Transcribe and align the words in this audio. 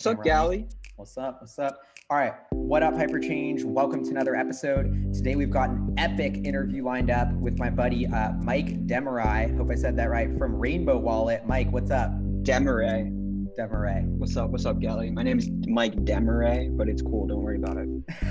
What's 0.00 0.16
up, 0.16 0.24
Gally? 0.24 0.68
What's 0.94 1.18
up? 1.18 1.40
What's 1.40 1.58
up? 1.58 1.80
All 2.08 2.16
right. 2.16 2.32
What 2.52 2.84
up, 2.84 2.94
Hyperchange? 2.94 3.64
Welcome 3.64 4.04
to 4.04 4.10
another 4.10 4.36
episode. 4.36 5.12
Today 5.12 5.34
we've 5.34 5.50
got 5.50 5.70
an 5.70 5.92
epic 5.98 6.36
interview 6.44 6.84
lined 6.84 7.10
up 7.10 7.32
with 7.32 7.58
my 7.58 7.68
buddy 7.68 8.06
uh, 8.06 8.30
Mike 8.34 8.86
Demarais. 8.86 9.56
Hope 9.56 9.72
I 9.72 9.74
said 9.74 9.96
that 9.96 10.08
right. 10.08 10.28
From 10.38 10.54
Rainbow 10.54 10.98
Wallet. 10.98 11.48
Mike, 11.48 11.72
what's 11.72 11.90
up? 11.90 12.12
Demarais. 12.44 13.10
Demarais. 13.58 14.06
What's 14.18 14.36
up? 14.36 14.50
What's 14.50 14.66
up, 14.66 14.78
Gally? 14.78 15.10
My 15.10 15.24
name 15.24 15.40
is 15.40 15.50
Mike 15.66 15.96
Demarais, 16.04 16.76
but 16.76 16.88
it's 16.88 17.02
cool. 17.02 17.26
Don't 17.26 17.42
worry 17.42 17.56
about 17.56 17.76
it. 17.76 17.88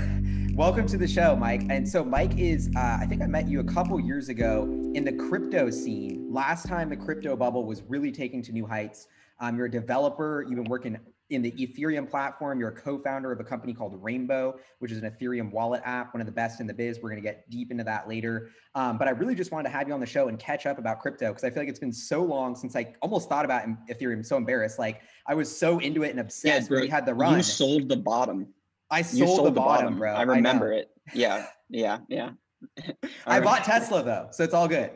Welcome 0.56 0.86
to 0.86 0.96
the 0.96 1.06
show, 1.06 1.36
Mike. 1.36 1.64
And 1.68 1.86
so 1.86 2.02
Mike 2.02 2.38
is, 2.38 2.70
uh, 2.76 2.96
I 2.98 3.04
think 3.04 3.20
I 3.20 3.26
met 3.26 3.46
you 3.46 3.60
a 3.60 3.64
couple 3.64 4.00
years 4.00 4.30
ago 4.30 4.62
in 4.94 5.04
the 5.04 5.12
crypto 5.12 5.68
scene. 5.68 6.32
Last 6.32 6.66
time 6.66 6.88
the 6.88 6.96
crypto 6.96 7.36
bubble 7.36 7.66
was 7.66 7.82
really 7.82 8.10
taking 8.10 8.42
to 8.44 8.52
new 8.52 8.64
heights. 8.64 9.06
Um, 9.38 9.58
you're 9.58 9.66
a 9.66 9.70
developer. 9.70 10.46
You've 10.48 10.56
been 10.56 10.70
working 10.70 10.96
in 11.30 11.42
the 11.42 11.52
Ethereum 11.52 12.08
platform. 12.08 12.58
You're 12.58 12.70
a 12.70 12.74
co-founder 12.74 13.30
of 13.30 13.40
a 13.40 13.44
company 13.44 13.74
called 13.74 14.02
Rainbow, 14.02 14.58
which 14.78 14.92
is 14.92 14.98
an 14.98 15.10
Ethereum 15.10 15.50
wallet 15.50 15.82
app, 15.84 16.14
one 16.14 16.20
of 16.20 16.26
the 16.26 16.32
best 16.32 16.60
in 16.60 16.66
the 16.66 16.74
biz. 16.74 16.98
We're 17.02 17.10
going 17.10 17.22
to 17.22 17.26
get 17.28 17.48
deep 17.50 17.70
into 17.70 17.84
that 17.84 18.08
later. 18.08 18.50
Um, 18.74 18.98
but 18.98 19.08
I 19.08 19.10
really 19.10 19.34
just 19.34 19.52
wanted 19.52 19.70
to 19.70 19.76
have 19.76 19.88
you 19.88 19.94
on 19.94 20.00
the 20.00 20.06
show 20.06 20.28
and 20.28 20.38
catch 20.38 20.66
up 20.66 20.78
about 20.78 21.00
crypto 21.00 21.28
because 21.28 21.44
I 21.44 21.50
feel 21.50 21.62
like 21.62 21.68
it's 21.68 21.78
been 21.78 21.92
so 21.92 22.22
long 22.22 22.54
since 22.54 22.76
I 22.76 22.94
almost 23.02 23.28
thought 23.28 23.44
about 23.44 23.64
Ethereum. 23.90 24.24
So 24.24 24.36
embarrassed. 24.36 24.78
Like 24.78 25.02
I 25.26 25.34
was 25.34 25.54
so 25.54 25.78
into 25.78 26.02
it 26.02 26.10
and 26.10 26.20
obsessed. 26.20 26.70
Yeah, 26.70 26.76
bro, 26.76 26.80
we 26.80 26.88
had 26.88 27.06
the 27.06 27.14
run. 27.14 27.36
You 27.36 27.42
sold 27.42 27.88
the 27.88 27.96
bottom. 27.96 28.48
I 28.90 29.02
sold, 29.02 29.36
sold 29.36 29.46
the, 29.46 29.50
the 29.50 29.56
bottom, 29.56 29.84
bottom, 29.84 29.98
bro. 29.98 30.14
I 30.14 30.22
remember 30.22 30.72
I 30.72 30.78
it. 30.78 30.90
Yeah, 31.14 31.46
yeah, 31.68 31.98
yeah. 32.08 32.30
I, 33.26 33.36
I 33.36 33.40
bought 33.40 33.64
Tesla 33.64 34.02
though, 34.02 34.28
so 34.30 34.44
it's 34.44 34.54
all 34.54 34.68
good. 34.68 34.90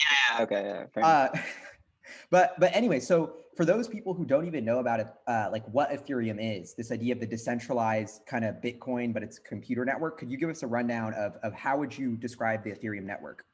Yeah. 0.00 0.42
Okay. 0.42 0.86
Yeah. 0.96 1.06
Uh, 1.06 1.28
but 2.30 2.58
but 2.58 2.74
anyway, 2.74 3.00
so 3.00 3.34
for 3.60 3.66
those 3.66 3.88
people 3.88 4.14
who 4.14 4.24
don't 4.24 4.46
even 4.46 4.64
know 4.64 4.78
about 4.78 5.00
it, 5.00 5.08
uh, 5.26 5.50
like 5.52 5.62
what 5.66 5.90
Ethereum 5.90 6.38
is, 6.40 6.72
this 6.72 6.90
idea 6.90 7.12
of 7.12 7.20
the 7.20 7.26
decentralized 7.26 8.22
kind 8.24 8.42
of 8.42 8.54
Bitcoin, 8.54 9.12
but 9.12 9.22
it's 9.22 9.38
computer 9.38 9.84
network. 9.84 10.18
Could 10.18 10.30
you 10.30 10.38
give 10.38 10.48
us 10.48 10.62
a 10.62 10.66
rundown 10.66 11.12
of 11.12 11.36
of 11.42 11.52
how 11.52 11.76
would 11.76 11.96
you 11.96 12.16
describe 12.16 12.64
the 12.64 12.70
Ethereum 12.70 13.02
network? 13.02 13.44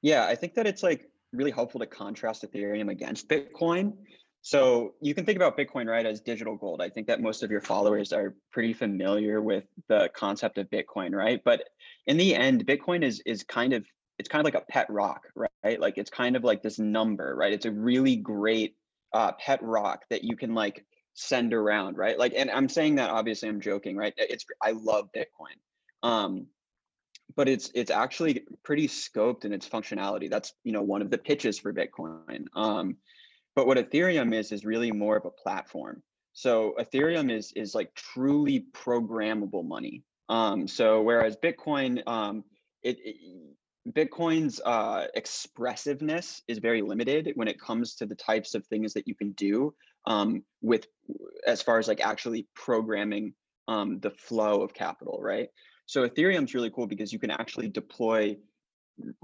Yeah, 0.00 0.24
I 0.24 0.34
think 0.34 0.54
that 0.54 0.66
it's 0.66 0.82
like 0.82 1.10
really 1.30 1.50
helpful 1.50 1.78
to 1.80 1.86
contrast 1.86 2.42
Ethereum 2.42 2.90
against 2.90 3.28
Bitcoin. 3.28 3.92
So 4.40 4.94
you 5.02 5.14
can 5.14 5.26
think 5.26 5.36
about 5.36 5.58
Bitcoin, 5.58 5.86
right, 5.86 6.06
as 6.06 6.22
digital 6.22 6.56
gold. 6.56 6.80
I 6.80 6.88
think 6.88 7.06
that 7.08 7.20
most 7.20 7.42
of 7.42 7.50
your 7.50 7.60
followers 7.60 8.14
are 8.14 8.34
pretty 8.50 8.72
familiar 8.72 9.42
with 9.42 9.64
the 9.88 10.08
concept 10.16 10.56
of 10.56 10.70
Bitcoin, 10.70 11.12
right? 11.14 11.42
But 11.44 11.64
in 12.06 12.16
the 12.16 12.34
end, 12.34 12.66
Bitcoin 12.66 13.04
is 13.04 13.20
is 13.26 13.42
kind 13.42 13.74
of 13.74 13.84
it's 14.18 14.28
kind 14.28 14.40
of 14.40 14.44
like 14.52 14.62
a 14.62 14.66
pet 14.66 14.90
rock, 14.90 15.22
right? 15.34 15.80
Like 15.80 15.96
it's 15.96 16.10
kind 16.10 16.36
of 16.36 16.44
like 16.44 16.62
this 16.62 16.78
number, 16.78 17.34
right? 17.36 17.52
It's 17.52 17.66
a 17.66 17.70
really 17.70 18.16
great 18.16 18.76
uh, 19.12 19.32
pet 19.32 19.62
rock 19.62 20.04
that 20.10 20.24
you 20.24 20.36
can 20.36 20.54
like 20.54 20.84
send 21.14 21.54
around, 21.54 21.96
right? 21.96 22.18
Like, 22.18 22.32
and 22.36 22.50
I'm 22.50 22.68
saying 22.68 22.96
that 22.96 23.10
obviously 23.10 23.48
I'm 23.48 23.60
joking, 23.60 23.96
right? 23.96 24.12
It's 24.16 24.44
I 24.62 24.72
love 24.72 25.08
Bitcoin, 25.16 25.56
um, 26.02 26.46
but 27.36 27.48
it's 27.48 27.70
it's 27.74 27.90
actually 27.90 28.44
pretty 28.64 28.88
scoped 28.88 29.44
in 29.44 29.52
its 29.52 29.68
functionality. 29.68 30.30
That's 30.30 30.52
you 30.64 30.72
know 30.72 30.82
one 30.82 31.02
of 31.02 31.10
the 31.10 31.18
pitches 31.18 31.58
for 31.58 31.72
Bitcoin. 31.72 32.46
Um, 32.54 32.96
but 33.54 33.66
what 33.66 33.78
Ethereum 33.78 34.34
is 34.34 34.52
is 34.52 34.64
really 34.64 34.92
more 34.92 35.16
of 35.16 35.24
a 35.24 35.30
platform. 35.30 36.02
So 36.32 36.74
Ethereum 36.78 37.30
is 37.30 37.52
is 37.56 37.74
like 37.74 37.94
truly 37.94 38.66
programmable 38.72 39.66
money. 39.66 40.04
Um, 40.28 40.68
so 40.68 41.02
whereas 41.02 41.36
Bitcoin, 41.36 42.06
um, 42.06 42.44
it, 42.82 42.98
it 43.02 43.16
Bitcoin's 43.88 44.60
uh, 44.64 45.06
expressiveness 45.14 46.42
is 46.48 46.58
very 46.58 46.82
limited 46.82 47.32
when 47.34 47.48
it 47.48 47.60
comes 47.60 47.94
to 47.96 48.06
the 48.06 48.14
types 48.14 48.54
of 48.54 48.66
things 48.66 48.92
that 48.94 49.08
you 49.08 49.14
can 49.14 49.32
do 49.32 49.74
um, 50.06 50.42
with, 50.60 50.86
as 51.46 51.62
far 51.62 51.78
as 51.78 51.88
like 51.88 52.00
actually 52.00 52.46
programming 52.54 53.34
um, 53.66 54.00
the 54.00 54.10
flow 54.10 54.62
of 54.62 54.74
capital, 54.74 55.18
right? 55.22 55.48
So 55.86 56.06
Ethereum's 56.06 56.54
really 56.54 56.70
cool 56.70 56.86
because 56.86 57.12
you 57.12 57.18
can 57.18 57.30
actually 57.30 57.68
deploy 57.68 58.36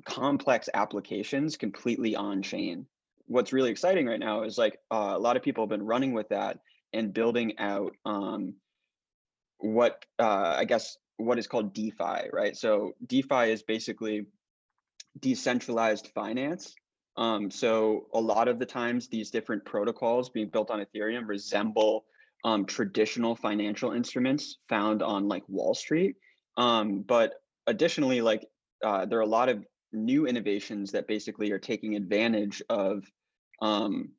complex 0.04 0.68
applications 0.72 1.56
completely 1.56 2.16
on 2.16 2.42
chain. 2.42 2.86
What's 3.26 3.52
really 3.52 3.70
exciting 3.70 4.06
right 4.06 4.20
now 4.20 4.42
is 4.42 4.58
like 4.58 4.78
uh, 4.90 5.14
a 5.14 5.18
lot 5.18 5.36
of 5.36 5.42
people 5.42 5.64
have 5.64 5.70
been 5.70 5.84
running 5.84 6.12
with 6.12 6.28
that 6.28 6.58
and 6.92 7.12
building 7.12 7.58
out 7.58 7.94
um, 8.04 8.54
what 9.58 10.04
uh, 10.18 10.54
I 10.58 10.64
guess 10.64 10.96
what 11.16 11.38
is 11.38 11.46
called 11.46 11.74
DeFi, 11.74 12.28
right? 12.32 12.56
So 12.56 12.92
DeFi 13.06 13.50
is 13.50 13.62
basically 13.62 14.26
decentralized 15.20 16.08
finance. 16.14 16.74
Um, 17.16 17.50
so 17.50 18.06
a 18.12 18.20
lot 18.20 18.48
of 18.48 18.58
the 18.58 18.66
times 18.66 19.08
these 19.08 19.30
different 19.30 19.64
protocols 19.64 20.30
being 20.30 20.48
built 20.48 20.70
on 20.70 20.84
Ethereum 20.84 21.28
resemble 21.28 22.04
um, 22.44 22.66
traditional 22.66 23.34
financial 23.36 23.92
instruments 23.92 24.58
found 24.68 25.02
on 25.02 25.28
like 25.28 25.44
Wall 25.48 25.74
Street. 25.74 26.16
Um, 26.56 27.02
but 27.02 27.34
additionally, 27.66 28.20
like 28.20 28.44
uh, 28.84 29.06
there 29.06 29.18
are 29.18 29.22
a 29.22 29.26
lot 29.26 29.48
of 29.48 29.64
new 29.92 30.26
innovations 30.26 30.92
that 30.92 31.06
basically 31.06 31.52
are 31.52 31.58
taking 31.58 31.94
advantage 31.94 32.62
of 32.68 33.04
um, 33.62 34.10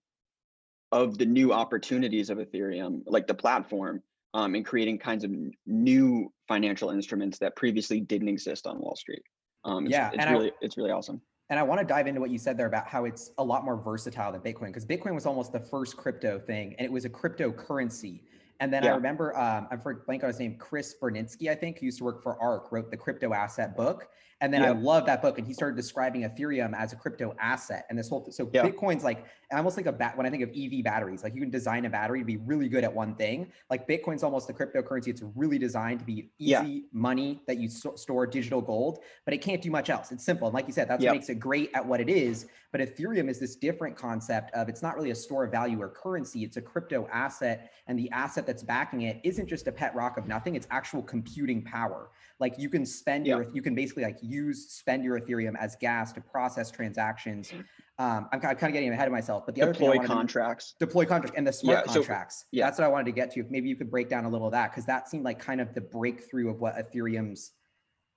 of 0.92 1.18
the 1.18 1.26
new 1.26 1.52
opportunities 1.52 2.30
of 2.30 2.38
Ethereum, 2.38 3.02
like 3.06 3.28
the 3.28 3.34
platform, 3.34 4.02
um, 4.34 4.56
and 4.56 4.66
creating 4.66 4.98
kinds 4.98 5.24
of 5.24 5.32
new 5.66 6.32
financial 6.48 6.90
instruments 6.90 7.40
that 7.40 7.56
previously 7.56 8.00
didn't 8.00 8.30
exist 8.30 8.66
on 8.66 8.80
Wall 8.80 8.96
Street. 8.96 9.24
Um, 9.66 9.86
it's, 9.86 9.92
yeah, 9.92 10.12
it's 10.14 10.26
really 10.26 10.52
I, 10.52 10.56
it's 10.62 10.78
really 10.78 10.92
awesome. 10.92 11.22
And 11.50 11.60
I 11.60 11.64
want 11.64 11.80
to 11.80 11.86
dive 11.86 12.08
into 12.08 12.22
what 12.22 12.32
you 12.32 12.40
said 12.40 12.58
there 12.58 12.66
about 12.66 12.88
how 12.88 13.06
it's 13.06 13.32
a 13.38 13.44
lot 13.44 13.66
more 13.66 13.76
versatile 13.76 14.32
than 14.32 14.42
Bitcoin 14.42 14.68
because 14.68 14.86
Bitcoin 14.86 15.14
was 15.14 15.26
almost 15.26 15.52
the 15.52 15.60
first 15.60 15.98
crypto 15.98 16.40
thing, 16.40 16.76
and 16.78 16.86
it 16.86 16.92
was 16.92 17.06
a 17.06 17.10
cryptocurrency. 17.10 18.22
And 18.62 18.74
then 18.74 18.84
yeah. 18.84 18.94
I 18.94 18.96
remember, 18.96 19.38
um, 19.38 19.68
I'm 19.70 19.82
for 19.82 19.94
blank 20.06 20.24
on 20.24 20.30
his 20.30 20.40
name, 20.40 20.56
Chris 20.58 20.96
Burniske, 21.00 21.50
I 21.50 21.56
think, 21.56 21.80
who 21.80 21.88
used 21.88 21.98
to 21.98 22.06
work 22.06 22.24
for 22.24 22.42
ARK, 22.42 22.72
wrote 22.72 22.90
the 22.90 22.98
crypto 22.98 23.34
asset 23.34 23.76
book. 23.76 24.08
And 24.42 24.54
then 24.54 24.64
I 24.64 24.72
love 24.72 25.06
that 25.06 25.22
book. 25.22 25.38
And 25.38 25.48
he 25.48 25.54
started 25.54 25.76
describing 25.76 26.24
Ethereum 26.24 26.78
as 26.78 26.94
a 26.94 26.96
crypto 26.96 27.36
asset. 27.40 27.86
And 27.90 27.98
this 27.98 28.10
whole, 28.10 28.28
so 28.32 28.46
Bitcoin's 28.46 29.04
like 29.04 29.26
I 29.52 29.58
almost 29.58 29.78
like 29.78 29.86
a 29.86 29.92
bat. 29.92 30.18
When 30.18 30.26
I 30.26 30.30
think 30.30 30.44
of 30.44 30.50
EV 30.50 30.84
batteries, 30.84 31.24
like 31.24 31.36
you 31.36 31.42
can 31.42 31.50
design 31.50 31.86
a 31.86 31.90
battery 31.90 32.20
to 32.20 32.26
be 32.26 32.38
really 32.38 32.68
good 32.68 32.84
at 32.84 32.94
one 32.94 33.16
thing. 33.16 33.52
Like 33.70 33.88
Bitcoin's 33.88 34.24
almost 34.24 34.50
a 34.50 34.54
cryptocurrency. 34.54 35.08
It's 35.08 35.24
really 35.36 35.58
designed 35.58 36.00
to 36.00 36.06
be 36.06 36.32
easy 36.40 36.50
yeah. 36.50 36.80
money 36.92 37.42
that 37.48 37.58
you 37.58 37.70
so- 37.70 37.96
store 37.96 38.26
digital 38.26 38.62
gold, 38.62 39.00
but 39.24 39.34
it 39.34 39.40
can't 39.40 39.62
do 39.62 39.70
much 39.70 39.90
else. 39.90 40.12
It's 40.12 40.26
simple. 40.26 40.48
And 40.48 40.56
like 40.56 40.68
you 40.68 40.74
said, 40.74 40.88
that's 40.88 41.04
what 41.04 41.14
makes 41.14 41.30
it 41.30 41.40
great 41.40 41.70
at 41.74 41.86
what 41.86 42.02
it 42.02 42.10
is. 42.10 42.48
But 42.72 42.82
Ethereum 42.82 43.30
is 43.30 43.40
this 43.40 43.56
different 43.56 43.96
concept 43.96 44.54
of 44.54 44.68
it's 44.68 44.82
not 44.82 44.96
really 44.96 45.12
a 45.12 45.16
store 45.16 45.46
of 45.46 45.52
value 45.52 45.82
or 45.82 45.90
currency. 45.90 46.44
It's 46.44 46.58
a 46.58 46.62
crypto 46.62 47.08
asset. 47.12 47.72
And 47.88 47.98
the 47.98 48.10
asset 48.12 48.46
that's 48.46 48.64
backing 48.64 49.04
it 49.04 49.22
isn't 49.24 49.48
just 49.48 49.68
a 49.68 49.72
pet 49.72 49.96
rock 49.96 50.18
of 50.18 50.28
nothing. 50.28 50.56
It's 50.56 50.68
actual 50.72 51.02
computing 51.02 51.64
power. 51.64 52.10
Like 52.40 52.56
you 52.58 52.68
can 52.68 52.86
spend 52.86 53.28
your, 53.28 53.48
you 53.54 53.62
can 53.62 53.76
basically 53.76 54.04
like 54.04 54.18
use, 54.26 54.70
spend 54.70 55.04
your 55.04 55.20
Ethereum 55.20 55.54
as 55.60 55.76
gas 55.76 56.12
to 56.14 56.22
process 56.22 56.72
transactions. 56.72 57.52
Mm. 57.52 57.66
Um, 57.98 58.28
I'm, 58.34 58.42
kind 58.42 58.56
of 58.56 58.74
getting 58.74 58.92
ahead 58.92 59.08
of 59.08 59.14
myself, 59.14 59.46
but 59.46 59.56
the 59.56 59.62
deploy 59.62 59.92
other 59.92 60.00
thing 60.00 60.08
contracts, 60.08 60.74
to, 60.74 60.86
deploy 60.86 61.06
contracts 61.06 61.38
and 61.38 61.48
the 61.48 61.54
smart 61.54 61.86
yeah, 61.88 61.94
contracts. 61.94 62.40
So, 62.40 62.46
yeah. 62.52 62.66
That's 62.66 62.80
what 62.80 62.86
I 62.86 62.90
wanted 62.90 63.06
to 63.06 63.12
get 63.14 63.32
to. 63.34 63.46
Maybe 63.50 63.70
you 63.70 63.76
could 63.76 63.90
break 63.90 64.10
down 64.10 64.26
a 64.26 64.30
little 64.30 64.48
of 64.48 64.54
that. 64.54 64.74
Cause 64.74 64.86
that 64.86 65.08
seemed 65.08 65.24
like 65.24 65.40
kind 65.40 65.62
of 65.62 65.74
the 65.74 65.82
breakthrough 65.82 66.50
of 66.50 66.60
what 66.60 66.76
Ethereum's 66.76 67.52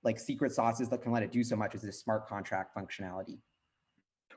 like 0.03 0.19
secret 0.19 0.51
sauces 0.51 0.89
that 0.89 1.01
can 1.01 1.11
let 1.11 1.23
it 1.23 1.31
do 1.31 1.43
so 1.43 1.55
much 1.55 1.75
is 1.75 1.81
this 1.81 1.99
smart 1.99 2.27
contract 2.27 2.75
functionality. 2.75 3.37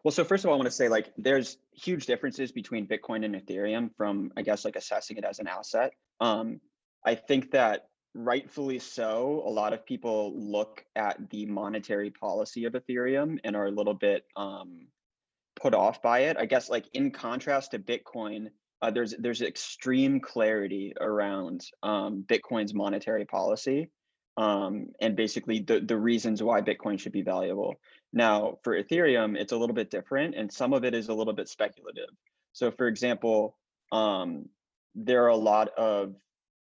Well, 0.04 0.12
so 0.12 0.24
first 0.24 0.44
of 0.44 0.48
all, 0.48 0.54
I 0.54 0.56
want 0.56 0.66
to 0.66 0.72
say 0.72 0.88
like 0.88 1.12
there's 1.16 1.58
huge 1.72 2.06
differences 2.06 2.50
between 2.50 2.86
Bitcoin 2.86 3.24
and 3.24 3.34
Ethereum 3.34 3.90
from 3.96 4.32
I 4.36 4.42
guess 4.42 4.64
like 4.64 4.76
assessing 4.76 5.16
it 5.16 5.24
as 5.24 5.38
an 5.38 5.46
asset. 5.46 5.92
Um, 6.20 6.60
I 7.04 7.14
think 7.14 7.52
that 7.52 7.88
rightfully 8.14 8.78
so, 8.78 9.42
a 9.46 9.50
lot 9.50 9.72
of 9.72 9.86
people 9.86 10.32
look 10.36 10.84
at 10.96 11.30
the 11.30 11.46
monetary 11.46 12.10
policy 12.10 12.64
of 12.64 12.74
Ethereum 12.74 13.38
and 13.44 13.56
are 13.56 13.66
a 13.66 13.70
little 13.70 13.94
bit 13.94 14.24
um, 14.36 14.86
put 15.60 15.74
off 15.74 16.02
by 16.02 16.20
it. 16.20 16.36
I 16.36 16.46
guess 16.46 16.70
like 16.70 16.86
in 16.92 17.10
contrast 17.10 17.72
to 17.72 17.78
Bitcoin, 17.78 18.48
uh, 18.80 18.90
there's 18.90 19.14
there's 19.18 19.42
extreme 19.42 20.20
clarity 20.20 20.92
around 21.00 21.64
um, 21.82 22.24
Bitcoin's 22.28 22.74
monetary 22.74 23.24
policy 23.24 23.90
um, 24.36 24.88
and 25.00 25.14
basically 25.14 25.60
the 25.60 25.80
the 25.80 25.96
reasons 25.96 26.42
why 26.42 26.60
Bitcoin 26.62 26.98
should 26.98 27.12
be 27.12 27.22
valuable. 27.22 27.76
Now 28.12 28.58
for 28.64 28.80
Ethereum, 28.80 29.36
it's 29.36 29.52
a 29.52 29.56
little 29.56 29.74
bit 29.74 29.90
different, 29.90 30.34
and 30.34 30.50
some 30.50 30.72
of 30.72 30.84
it 30.84 30.94
is 30.94 31.08
a 31.08 31.14
little 31.14 31.34
bit 31.34 31.48
speculative. 31.48 32.08
So 32.52 32.70
for 32.70 32.86
example, 32.86 33.56
um, 33.90 34.48
there 34.94 35.24
are 35.24 35.28
a 35.28 35.36
lot 35.36 35.68
of 35.76 36.14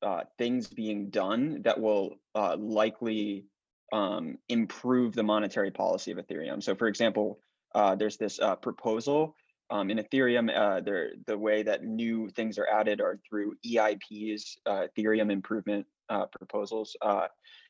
uh, 0.02 0.22
things 0.38 0.68
being 0.68 1.10
done 1.10 1.62
that 1.64 1.80
will 1.80 2.16
uh, 2.36 2.56
likely 2.58 3.46
um, 3.92 4.38
improve 4.50 5.14
the 5.14 5.24
monetary 5.24 5.72
policy 5.72 6.12
of 6.12 6.18
Ethereum. 6.18 6.62
So, 6.62 6.76
for 6.76 6.88
example, 6.88 7.40
uh, 7.74 7.96
there's 7.96 8.18
this 8.18 8.40
uh, 8.40 8.56
proposal 8.56 9.36
um, 9.70 9.90
in 9.90 9.98
Ethereum. 9.98 10.50
Uh, 10.56 10.82
the 11.26 11.38
way 11.38 11.64
that 11.64 11.84
new 11.84 12.30
things 12.30 12.58
are 12.58 12.68
added 12.68 13.02
are 13.02 13.20
through 13.28 13.56
EIPs, 13.66 14.58
uh, 14.66 14.88
Ethereum 14.98 15.32
improvement 15.32 15.86
proposals. 16.32 16.96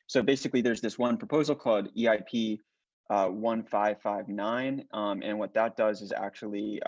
so 0.06 0.22
basically, 0.22 0.60
there's 0.60 0.80
this 0.80 0.98
one 0.98 1.16
proposal 1.16 1.54
called 1.54 1.88
EIP 1.96 2.58
1559, 3.08 4.84
um, 4.92 5.22
and 5.22 5.38
what 5.38 5.54
that 5.54 5.76
does 5.76 6.02
is 6.02 6.12
actually 6.12 6.80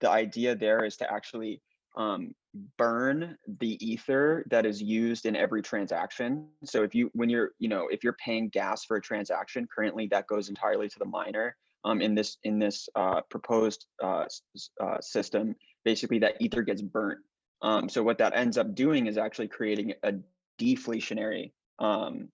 the 0.00 0.10
idea 0.10 0.54
there 0.54 0.84
is 0.84 0.96
to 0.98 1.10
actually 1.10 1.62
um, 1.96 2.34
burn 2.78 3.36
the 3.60 3.84
ether 3.86 4.44
that 4.50 4.66
is 4.66 4.82
used 4.82 5.26
in 5.26 5.36
every 5.36 5.62
transaction. 5.62 6.48
So 6.64 6.82
if 6.82 6.94
you 6.94 7.10
when 7.14 7.28
you're 7.28 7.50
you 7.58 7.68
know 7.68 7.88
if 7.90 8.04
you're 8.04 8.16
paying 8.24 8.48
gas 8.48 8.84
for 8.84 8.96
a 8.96 9.00
transaction, 9.00 9.68
currently 9.74 10.06
that 10.08 10.26
goes 10.26 10.48
entirely 10.48 10.88
to 10.88 10.98
the 10.98 11.04
miner. 11.04 11.56
Um, 11.84 12.00
in 12.00 12.16
this 12.16 12.38
in 12.42 12.58
this 12.58 12.88
uh, 12.96 13.20
proposed 13.30 13.86
uh, 14.02 14.24
uh, 14.80 15.00
system, 15.00 15.54
basically 15.84 16.18
that 16.18 16.34
ether 16.40 16.62
gets 16.62 16.82
burnt. 16.82 17.20
Um, 17.62 17.88
so 17.88 18.02
what 18.02 18.18
that 18.18 18.36
ends 18.36 18.58
up 18.58 18.74
doing 18.74 19.06
is 19.06 19.16
actually 19.18 19.48
creating 19.48 19.94
a 20.02 20.14
deflationary. 20.60 21.52
Um, 21.78 22.28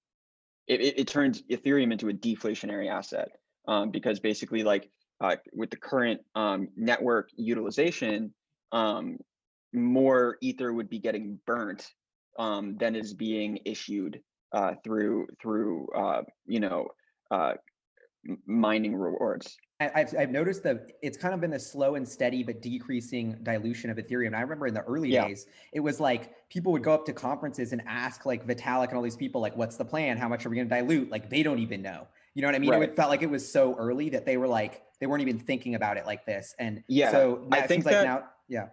it, 0.66 0.80
it, 0.80 0.98
it 1.00 1.08
turns 1.08 1.42
Ethereum 1.50 1.92
into 1.92 2.08
a 2.08 2.12
deflationary 2.12 2.88
asset 2.90 3.28
um, 3.68 3.90
because 3.90 4.20
basically 4.20 4.62
like 4.62 4.88
uh, 5.20 5.36
with 5.52 5.70
the 5.70 5.76
current 5.76 6.20
um, 6.34 6.68
network 6.76 7.30
utilization, 7.36 8.32
um, 8.72 9.18
more 9.72 10.36
ether 10.40 10.72
would 10.72 10.88
be 10.88 10.98
getting 10.98 11.38
burnt 11.46 11.90
um, 12.38 12.76
than 12.78 12.94
is 12.94 13.14
being 13.14 13.58
issued 13.64 14.20
uh, 14.52 14.74
through 14.84 15.26
through 15.40 15.88
uh, 15.96 16.22
you 16.46 16.60
know 16.60 16.88
uh, 17.30 17.54
mining 18.46 18.94
rewards. 18.96 19.56
I've, 19.80 20.14
I've 20.16 20.30
noticed 20.30 20.62
that 20.62 20.92
it's 21.02 21.18
kind 21.18 21.34
of 21.34 21.40
been 21.40 21.54
a 21.54 21.58
slow 21.58 21.96
and 21.96 22.08
steady 22.08 22.44
but 22.44 22.62
decreasing 22.62 23.36
dilution 23.42 23.90
of 23.90 23.96
Ethereum. 23.96 24.28
And 24.28 24.36
I 24.36 24.40
remember 24.40 24.68
in 24.68 24.74
the 24.74 24.82
early 24.82 25.10
yeah. 25.10 25.26
days, 25.26 25.46
it 25.72 25.80
was 25.80 25.98
like 25.98 26.34
people 26.48 26.70
would 26.72 26.84
go 26.84 26.92
up 26.94 27.04
to 27.06 27.12
conferences 27.12 27.72
and 27.72 27.82
ask 27.86 28.24
like 28.24 28.46
Vitalik 28.46 28.88
and 28.88 28.96
all 28.96 29.02
these 29.02 29.16
people, 29.16 29.40
like, 29.40 29.56
what's 29.56 29.76
the 29.76 29.84
plan? 29.84 30.18
How 30.18 30.28
much 30.28 30.46
are 30.46 30.50
we 30.50 30.56
going 30.56 30.68
to 30.68 30.74
dilute? 30.74 31.10
Like 31.10 31.28
they 31.28 31.42
don't 31.42 31.58
even 31.58 31.82
know. 31.82 32.06
You 32.34 32.42
know 32.42 32.48
what 32.48 32.54
I 32.54 32.60
mean? 32.60 32.70
Right. 32.70 32.82
It 32.82 32.96
felt 32.96 33.10
like 33.10 33.22
it 33.22 33.30
was 33.30 33.50
so 33.50 33.74
early 33.74 34.08
that 34.10 34.24
they 34.24 34.36
were 34.36 34.48
like, 34.48 34.82
they 35.00 35.06
weren't 35.06 35.22
even 35.22 35.38
thinking 35.38 35.74
about 35.74 35.96
it 35.96 36.06
like 36.06 36.24
this. 36.24 36.54
And 36.58 36.82
yeah, 36.86 37.10
so 37.10 37.46
I 37.50 37.62
think 37.62 37.84
that, 37.84 37.92
like 37.92 38.04
now, 38.06 38.24
yeah. 38.48 38.68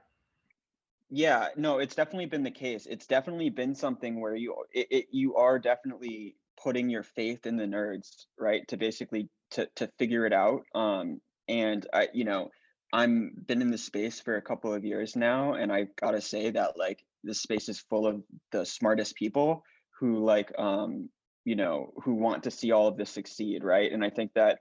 Yeah, 1.10 1.50
no, 1.58 1.80
it's 1.80 1.96
definitely 1.96 2.28
been 2.28 2.44
the 2.44 2.52
case. 2.52 2.86
It's 2.86 3.08
definitely 3.08 3.50
been 3.50 3.74
something 3.76 4.20
where 4.20 4.36
you 4.36 4.56
it, 4.72 4.88
it, 4.92 5.06
you 5.12 5.36
are 5.36 5.58
definitely 5.58 6.36
putting 6.62 6.90
your 6.90 7.04
faith 7.04 7.46
in 7.48 7.58
the 7.58 7.66
nerds, 7.66 8.26
right? 8.38 8.68
To 8.68 8.78
basically 8.78 9.30
to 9.52 9.68
to 9.78 9.88
figure 9.98 10.26
it 10.26 10.34
out. 10.34 10.62
Um, 10.76 11.20
and 11.48 11.86
I, 11.94 12.10
you 12.14 12.26
know, 12.26 12.50
I'm 12.94 13.32
been 13.48 13.62
in 13.62 13.72
the 13.72 13.78
space 13.78 14.20
for 14.20 14.36
a 14.38 14.42
couple 14.42 14.72
of 14.74 14.86
years 14.86 15.16
now, 15.16 15.54
and 15.54 15.72
I 15.72 15.88
gotta 16.00 16.22
say 16.22 16.52
that 16.52 16.78
like 16.78 17.04
this 17.24 17.42
space 17.42 17.70
is 17.70 17.80
full 17.80 18.06
of 18.06 18.22
the 18.52 18.66
smartest 18.66 19.16
people 19.16 19.64
who 20.00 20.24
like 20.24 20.52
um, 20.60 21.10
you 21.44 21.56
know, 21.56 21.92
who 22.04 22.14
want 22.16 22.44
to 22.44 22.52
see 22.52 22.72
all 22.72 22.88
of 22.88 22.98
this 22.98 23.10
succeed, 23.10 23.64
right? 23.64 23.92
And 23.92 24.04
I 24.04 24.12
think 24.12 24.34
that 24.36 24.60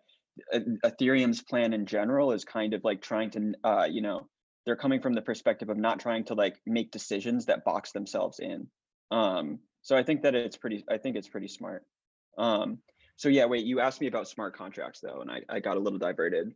Ethereum's 0.55 1.43
plan 1.43 1.75
in 1.75 1.85
general 1.87 2.33
is 2.33 2.45
kind 2.45 2.73
of 2.73 2.85
like 2.85 3.03
trying 3.03 3.31
to, 3.33 3.53
uh, 3.65 3.85
you 3.91 4.01
know, 4.03 4.29
they're 4.69 4.77
coming 4.77 5.01
from 5.01 5.15
the 5.15 5.23
perspective 5.23 5.71
of 5.71 5.79
not 5.79 5.99
trying 5.99 6.23
to 6.23 6.35
like 6.35 6.61
make 6.67 6.91
decisions 6.91 7.47
that 7.47 7.65
box 7.65 7.93
themselves 7.93 8.39
in. 8.39 8.67
Um, 9.11 9.61
so 9.81 9.97
I 9.97 10.03
think 10.03 10.21
that 10.25 10.35
it's 10.35 10.59
pretty. 10.59 10.85
I 10.91 10.99
think 10.99 11.17
it's 11.17 11.27
pretty 11.27 11.49
smart. 11.49 11.87
Um, 12.37 12.77
so 13.17 13.31
yeah, 13.31 13.47
wait. 13.47 13.65
You 13.65 13.81
asked 13.81 13.99
me 14.03 14.09
about 14.09 14.29
smart 14.29 14.55
contracts 14.55 15.01
though, 15.01 15.23
and 15.23 15.31
I, 15.31 15.41
I 15.49 15.61
got 15.61 15.79
a 15.79 15.81
little 15.81 15.99
diverted. 15.99 16.53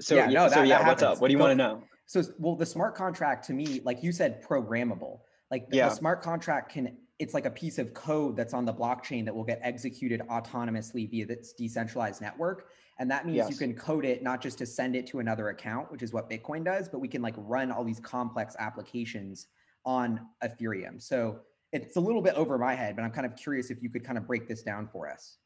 So 0.00 0.14
yeah, 0.14 0.26
no, 0.28 0.44
that, 0.44 0.54
so 0.54 0.62
yeah, 0.62 0.86
what's 0.86 1.02
up? 1.02 1.20
What 1.20 1.28
do 1.28 1.34
you 1.34 1.38
want 1.38 1.50
to 1.50 1.54
know? 1.54 1.82
So 2.06 2.22
well, 2.38 2.56
the 2.56 2.64
smart 2.64 2.94
contract 2.94 3.44
to 3.48 3.52
me, 3.52 3.82
like 3.84 4.02
you 4.02 4.10
said, 4.10 4.42
programmable. 4.42 5.18
Like 5.50 5.68
the, 5.68 5.76
yeah. 5.76 5.90
the 5.90 5.94
smart 5.94 6.22
contract 6.22 6.72
can 6.72 6.96
it's 7.22 7.34
like 7.34 7.46
a 7.46 7.50
piece 7.50 7.78
of 7.78 7.94
code 7.94 8.36
that's 8.36 8.52
on 8.52 8.64
the 8.64 8.74
blockchain 8.74 9.24
that 9.24 9.32
will 9.32 9.44
get 9.44 9.60
executed 9.62 10.20
autonomously 10.28 11.08
via 11.08 11.24
this 11.24 11.52
decentralized 11.52 12.20
network. 12.20 12.66
And 12.98 13.08
that 13.12 13.26
means 13.26 13.36
yes. 13.36 13.50
you 13.50 13.56
can 13.56 13.74
code 13.74 14.04
it 14.04 14.24
not 14.24 14.42
just 14.42 14.58
to 14.58 14.66
send 14.66 14.96
it 14.96 15.06
to 15.06 15.20
another 15.20 15.48
account, 15.50 15.92
which 15.92 16.02
is 16.02 16.12
what 16.12 16.28
Bitcoin 16.28 16.64
does, 16.64 16.88
but 16.88 16.98
we 16.98 17.06
can 17.06 17.22
like 17.22 17.34
run 17.38 17.70
all 17.70 17.84
these 17.84 18.00
complex 18.00 18.56
applications 18.58 19.46
on 19.84 20.20
Ethereum. 20.42 21.00
So 21.00 21.38
it's 21.72 21.94
a 21.94 22.00
little 22.00 22.22
bit 22.22 22.34
over 22.34 22.58
my 22.58 22.74
head, 22.74 22.96
but 22.96 23.02
I'm 23.02 23.12
kind 23.12 23.24
of 23.24 23.36
curious 23.36 23.70
if 23.70 23.80
you 23.80 23.88
could 23.88 24.04
kind 24.04 24.18
of 24.18 24.26
break 24.26 24.48
this 24.48 24.62
down 24.64 24.88
for 24.92 25.08
us. 25.08 25.36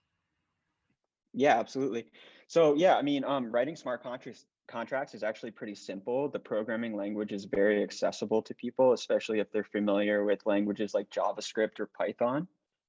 Yeah, 1.34 1.58
absolutely. 1.58 2.06
So 2.46 2.74
yeah, 2.74 2.96
I 2.96 3.02
mean, 3.02 3.22
um, 3.22 3.52
writing 3.52 3.76
smart 3.76 4.02
contracts 4.02 4.46
contracts 4.66 5.14
is 5.14 5.22
actually 5.22 5.50
pretty 5.50 5.74
simple. 5.74 6.28
The 6.28 6.38
programming 6.38 6.96
language 6.96 7.32
is 7.32 7.44
very 7.44 7.82
accessible 7.82 8.42
to 8.42 8.54
people, 8.54 8.92
especially 8.92 9.40
if 9.40 9.50
they're 9.50 9.64
familiar 9.64 10.24
with 10.24 10.44
languages 10.46 10.94
like 10.94 11.08
JavaScript 11.10 11.80
or 11.80 11.86
Python. 11.86 12.48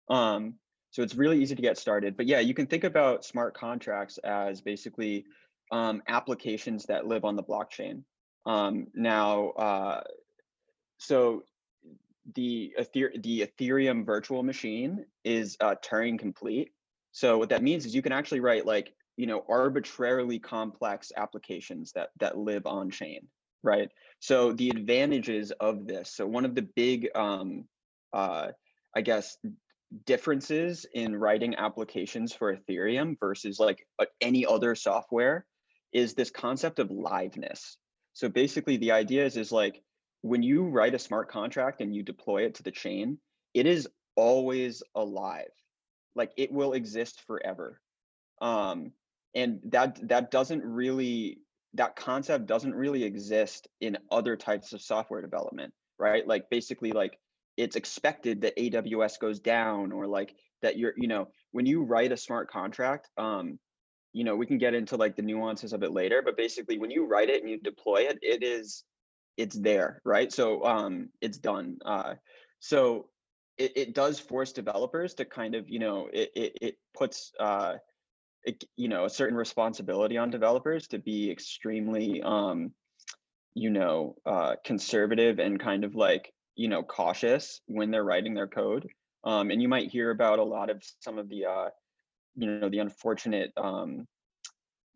Um, 0.09 0.55
so 0.91 1.03
it's 1.03 1.15
really 1.15 1.41
easy 1.41 1.55
to 1.55 1.61
get 1.61 1.77
started. 1.77 2.17
But 2.17 2.27
yeah, 2.27 2.39
you 2.39 2.53
can 2.53 2.67
think 2.67 2.83
about 2.83 3.25
smart 3.25 3.53
contracts 3.53 4.17
as 4.19 4.61
basically 4.61 5.25
um, 5.71 6.01
applications 6.07 6.85
that 6.85 7.07
live 7.07 7.25
on 7.25 7.35
the 7.35 7.43
blockchain. 7.43 8.03
Um, 8.45 8.87
now, 8.93 9.49
uh, 9.49 10.01
so 10.97 11.43
the, 12.35 12.73
Ether- 12.79 13.13
the 13.17 13.47
Ethereum 13.47 14.05
virtual 14.05 14.43
machine 14.43 15.05
is 15.23 15.57
uh, 15.59 15.75
Turing 15.83 16.17
complete. 16.17 16.71
So 17.11 17.37
what 17.37 17.49
that 17.49 17.63
means 17.63 17.85
is 17.85 17.95
you 17.95 18.01
can 18.01 18.11
actually 18.11 18.39
write 18.39 18.65
like 18.65 18.93
you 19.17 19.27
know 19.27 19.43
arbitrarily 19.49 20.39
complex 20.39 21.11
applications 21.15 21.91
that 21.93 22.09
that 22.19 22.37
live 22.37 22.65
on 22.65 22.89
chain, 22.89 23.27
right? 23.63 23.89
So 24.19 24.53
the 24.53 24.69
advantages 24.69 25.51
of 25.51 25.87
this. 25.87 26.15
So 26.15 26.25
one 26.25 26.45
of 26.45 26.55
the 26.55 26.67
big, 26.75 27.09
um, 27.15 27.65
uh, 28.13 28.49
I 28.95 29.01
guess, 29.01 29.37
differences 30.05 30.85
in 30.93 31.15
writing 31.15 31.55
applications 31.55 32.33
for 32.33 32.55
Ethereum 32.55 33.19
versus 33.19 33.59
like 33.59 33.85
any 34.21 34.45
other 34.45 34.75
software 34.75 35.45
is 35.93 36.13
this 36.13 36.29
concept 36.29 36.79
of 36.79 36.89
liveness. 36.89 37.77
So 38.13 38.29
basically 38.29 38.77
the 38.77 38.91
idea 38.91 39.25
is 39.25 39.37
is 39.37 39.51
like 39.51 39.81
when 40.21 40.43
you 40.43 40.67
write 40.67 40.95
a 40.95 40.99
smart 40.99 41.29
contract 41.29 41.81
and 41.81 41.95
you 41.95 42.03
deploy 42.03 42.43
it 42.43 42.55
to 42.55 42.63
the 42.63 42.71
chain, 42.71 43.19
it 43.53 43.65
is 43.65 43.87
always 44.15 44.83
alive. 44.95 45.51
Like 46.15 46.31
it 46.37 46.51
will 46.51 46.73
exist 46.73 47.21
forever. 47.27 47.79
Um, 48.41 48.91
and 49.37 49.59
that 49.65 49.99
that 50.09 50.31
doesn't 50.31 50.63
really 50.65 51.37
that 51.75 51.95
concept 51.95 52.47
doesn't 52.47 52.73
really 52.73 53.03
exist 53.03 53.67
in 53.79 53.97
other 54.11 54.35
types 54.35 54.73
of 54.73 54.81
software 54.81 55.21
development, 55.21 55.73
right? 55.99 56.27
Like 56.27 56.49
basically 56.49 56.91
like 56.91 57.19
it's 57.55 57.75
expected 57.75 58.41
that 58.41 58.57
AWS 58.57 59.19
goes 59.19 59.39
down 59.39 59.91
or 59.91 60.07
like 60.07 60.33
that 60.63 60.77
you're, 60.77 60.93
you 60.97 61.07
know, 61.07 61.27
when 61.51 61.67
you 61.67 61.83
write 61.83 62.11
a 62.11 62.17
smart 62.17 62.49
contract, 62.49 63.09
um, 63.17 63.59
you 64.11 64.23
know, 64.23 64.35
we 64.35 64.47
can 64.47 64.57
get 64.57 64.73
into 64.73 64.95
like 64.95 65.15
the 65.15 65.21
nuances 65.21 65.71
of 65.71 65.83
it 65.83 65.91
later, 65.91 66.23
but 66.23 66.35
basically 66.35 66.79
when 66.79 66.89
you 66.89 67.05
write 67.05 67.29
it 67.29 67.41
and 67.41 67.49
you 67.49 67.59
deploy 67.59 68.07
it, 68.09 68.17
it 68.23 68.43
is, 68.43 68.83
it's 69.37 69.55
there, 69.55 70.01
right? 70.03 70.33
So 70.33 70.63
um, 70.63 71.09
it's 71.21 71.37
done. 71.37 71.77
Uh, 71.85 72.15
so 72.59 73.09
it, 73.59 73.73
it 73.75 73.93
does 73.93 74.19
force 74.19 74.51
developers 74.51 75.13
to 75.15 75.25
kind 75.25 75.53
of, 75.53 75.69
you 75.69 75.77
know, 75.77 76.09
it, 76.11 76.31
it, 76.35 76.57
it 76.59 76.77
puts, 76.95 77.33
uh, 77.39 77.75
you 78.75 78.87
know, 78.87 79.05
a 79.05 79.09
certain 79.09 79.37
responsibility 79.37 80.17
on 80.17 80.29
developers 80.29 80.87
to 80.87 80.99
be 80.99 81.31
extremely, 81.31 82.21
um, 82.21 82.71
you 83.53 83.69
know, 83.69 84.15
uh, 84.25 84.55
conservative 84.63 85.39
and 85.39 85.59
kind 85.59 85.83
of 85.83 85.95
like 85.95 86.31
you 86.55 86.67
know 86.67 86.83
cautious 86.83 87.61
when 87.67 87.91
they're 87.91 88.03
writing 88.03 88.33
their 88.33 88.47
code 88.47 88.87
um, 89.23 89.51
and 89.51 89.61
you 89.61 89.67
might 89.67 89.89
hear 89.89 90.09
about 90.09 90.39
a 90.39 90.43
lot 90.43 90.69
of 90.69 90.81
some 91.01 91.17
of 91.17 91.29
the 91.29 91.45
uh, 91.45 91.69
you 92.35 92.47
know 92.47 92.69
the 92.69 92.79
unfortunate 92.79 93.51
um, 93.57 94.05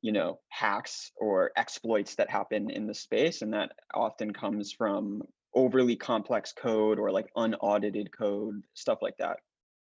you 0.01 0.11
know 0.11 0.39
hacks 0.49 1.11
or 1.17 1.51
exploits 1.55 2.15
that 2.15 2.29
happen 2.29 2.69
in 2.69 2.87
the 2.87 2.93
space 2.93 3.41
and 3.41 3.53
that 3.53 3.71
often 3.93 4.33
comes 4.33 4.71
from 4.71 5.21
overly 5.53 5.97
complex 5.97 6.53
code 6.53 6.97
or 6.97 7.11
like 7.11 7.27
unaudited 7.35 8.09
code 8.17 8.63
stuff 8.73 8.99
like 9.01 9.17
that. 9.17 9.37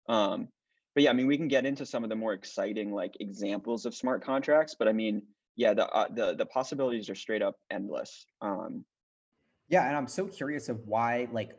Um, 0.09 0.49
but 0.95 1.03
yeah 1.03 1.09
i 1.09 1.13
mean 1.13 1.27
we 1.27 1.37
can 1.37 1.47
get 1.47 1.65
into 1.65 1.85
some 1.85 2.03
of 2.03 2.09
the 2.09 2.15
more 2.15 2.33
exciting 2.33 2.91
like 2.93 3.15
examples 3.19 3.85
of 3.85 3.95
smart 3.95 4.23
contracts 4.23 4.75
but 4.77 4.87
i 4.87 4.91
mean 4.91 5.21
yeah 5.55 5.73
the 5.73 5.87
uh, 5.89 6.07
the, 6.13 6.35
the 6.35 6.45
possibilities 6.45 7.09
are 7.09 7.15
straight 7.15 7.41
up 7.41 7.55
endless 7.71 8.25
um, 8.41 8.83
yeah 9.69 9.87
and 9.87 9.95
i'm 9.95 10.07
so 10.07 10.25
curious 10.25 10.69
of 10.69 10.79
why 10.85 11.27
like 11.31 11.51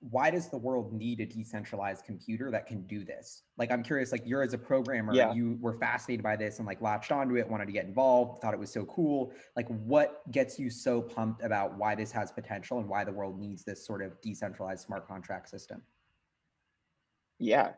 why 0.00 0.30
does 0.30 0.48
the 0.48 0.56
world 0.56 0.92
need 0.92 1.20
a 1.20 1.26
decentralized 1.26 2.04
computer 2.04 2.50
that 2.52 2.66
can 2.66 2.86
do 2.86 3.04
this? 3.04 3.42
Like, 3.56 3.72
I'm 3.72 3.82
curious, 3.82 4.12
like 4.12 4.22
you're 4.24 4.42
as 4.42 4.54
a 4.54 4.58
programmer, 4.58 5.12
yeah. 5.12 5.32
you 5.32 5.58
were 5.60 5.72
fascinated 5.72 6.22
by 6.22 6.36
this 6.36 6.58
and 6.58 6.66
like 6.66 6.80
latched 6.80 7.10
onto 7.10 7.36
it, 7.36 7.48
wanted 7.48 7.66
to 7.66 7.72
get 7.72 7.84
involved, 7.84 8.40
thought 8.40 8.54
it 8.54 8.60
was 8.60 8.70
so 8.70 8.84
cool. 8.84 9.32
Like, 9.56 9.66
what 9.66 10.22
gets 10.30 10.58
you 10.58 10.70
so 10.70 11.02
pumped 11.02 11.42
about 11.42 11.76
why 11.76 11.96
this 11.96 12.12
has 12.12 12.30
potential 12.30 12.78
and 12.78 12.88
why 12.88 13.02
the 13.02 13.12
world 13.12 13.40
needs 13.40 13.64
this 13.64 13.84
sort 13.84 14.02
of 14.02 14.20
decentralized 14.20 14.86
smart 14.86 15.08
contract 15.08 15.48
system? 15.48 15.82
Yeah. 17.40 17.72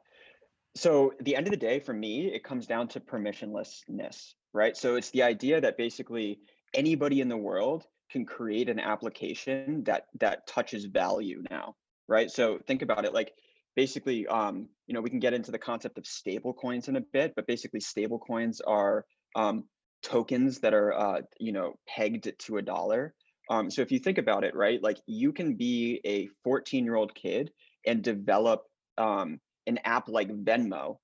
So, 0.76 1.12
the 1.20 1.36
end 1.36 1.46
of 1.46 1.50
the 1.50 1.56
day, 1.56 1.80
for 1.80 1.92
me, 1.92 2.26
it 2.32 2.44
comes 2.44 2.66
down 2.66 2.88
to 2.88 3.00
permissionlessness, 3.00 4.34
right? 4.52 4.76
So, 4.76 4.94
it's 4.96 5.10
the 5.10 5.22
idea 5.22 5.60
that 5.60 5.76
basically 5.76 6.40
anybody 6.74 7.20
in 7.20 7.28
the 7.28 7.36
world 7.36 7.84
can 8.10 8.24
create 8.24 8.68
an 8.68 8.78
application 8.80 9.84
that 9.84 10.06
that 10.18 10.46
touches 10.46 10.84
value 10.84 11.42
now 11.50 11.74
right? 12.10 12.30
So 12.30 12.58
think 12.66 12.82
about 12.82 13.06
it 13.06 13.14
like 13.14 13.32
basically, 13.76 14.26
um, 14.26 14.68
you 14.86 14.92
know, 14.92 15.00
we 15.00 15.08
can 15.08 15.20
get 15.20 15.32
into 15.32 15.52
the 15.52 15.58
concept 15.58 15.96
of 15.96 16.04
stable 16.04 16.52
coins 16.52 16.88
in 16.88 16.96
a 16.96 17.00
bit, 17.00 17.32
but 17.36 17.46
basically 17.46 17.80
stable 17.80 18.18
coins 18.18 18.60
are 18.60 19.06
um, 19.36 19.64
tokens 20.02 20.58
that 20.58 20.74
are, 20.74 20.92
uh, 20.92 21.20
you 21.38 21.52
know, 21.52 21.74
pegged 21.88 22.30
to 22.40 22.56
a 22.58 22.62
dollar. 22.62 23.14
Um, 23.48 23.70
so 23.70 23.80
if 23.80 23.92
you 23.92 24.00
think 24.00 24.18
about 24.18 24.44
it, 24.44 24.54
right, 24.56 24.82
like 24.82 24.98
you 25.06 25.32
can 25.32 25.54
be 25.54 26.00
a 26.04 26.28
14 26.42 26.84
year 26.84 26.96
old 26.96 27.14
kid 27.14 27.52
and 27.86 28.02
develop 28.02 28.64
um, 28.98 29.40
an 29.66 29.78
app 29.84 30.08
like 30.08 30.28
Venmo, 30.28 30.98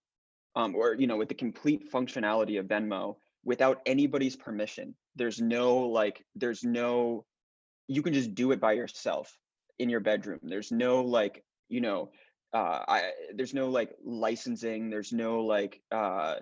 um, 0.55 0.75
or 0.75 0.95
you 0.95 1.07
know, 1.07 1.17
with 1.17 1.29
the 1.29 1.35
complete 1.35 1.91
functionality 1.93 2.59
of 2.59 2.67
Venmo 2.67 3.17
without 3.45 3.81
anybody's 3.87 4.37
permission. 4.37 4.95
There's 5.15 5.41
no 5.41 5.79
like, 5.79 6.25
there's 6.35 6.65
no, 6.65 7.25
you 7.89 8.03
can 8.03 8.13
just 8.13 8.35
do 8.35 8.53
it 8.53 8.61
by 8.61 8.73
yourself 8.73 9.37
in 9.79 9.89
your 9.89 10.01
bedroom. 10.01 10.41
There's 10.43 10.73
no 10.73 11.03
like, 11.03 11.45
you 11.69 11.81
know, 11.81 12.11
uh, 12.53 12.85
I 12.89 13.11
there's 13.35 13.55
no 13.55 13.69
like 13.69 13.91
licensing. 14.05 14.89
There's 14.89 15.13
no 15.13 15.41
like 15.41 15.81
uh, 15.93 16.37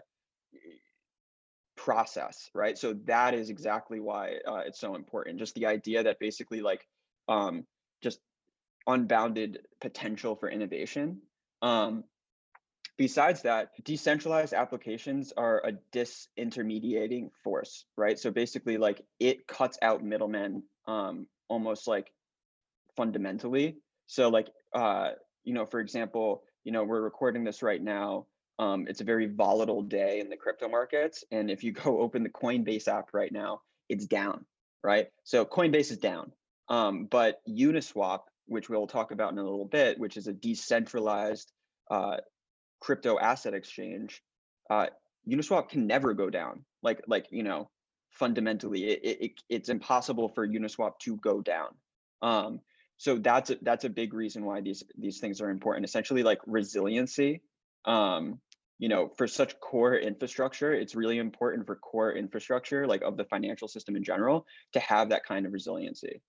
process, 1.77 2.51
right? 2.55 2.79
So 2.79 2.95
that 3.05 3.35
is 3.35 3.51
exactly 3.51 4.01
why 4.01 4.39
uh, 4.47 4.63
it's 4.67 4.81
so 4.81 4.95
important. 4.95 5.39
Just 5.39 5.55
the 5.55 5.67
idea 5.67 6.03
that 6.05 6.19
basically 6.21 6.61
like 6.61 6.87
um, 7.29 7.67
just 8.03 8.21
unbounded 8.87 9.61
potential 9.81 10.37
for 10.37 10.49
innovation. 10.49 11.21
Um, 11.63 12.05
besides 12.97 13.43
that, 13.43 13.71
decentralized 13.85 14.53
applications 14.53 15.33
are 15.37 15.63
a 15.65 15.73
disintermediating 15.93 17.31
force, 17.43 17.85
right? 17.97 18.19
So 18.19 18.31
basically, 18.31 18.77
like 18.77 19.03
it 19.19 19.47
cuts 19.47 19.79
out 19.83 20.05
middlemen 20.05 20.63
um, 20.87 21.27
almost 21.49 21.87
like 21.87 22.13
fundamentally. 22.97 23.79
So 24.07 24.29
like 24.29 24.49
uh, 24.75 25.11
you 25.45 25.55
know, 25.55 25.67
for 25.67 25.81
example, 25.81 26.43
you 26.65 26.73
know, 26.73 26.85
we're 26.85 27.03
recording 27.03 27.45
this 27.45 27.63
right 27.63 27.83
now. 27.83 28.27
Um, 28.59 28.87
it's 28.89 29.01
a 29.01 29.05
very 29.05 29.27
volatile 29.27 29.83
day 29.83 30.21
in 30.21 30.31
the 30.31 30.37
crypto 30.37 30.69
markets. 30.69 31.25
And 31.31 31.51
if 31.51 31.63
you 31.63 31.73
go 31.85 32.01
open 32.01 32.23
the 32.23 32.31
Coinbase 32.31 32.89
app 32.89 33.11
right 33.13 33.33
now, 33.33 33.61
it's 33.89 34.07
down, 34.07 34.45
right? 34.83 35.09
So 35.25 35.45
Coinbase 35.45 35.91
is 35.91 35.99
down. 35.99 36.33
Um, 36.69 37.07
but 37.11 37.41
Uniswap, 37.47 38.21
which 38.47 38.69
we'll 38.69 38.87
talk 38.87 39.11
about 39.11 39.33
in 39.33 39.39
a 39.39 39.43
little 39.43 39.65
bit, 39.65 39.99
which 39.99 40.17
is 40.17 40.27
a 40.27 40.33
decentralized 40.33 41.51
uh, 41.91 42.17
crypto 42.81 43.19
asset 43.19 43.55
exchange, 43.55 44.23
uh, 44.71 44.87
Uniswap 45.29 45.69
can 45.69 45.87
never 45.87 46.15
go 46.15 46.31
down. 46.31 46.65
Like, 46.83 47.03
like 47.07 47.27
you 47.31 47.43
know, 47.43 47.71
fundamentally, 48.11 48.85
it, 48.85 49.19
it, 49.21 49.31
it's 49.49 49.69
impossible 49.69 50.29
for 50.29 50.47
Uniswap 50.47 50.99
to 51.01 51.17
go 51.17 51.41
down. 51.41 51.69
Um, 52.23 52.61
so 52.97 53.17
that's 53.17 53.51
a, 53.51 53.57
that's 53.63 53.85
a 53.85 53.91
big 53.91 54.15
reason 54.15 54.45
why 54.45 54.61
these 54.61 54.85
these 54.97 55.19
things 55.19 55.41
are 55.41 55.51
important. 55.51 55.85
Essentially, 55.85 56.23
like 56.23 56.41
resiliency. 56.47 57.43
Um, 57.85 58.41
you 58.79 58.89
know, 58.89 59.09
for 59.17 59.27
such 59.27 59.59
core 59.61 59.97
infrastructure, 59.97 60.73
it's 60.73 60.95
really 60.95 61.19
important 61.19 61.67
for 61.67 61.77
core 61.77 62.13
infrastructure, 62.13 62.87
like 62.87 63.03
of 63.03 63.17
the 63.17 63.25
financial 63.25 63.69
system 63.69 63.95
in 63.95 64.03
general, 64.03 64.47
to 64.73 64.81
have 64.81 65.11
that 65.11 65.25
kind 65.25 65.47
of 65.47 65.53
resiliency. 65.53 66.21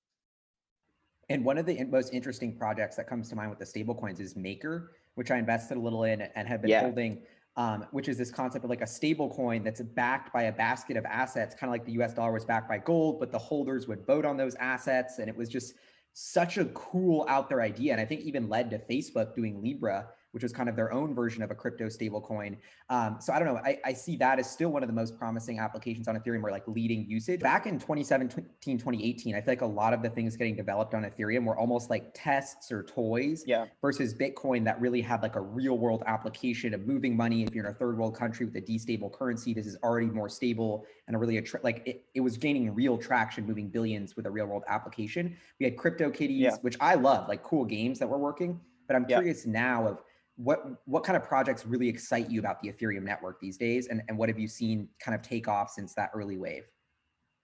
And 1.29 1.44
one 1.44 1.58
of 1.58 1.65
the 1.65 1.84
most 1.86 2.13
interesting 2.13 2.55
projects 2.55 2.96
that 2.98 3.08
comes 3.08 3.29
to 3.29 3.36
mind 3.36 3.50
with 3.50 3.60
the 3.60 3.65
stablecoins 3.65 4.20
is 4.20 4.36
Maker, 4.36 4.91
which 5.15 5.32
I 5.32 5.38
invested 5.38 5.77
a 5.77 5.79
little 5.79 6.03
in 6.03 6.22
and 6.22 6.48
have 6.48 6.62
been 6.62 6.72
yeah. 6.72 6.82
holding. 6.82 7.22
Um, 7.58 7.86
which 7.91 8.10
is 8.10 8.17
this 8.17 8.32
concept 8.32 8.65
of 8.65 8.70
like 8.70 8.82
a 8.82 8.88
stable 8.88 9.29
coin 9.29 9.63
that's 9.63 9.79
backed 9.79 10.34
by 10.34 10.44
a 10.44 10.51
basket 10.51 10.98
of 10.98 11.05
assets, 11.05 11.55
kind 11.55 11.70
of 11.70 11.72
like 11.72 11.86
the 11.86 11.94
US 12.03 12.13
dollar 12.13 12.34
was 12.34 12.44
backed 12.44 12.67
by 12.67 12.77
gold, 12.79 13.17
but 13.17 13.32
the 13.32 13.39
holders 13.39 13.88
would 13.88 14.05
vote 14.05 14.25
on 14.25 14.36
those 14.36 14.55
assets. 14.55 15.20
And 15.20 15.29
it 15.29 15.38
was 15.38 15.48
just 15.48 15.75
such 16.12 16.58
a 16.58 16.65
cool 16.65 17.25
out 17.29 17.48
there 17.48 17.62
idea. 17.62 17.94
And 17.94 18.01
I 18.01 18.05
think 18.05 18.24
even 18.24 18.50
led 18.50 18.70
to 18.72 18.79
Facebook 18.79 19.36
doing 19.36 19.63
Libra, 19.63 20.10
which 20.36 20.44
was 20.44 20.51
kind 20.51 20.68
of 20.68 20.75
their 20.75 20.92
own 20.92 21.15
version 21.15 21.42
of 21.42 21.50
a 21.50 21.56
crypto 21.56 21.86
stablecoin. 21.86 22.58
Um, 22.89 23.18
so 23.22 23.32
I 23.32 23.39
don't 23.39 23.48
know. 23.48 23.62
I, 23.63 23.80
I, 23.86 23.94
see 23.94 24.18
that 24.18 24.38
as 24.38 24.51
still 24.51 24.68
one 24.68 24.84
of 24.84 24.88
the 24.88 24.94
most 24.94 25.18
promising 25.18 25.60
applications 25.60 26.10
on 26.10 26.20
Ethereum, 26.20 26.42
where 26.42 26.51
like 26.51 26.68
leading 26.68 27.10
usage. 27.10 27.39
Back 27.39 27.68
in 27.68 27.80
2017, 27.80 28.44
2018, 28.77 29.34
I 29.34 29.39
feel 29.39 29.46
like 29.48 29.62
a 29.62 29.65
lot 29.65 29.94
of 29.94 30.01
the 30.01 30.10
things 30.10 30.36
getting 30.36 30.58
developed 30.58 30.94
on 30.94 31.04
Ethereum 31.04 31.46
were 31.46 31.58
almost 31.58 31.89
like 31.89 32.12
tests 32.13 32.70
or 32.70 32.84
toys. 32.84 33.46
Yeah. 33.48 33.68
Versus 33.82 34.13
Bitcoin 34.13 34.65
that 34.65 34.80
really 34.82 35.01
had 35.01 35.22
like 35.22 35.38
a 35.38 35.42
real 35.42 35.77
world 35.77 36.04
application 36.06 36.74
of 36.74 36.86
moving 36.86 37.15
money. 37.15 37.44
If 37.44 37.56
you're 37.56 37.65
in 37.65 37.72
a 37.72 37.74
third 37.74 37.98
world 37.98 38.18
country 38.18 38.46
with 38.46 38.58
a 38.58 38.62
destable 38.62 39.13
currency, 39.13 39.54
this 39.54 39.65
is 39.65 39.77
already 39.84 40.08
more 40.08 40.27
stable 40.27 40.86
and 41.08 41.15
a 41.15 41.20
really 41.20 41.38
attra- 41.38 41.62
like 41.63 41.82
it, 41.86 42.04
it 42.13 42.20
was 42.20 42.38
gaining 42.38 42.75
real 42.75 42.98
traction, 42.98 43.48
moving 43.48 43.70
billions 43.70 44.18
with 44.18 44.25
a 44.25 44.32
real 44.32 44.48
world 44.48 44.63
application. 44.68 45.38
We 45.62 45.65
had 45.65 45.77
Crypto 45.77 46.10
Kitties, 46.10 46.42
yeah. 46.42 46.56
which 46.62 46.75
I 46.82 46.96
love, 46.96 47.30
like 47.30 47.42
cool 47.42 47.63
games 47.63 48.00
that 48.00 48.10
were 48.10 48.18
working. 48.18 48.60
But 48.88 48.96
I'm 48.96 49.06
curious 49.06 49.46
yeah. 49.46 49.51
now 49.54 49.88
of 49.88 50.01
what 50.36 50.65
what 50.86 51.04
kind 51.04 51.15
of 51.15 51.24
projects 51.24 51.65
really 51.65 51.88
excite 51.88 52.30
you 52.30 52.39
about 52.39 52.62
the 52.62 52.72
Ethereum 52.72 53.04
network 53.04 53.39
these 53.39 53.58
days, 53.58 53.88
and 53.88 54.01
and 54.08 54.18
what 54.18 54.30
have 54.30 54.39
you 54.39 54.48
seen 54.48 54.88
kind 55.00 55.15
of 55.15 55.22
take 55.22 55.48
off 55.48 55.70
since 55.70 55.94
that 55.96 56.12
early 56.13 56.38
wave? 56.38 56.63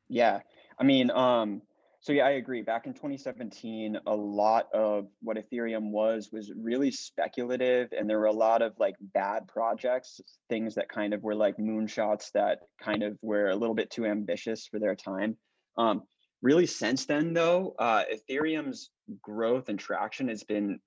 Yeah, 0.09 0.41
I 0.77 0.83
mean, 0.83 1.09
um, 1.11 1.61
so 2.01 2.13
yeah, 2.13 2.25
I 2.25 2.31
agree. 2.31 2.63
Back 2.63 2.87
in 2.87 2.93
2017, 2.93 3.97
a 4.07 4.15
lot 4.15 4.67
of 4.73 5.07
what 5.21 5.37
Ethereum 5.37 5.91
was 5.91 6.29
was 6.31 6.51
really 6.57 6.91
speculative, 6.91 7.93
and 7.97 8.09
there 8.09 8.19
were 8.19 8.25
a 8.25 8.33
lot 8.33 8.61
of 8.61 8.73
like 8.79 8.95
bad 8.99 9.47
projects, 9.47 10.19
things 10.49 10.75
that 10.75 10.89
kind 10.89 11.13
of 11.13 11.23
were 11.23 11.35
like 11.35 11.57
moonshots 11.57 12.31
that 12.33 12.59
kind 12.81 13.03
of 13.03 13.17
were 13.21 13.49
a 13.49 13.55
little 13.55 13.75
bit 13.75 13.91
too 13.91 14.05
ambitious 14.05 14.67
for 14.67 14.79
their 14.79 14.95
time. 14.95 15.37
Um, 15.77 16.01
really, 16.41 16.65
since 16.65 17.05
then 17.05 17.33
though, 17.33 17.75
uh, 17.79 18.03
Ethereum's 18.11 18.89
growth 19.21 19.69
and 19.69 19.79
traction 19.79 20.27
has 20.27 20.43
been 20.43 20.79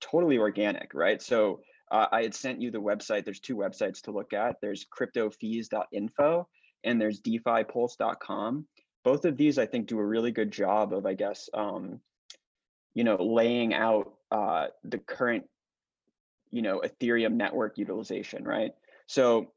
totally 0.00 0.38
organic, 0.38 0.92
right? 0.94 1.20
So 1.22 1.60
uh, 1.90 2.06
I 2.10 2.22
had 2.22 2.34
sent 2.34 2.60
you 2.60 2.70
the 2.70 2.80
website. 2.80 3.24
There's 3.24 3.40
two 3.40 3.56
websites 3.56 4.02
to 4.02 4.10
look 4.10 4.32
at. 4.32 4.56
There's 4.60 4.86
cryptofees.info 4.86 6.48
and 6.84 7.00
there's 7.00 7.20
defipulse.com. 7.20 8.66
Both 9.04 9.24
of 9.24 9.36
these, 9.36 9.58
I 9.58 9.66
think, 9.66 9.86
do 9.86 9.98
a 9.98 10.04
really 10.04 10.32
good 10.32 10.50
job 10.50 10.92
of, 10.92 11.06
I 11.06 11.14
guess, 11.14 11.48
um, 11.54 12.00
you 12.94 13.04
know, 13.04 13.16
laying 13.22 13.72
out 13.72 14.14
uh, 14.30 14.66
the 14.84 14.98
current, 14.98 15.44
you 16.50 16.62
know, 16.62 16.82
Ethereum 16.84 17.34
network 17.34 17.78
utilization, 17.78 18.44
right? 18.44 18.72
So, 19.06 19.52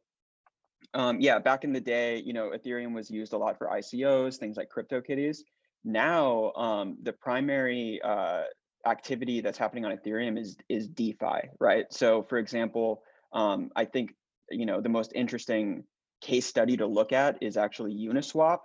um, 0.93 1.19
yeah, 1.19 1.39
back 1.39 1.63
in 1.63 1.74
the 1.74 1.81
day, 1.81 2.22
you 2.24 2.34
know, 2.34 2.51
Ethereum 2.51 2.93
was 2.93 3.10
used 3.10 3.34
a 3.34 3.38
lot 3.38 3.58
for 3.58 3.67
ICOs, 3.67 4.38
things 4.38 4.58
like 4.58 4.69
CryptoKitties. 4.69 5.39
Now, 5.84 6.51
um, 6.53 6.98
the 7.01 7.13
primary 7.13 8.01
uh, 8.03 8.43
activity 8.86 9.41
that's 9.41 9.57
happening 9.57 9.86
on 9.86 9.95
Ethereum 9.95 10.39
is 10.39 10.57
is 10.69 10.88
DeFi, 10.88 11.50
right? 11.59 11.86
So, 11.91 12.24
for 12.24 12.38
example, 12.38 13.03
um, 13.33 13.71
I 13.75 13.86
think 13.86 14.15
you 14.50 14.65
know 14.65 14.81
the 14.81 14.89
most 14.89 15.12
interesting 15.13 15.83
case 16.21 16.45
study 16.45 16.77
to 16.77 16.86
look 16.86 17.13
at 17.13 17.38
is 17.41 17.57
actually 17.57 17.93
Uniswap 17.93 18.59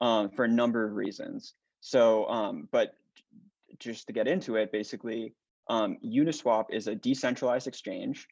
um, 0.00 0.30
for 0.30 0.44
a 0.44 0.48
number 0.48 0.84
of 0.84 0.92
reasons. 0.92 1.54
So, 1.80 2.26
um, 2.28 2.68
but 2.72 2.94
just 3.78 4.06
to 4.06 4.12
get 4.12 4.26
into 4.26 4.56
it, 4.56 4.72
basically, 4.72 5.34
um, 5.68 5.98
Uniswap 6.04 6.66
is 6.70 6.86
a 6.86 6.94
decentralized 6.94 7.66
exchange 7.66 8.26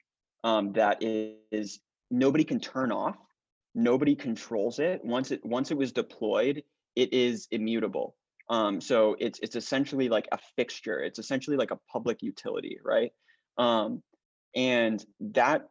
um, 0.45 0.73
that 0.73 0.99
is 1.03 1.81
nobody 2.11 2.45
can 2.45 2.61
turn 2.61 2.93
off, 2.93 3.17
nobody 3.75 4.15
controls 4.15 4.79
it. 4.79 5.05
Once 5.05 5.31
it 5.31 5.45
once 5.45 5.71
it 5.71 5.77
was 5.77 5.93
deployed, 5.93 6.63
it 6.97 7.13
is 7.13 7.49
immutable. 7.51 8.17
Um, 8.49 8.81
so 8.81 9.17
it's 9.19 9.39
it's 9.41 9.57
essentially 9.57 10.09
like 10.09 10.29
a 10.33 10.39
fixture. 10.57 11.01
It's 11.01 11.19
essentially 11.19 11.57
like 11.57 11.71
a 11.71 11.79
public 11.91 12.23
utility, 12.23 12.79
right? 12.85 13.13
Um, 13.59 14.03
and 14.55 15.05
that 15.21 15.69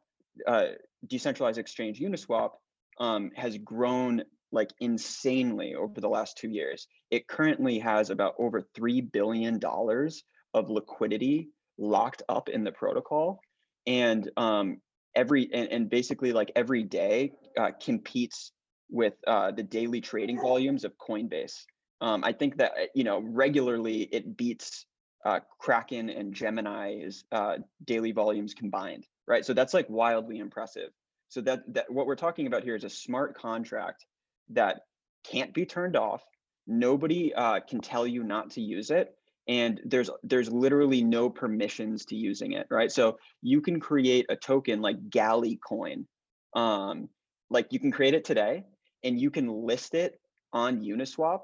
uh, 0.48 0.68
decentralized 1.08 1.60
exchange 1.60 2.00
Uniswap 2.00 2.52
um, 3.00 3.32
has 3.36 3.58
grown 3.58 4.24
like 4.52 4.72
insanely 4.80 5.76
over 5.76 6.02
the 6.02 6.10
last 6.10 6.38
two 6.38 6.50
years. 6.50 6.88
It 7.10 7.28
currently 7.28 7.80
has 7.80 8.10
about 8.10 8.36
over 8.38 8.62
three 8.76 9.02
billion 9.02 9.60
dollars 9.60 10.24
of 10.54 10.70
liquidity 10.70 11.50
locked 11.78 12.24
up 12.28 12.50
in 12.50 12.64
the 12.64 12.72
protocol, 12.72 13.42
and 13.88 14.30
um, 14.38 14.82
every 15.16 15.50
and, 15.54 15.70
and 15.70 15.90
basically 15.90 16.34
like 16.34 16.52
every 16.56 16.84
day 16.84 17.32
uh, 17.58 17.72
competes 17.82 18.52
with 18.90 19.14
uh, 19.26 19.52
the 19.52 19.64
daily 19.64 20.02
trading 20.02 20.40
volumes 20.40 20.84
of 20.84 20.94
Coinbase. 20.98 21.64
Um, 22.02 22.24
I 22.24 22.34
think 22.34 22.58
that 22.58 22.74
you 22.96 23.04
know 23.04 23.20
regularly 23.20 24.02
it 24.02 24.36
beats 24.36 24.86
uh, 25.24 25.40
Kraken 25.60 26.10
and 26.10 26.34
Gemini's 26.34 27.24
uh, 27.32 27.58
daily 27.86 28.12
volumes 28.12 28.54
combined, 28.54 29.06
right? 29.28 29.46
So 29.46 29.54
that's 29.54 29.74
like 29.74 29.90
wildly 29.90 30.40
impressive. 30.40 30.90
So 31.30 31.42
that 31.42 31.62
that 31.74 31.92
what 31.92 32.08
we're 32.08 32.16
talking 32.16 32.48
about 32.48 32.64
here 32.64 32.76
is 32.76 32.84
a 32.84 32.90
smart 32.90 33.38
contract 33.38 34.06
that 34.50 34.82
can't 35.24 35.54
be 35.54 35.66
turned 35.66 35.96
off. 35.96 36.24
Nobody 36.68 37.34
uh, 37.34 37.60
can 37.62 37.82
tell 37.82 38.08
you 38.08 38.24
not 38.24 38.52
to 38.52 38.62
use 38.62 38.90
it, 38.90 39.14
and 39.48 39.80
there's 39.86 40.10
there's 40.24 40.52
literally 40.52 41.04
no 41.04 41.30
permissions 41.30 42.06
to 42.06 42.16
using 42.16 42.54
it, 42.54 42.66
right? 42.72 42.92
So 42.92 43.20
you 43.44 43.62
can 43.62 43.80
create 43.80 44.26
a 44.30 44.36
token 44.36 44.82
like 44.82 45.10
Gally 45.10 45.60
Coin, 45.64 46.08
um, 46.56 47.10
like 47.52 47.68
you 47.72 47.80
can 47.80 47.92
create 47.92 48.16
it 48.16 48.26
today, 48.26 48.64
and 49.04 49.20
you 49.20 49.30
can 49.30 49.48
list 49.48 49.94
it 49.94 50.20
on 50.52 50.82
Uniswap 50.82 51.42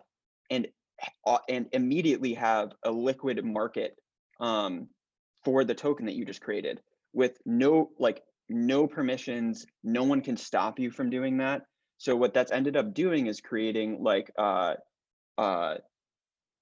and 0.50 0.68
and 1.48 1.68
immediately 1.72 2.34
have 2.34 2.72
a 2.84 2.92
liquid 2.92 3.44
market 3.46 3.96
um, 4.40 4.88
for 5.44 5.64
the 5.64 5.76
token 5.76 6.06
that 6.08 6.16
you 6.16 6.26
just 6.26 6.42
created 6.42 6.82
with 7.14 7.38
no 7.46 7.92
like 8.00 8.22
no 8.50 8.88
permissions 8.88 9.66
no 9.84 10.04
one 10.04 10.22
can 10.22 10.38
stop 10.38 10.80
you 10.80 10.90
from 10.90 11.10
doing 11.10 11.38
that 11.38 11.64
so 11.98 12.16
what 12.16 12.34
that's 12.34 12.52
ended 12.52 12.78
up 12.78 12.94
doing 12.94 13.28
is 13.28 13.42
creating 13.42 14.02
like 14.02 14.32
uh 14.38 14.76
uh 15.38 15.76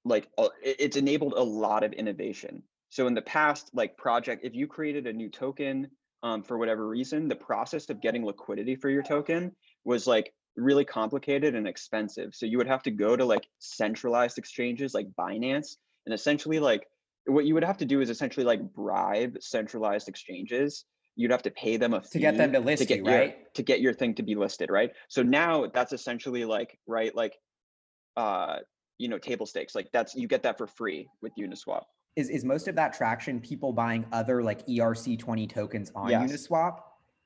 like 0.06 0.30
uh, 0.38 0.50
it's 0.64 0.96
enabled 0.96 1.34
a 1.34 1.44
lot 1.44 1.84
of 1.84 1.92
innovation. 1.92 2.64
So 2.90 3.08
in 3.08 3.16
the 3.16 3.22
past, 3.24 3.72
like 3.74 3.98
project, 3.98 4.46
if 4.46 4.56
you 4.56 4.68
created 4.68 5.08
a 5.08 5.14
new 5.14 5.30
token 5.30 5.90
um, 6.24 6.44
for 6.44 6.58
whatever 6.58 6.88
reason, 6.88 7.28
the 7.28 7.36
process 7.36 7.90
of 7.90 8.02
getting 8.02 8.24
liquidity 8.24 8.76
for 8.76 8.90
your 8.90 9.04
token 9.04 9.52
was 9.84 10.08
like 10.08 10.32
really 10.56 10.86
complicated 10.86 11.56
and 11.56 11.68
expensive. 11.68 12.34
So 12.34 12.46
you 12.46 12.58
would 12.58 12.68
have 12.68 12.84
to 12.84 12.92
go 12.92 13.16
to 13.16 13.26
like 13.26 13.48
centralized 13.60 14.38
exchanges 14.38 14.94
like 14.94 15.08
Binance 15.20 15.76
and 16.06 16.14
essentially 16.14 16.60
like 16.60 16.88
what 17.28 17.46
you 17.46 17.54
would 17.54 17.64
have 17.64 17.78
to 17.78 17.86
do 17.86 18.02
is 18.02 18.10
essentially 18.10 18.46
like 18.46 18.62
bribe 18.74 19.38
centralized 19.40 20.08
exchanges 20.08 20.86
you'd 21.16 21.32
have 21.32 21.44
to 21.44 21.52
pay 21.52 21.78
them 21.78 21.94
a 21.94 22.02
fee 22.02 22.10
to 22.14 22.20
get 22.20 22.38
them 22.38 22.52
to 22.52 22.60
list 22.60 22.82
to 22.82 22.88
get 22.88 23.00
you, 23.00 23.06
your, 23.06 23.20
right? 23.20 23.54
To 23.56 23.64
get 23.64 23.82
your 23.82 23.94
thing 23.94 24.14
to 24.16 24.24
be 24.24 24.36
listed, 24.36 24.70
right? 24.70 24.92
So 25.08 25.24
now 25.24 25.68
that's 25.74 25.94
essentially 25.94 26.46
like, 26.46 26.78
right, 26.88 27.16
like 27.16 27.38
uh, 28.18 28.58
you 28.98 29.08
know, 29.08 29.18
table 29.18 29.46
stakes. 29.46 29.76
Like 29.76 29.90
that's 29.92 30.16
you 30.16 30.28
get 30.28 30.44
that 30.44 30.58
for 30.58 30.68
free 30.68 31.08
with 31.22 31.34
Uniswap. 31.40 31.84
Is 32.16 32.30
is 32.30 32.46
most 32.46 32.68
of 32.68 32.76
that 32.76 32.94
traction 32.94 33.40
people 33.40 33.74
buying 33.74 34.06
other 34.12 34.44
like 34.44 34.66
ERC20 34.68 35.50
tokens 35.50 35.92
on 35.96 36.10
yes. 36.10 36.32
Uniswap? 36.32 36.80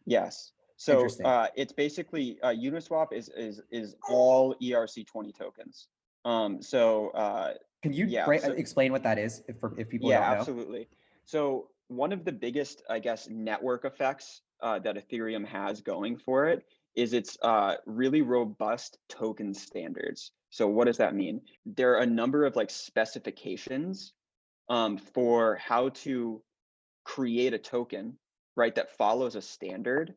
Yes. 0.06 0.52
So 0.80 1.08
uh, 1.26 1.48
it's 1.58 1.74
basically 1.74 2.40
uh, 2.42 2.52
Uniswap 2.52 3.12
is 3.12 3.28
is 3.36 3.62
is 3.70 3.98
all 4.10 4.56
ERC20 4.64 5.36
tokens. 5.38 5.90
Um, 6.24 6.62
so 6.62 7.10
uh, 7.10 7.56
can 7.84 7.92
you 7.92 8.06
yeah, 8.06 8.26
so, 8.38 8.54
explain 8.54 8.94
what 8.94 9.04
that 9.04 9.20
is 9.20 9.44
if 9.50 9.60
for, 9.60 9.78
if 9.78 9.90
people 9.90 10.10
yeah, 10.10 10.22
don't 10.22 10.30
know? 10.30 10.40
absolutely. 10.40 10.88
So 11.26 11.68
one 11.90 12.14
of 12.14 12.24
the 12.24 12.32
biggest, 12.32 12.82
I 12.90 13.00
guess, 13.00 13.28
network 13.28 13.84
effects 13.84 14.42
uh, 14.62 14.80
that 14.80 14.96
Ethereum 14.96 15.46
has 15.46 15.82
going 15.82 16.18
for 16.18 16.48
it 16.48 16.66
is 16.96 17.12
its 17.12 17.38
uh, 17.42 17.76
really 17.86 18.22
robust 18.22 19.00
token 19.10 19.54
standards. 19.54 20.32
So 20.50 20.66
what 20.66 20.86
does 20.86 20.98
that 20.98 21.14
mean? 21.14 21.42
There 21.66 21.92
are 21.92 22.04
a 22.04 22.06
number 22.06 22.46
of 22.46 22.56
like 22.56 22.70
specifications 22.70 24.14
um, 24.70 24.98
for 24.98 25.58
how 25.58 25.90
to 25.90 26.42
create 27.04 27.54
a 27.54 27.58
token, 27.58 28.18
right, 28.56 28.74
that 28.76 28.96
follows 28.98 29.36
a 29.36 29.42
standard. 29.42 30.14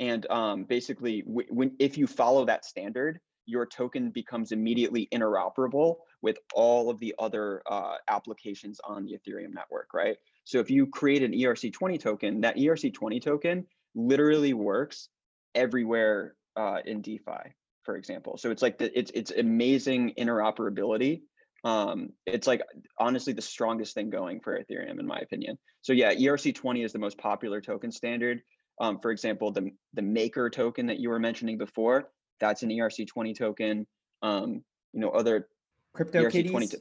And 0.00 0.28
um, 0.30 0.64
basically, 0.64 1.22
when 1.26 1.76
if 1.78 1.98
you 1.98 2.06
follow 2.06 2.44
that 2.46 2.64
standard, 2.64 3.20
your 3.46 3.66
token 3.66 4.10
becomes 4.10 4.52
immediately 4.52 5.08
interoperable 5.12 5.96
with 6.22 6.38
all 6.54 6.90
of 6.90 6.98
the 7.00 7.14
other 7.18 7.62
uh, 7.66 7.96
applications 8.08 8.80
on 8.84 9.04
the 9.04 9.12
Ethereum 9.12 9.52
network, 9.52 9.92
right? 9.92 10.16
So 10.44 10.58
if 10.58 10.70
you 10.70 10.86
create 10.86 11.22
an 11.22 11.32
ERC20 11.32 12.00
token, 12.00 12.40
that 12.42 12.56
ERC20 12.56 13.22
token 13.22 13.66
literally 13.94 14.54
works 14.54 15.08
everywhere 15.54 16.34
uh, 16.56 16.78
in 16.84 17.02
DeFi, 17.02 17.54
for 17.82 17.96
example. 17.96 18.38
So 18.38 18.50
it's 18.50 18.62
like 18.62 18.78
the, 18.78 18.96
it's 18.96 19.10
it's 19.14 19.30
amazing 19.30 20.14
interoperability. 20.18 21.22
Um, 21.64 22.10
it's 22.26 22.46
like 22.46 22.62
honestly 22.98 23.32
the 23.32 23.42
strongest 23.42 23.94
thing 23.94 24.10
going 24.10 24.40
for 24.40 24.58
Ethereum, 24.58 24.98
in 24.98 25.06
my 25.06 25.18
opinion. 25.18 25.58
So 25.82 25.92
yeah, 25.92 26.12
ERC20 26.12 26.84
is 26.84 26.92
the 26.92 26.98
most 26.98 27.18
popular 27.18 27.60
token 27.60 27.92
standard. 27.92 28.42
Um, 28.80 28.98
for 29.00 29.10
example, 29.10 29.50
the 29.52 29.70
the 29.94 30.02
Maker 30.02 30.50
token 30.50 30.86
that 30.86 30.98
you 30.98 31.10
were 31.10 31.18
mentioning 31.18 31.58
before, 31.58 32.10
that's 32.40 32.62
an 32.62 32.70
ERC20 32.70 33.36
token. 33.36 33.86
Um, 34.22 34.64
you 34.92 35.00
know, 35.00 35.10
other 35.10 35.48
crypto 35.94 36.28
kitties, 36.30 36.74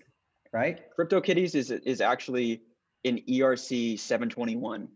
right? 0.53 0.79
Crypto 0.95 1.21
kitties 1.21 1.55
is 1.55 1.71
is 1.71 2.01
actually 2.01 2.61
an 3.03 3.19
ERC 3.29 3.99
721. 3.99 4.87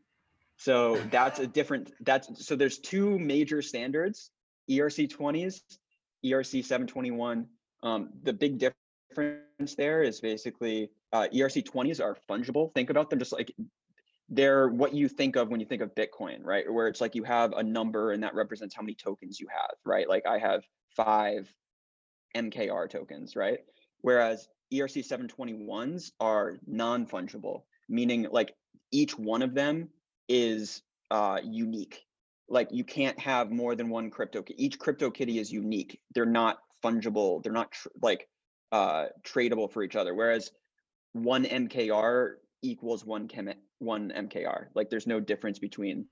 So 0.58 0.98
that's 1.12 1.40
a 1.40 1.48
different, 1.48 1.92
that's, 2.02 2.46
so 2.46 2.56
there's 2.56 2.80
two 2.80 3.20
major 3.20 3.62
standards, 3.62 4.32
ERC 4.70 5.12
20s, 5.12 5.62
ERC 6.25 6.64
721. 6.64 7.48
Um, 7.84 8.10
the 8.24 8.34
big 8.34 8.58
difference 8.58 9.75
there 9.78 10.02
is 10.02 10.20
basically 10.20 10.90
uh, 11.14 11.28
ERC 11.34 11.64
20s 11.64 12.02
are 12.02 12.18
fungible. 12.30 12.74
Think 12.74 12.90
about 12.90 13.10
them 13.10 13.20
just 13.20 13.32
like 13.32 13.54
they're 14.29 14.67
what 14.67 14.93
you 14.93 15.08
think 15.08 15.36
of 15.36 15.50
when 15.50 15.60
you 15.60 15.65
think 15.65 15.82
of 15.82 15.93
Bitcoin, 15.95 16.43
right? 16.43 16.71
Where 16.71 16.88
it's 16.88 17.02
like 17.02 17.15
you 17.15 17.23
have 17.23 17.54
a 17.54 17.63
number 17.63 18.12
and 18.12 18.23
that 18.23 18.36
represents 18.36 18.76
how 18.76 18.82
many 18.82 18.95
tokens 18.95 19.39
you 19.39 19.47
have, 19.50 19.76
right? 19.86 20.10
Like 20.10 20.26
I 20.26 20.39
have 20.39 20.63
five 20.95 21.54
MKR 22.36 22.89
tokens, 22.89 23.36
right? 23.36 23.60
Whereas 24.02 24.47
ERC 24.73 25.08
721s 25.08 26.12
are 26.19 26.58
non 26.65 27.06
fungible 27.06 27.62
meaning 27.88 28.28
like 28.32 28.54
each 28.91 29.17
one 29.17 29.41
of 29.41 29.54
them 29.54 29.89
is 30.28 30.82
uh, 31.12 31.39
unique. 31.43 32.04
Like 32.47 32.69
you 32.71 32.84
can't 32.84 33.19
have 33.19 33.52
more 33.52 33.76
than 33.76 33.89
one 33.89 34.10
crypto. 34.10 34.43
Each 34.56 34.78
crypto 34.78 35.10
kitty 35.10 35.39
is 35.39 35.52
unique. 35.52 36.00
They're 36.13 36.26
not 36.26 36.60
fungible. 36.84 37.41
They're 37.41 37.52
not 37.52 37.71
tr- 37.71 37.88
like 38.02 38.28
uh, 38.71 39.06
tradable 39.23 39.71
for 39.71 39.84
each 39.84 39.95
other. 39.95 40.13
Whereas 40.13 40.52
one 41.13 41.45
MKR 41.45 42.36
equals 42.62 43.06
one 43.06 43.28
one 43.80 44.12
MKR. 44.16 44.68
Like 44.74 44.90
there's 44.90 45.08
no 45.08 45.20
difference 45.20 45.60
between 45.60 46.06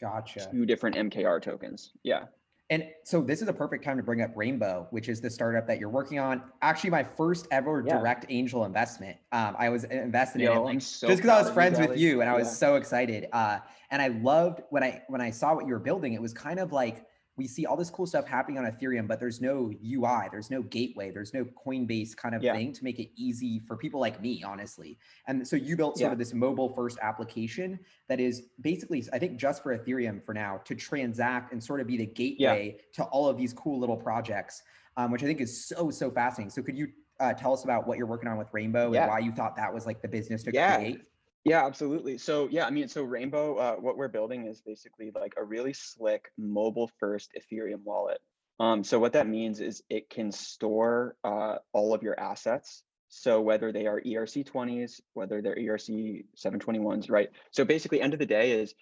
gotcha 0.00 0.48
two 0.50 0.66
different 0.66 0.96
MKR 0.96 1.40
tokens. 1.40 1.92
Yeah. 2.02 2.24
And 2.70 2.84
so 3.04 3.20
this 3.20 3.42
is 3.42 3.48
a 3.48 3.52
perfect 3.52 3.84
time 3.84 3.98
to 3.98 4.02
bring 4.02 4.22
up 4.22 4.30
Rainbow, 4.34 4.86
which 4.90 5.10
is 5.10 5.20
the 5.20 5.28
startup 5.28 5.66
that 5.66 5.78
you're 5.78 5.90
working 5.90 6.18
on. 6.18 6.42
Actually, 6.62 6.88
my 6.88 7.04
first 7.04 7.46
ever 7.50 7.84
yeah. 7.86 7.98
direct 7.98 8.24
angel 8.30 8.64
investment. 8.64 9.18
Um, 9.30 9.54
I 9.58 9.68
was 9.68 9.84
invested 9.84 10.40
Yo, 10.40 10.68
in 10.68 10.78
it 10.78 10.82
so 10.82 11.06
just 11.06 11.20
because 11.20 11.38
I 11.38 11.42
was 11.42 11.50
friends 11.52 11.78
with 11.78 11.98
you, 11.98 12.22
and 12.22 12.30
I 12.30 12.34
was 12.34 12.46
yeah. 12.46 12.52
so 12.52 12.76
excited. 12.76 13.28
Uh, 13.30 13.58
and 13.90 14.00
I 14.00 14.08
loved 14.08 14.62
when 14.70 14.82
I 14.82 15.02
when 15.08 15.20
I 15.20 15.30
saw 15.30 15.54
what 15.54 15.66
you 15.66 15.74
were 15.74 15.80
building. 15.80 16.14
It 16.14 16.22
was 16.22 16.32
kind 16.32 16.58
of 16.58 16.72
like 16.72 17.04
we 17.36 17.46
see 17.46 17.64
all 17.64 17.76
this 17.76 17.88
cool 17.88 18.06
stuff 18.06 18.26
happening 18.26 18.58
on 18.58 18.70
Ethereum, 18.70 19.08
but 19.08 19.18
there's 19.18 19.40
no 19.40 19.72
UI, 19.84 20.28
there's 20.30 20.50
no 20.50 20.62
gateway, 20.62 21.10
there's 21.10 21.32
no 21.32 21.44
Coinbase 21.44 22.14
kind 22.14 22.34
of 22.34 22.42
yeah. 22.42 22.52
thing 22.52 22.72
to 22.74 22.84
make 22.84 22.98
it 22.98 23.10
easy 23.16 23.58
for 23.60 23.76
people 23.76 24.00
like 24.00 24.20
me, 24.20 24.42
honestly. 24.42 24.98
And 25.26 25.46
so 25.46 25.56
you 25.56 25.76
built 25.76 25.96
sort 25.96 26.08
yeah. 26.08 26.12
of 26.12 26.18
this 26.18 26.34
mobile 26.34 26.68
first 26.68 26.98
application 27.00 27.78
that 28.08 28.20
is 28.20 28.48
basically, 28.60 29.04
I 29.12 29.18
think, 29.18 29.38
just 29.38 29.62
for 29.62 29.76
Ethereum 29.76 30.22
for 30.24 30.34
now 30.34 30.60
to 30.64 30.74
transact 30.74 31.52
and 31.52 31.62
sort 31.62 31.80
of 31.80 31.86
be 31.86 31.96
the 31.96 32.06
gateway 32.06 32.76
yeah. 32.76 32.82
to 32.94 33.04
all 33.04 33.28
of 33.28 33.38
these 33.38 33.54
cool 33.54 33.80
little 33.80 33.96
projects, 33.96 34.62
um, 34.98 35.10
which 35.10 35.22
I 35.22 35.26
think 35.26 35.40
is 35.40 35.66
so, 35.66 35.90
so 35.90 36.10
fascinating. 36.10 36.50
So 36.50 36.62
could 36.62 36.76
you 36.76 36.88
uh, 37.18 37.32
tell 37.32 37.54
us 37.54 37.64
about 37.64 37.86
what 37.86 37.96
you're 37.96 38.06
working 38.06 38.28
on 38.28 38.36
with 38.36 38.48
Rainbow 38.52 38.92
and 38.92 39.08
why 39.08 39.20
you 39.20 39.32
thought 39.32 39.56
that 39.56 39.72
was 39.72 39.86
like 39.86 40.02
the 40.02 40.08
business 40.08 40.42
to 40.42 40.52
create? 40.76 41.02
Yeah, 41.44 41.66
absolutely. 41.66 42.18
So 42.18 42.48
yeah, 42.50 42.66
I 42.66 42.70
mean, 42.70 42.88
so 42.88 43.02
Rainbow, 43.02 43.56
uh, 43.56 43.74
what 43.76 43.96
we're 43.96 44.08
building 44.08 44.46
is 44.46 44.60
basically 44.60 45.10
like 45.14 45.34
a 45.36 45.44
really 45.44 45.72
slick 45.72 46.30
mobile 46.38 46.90
first 47.00 47.32
Ethereum 47.36 47.82
wallet. 47.82 48.20
Um, 48.60 48.84
so 48.84 49.00
what 49.00 49.14
that 49.14 49.26
means 49.26 49.60
is 49.60 49.82
it 49.90 50.08
can 50.08 50.30
store 50.30 51.16
uh, 51.24 51.56
all 51.72 51.94
of 51.94 52.02
your 52.02 52.18
assets. 52.18 52.84
So 53.08 53.40
whether 53.40 53.72
they 53.72 53.86
are 53.86 54.00
ERC20s, 54.00 55.00
whether 55.14 55.42
they're 55.42 55.56
ERC 55.56 56.24
721s, 56.36 57.10
right? 57.10 57.28
So 57.50 57.64
basically, 57.64 58.00
end 58.00 58.12
of 58.12 58.20
the 58.20 58.26
day 58.26 58.52
is 58.52 58.74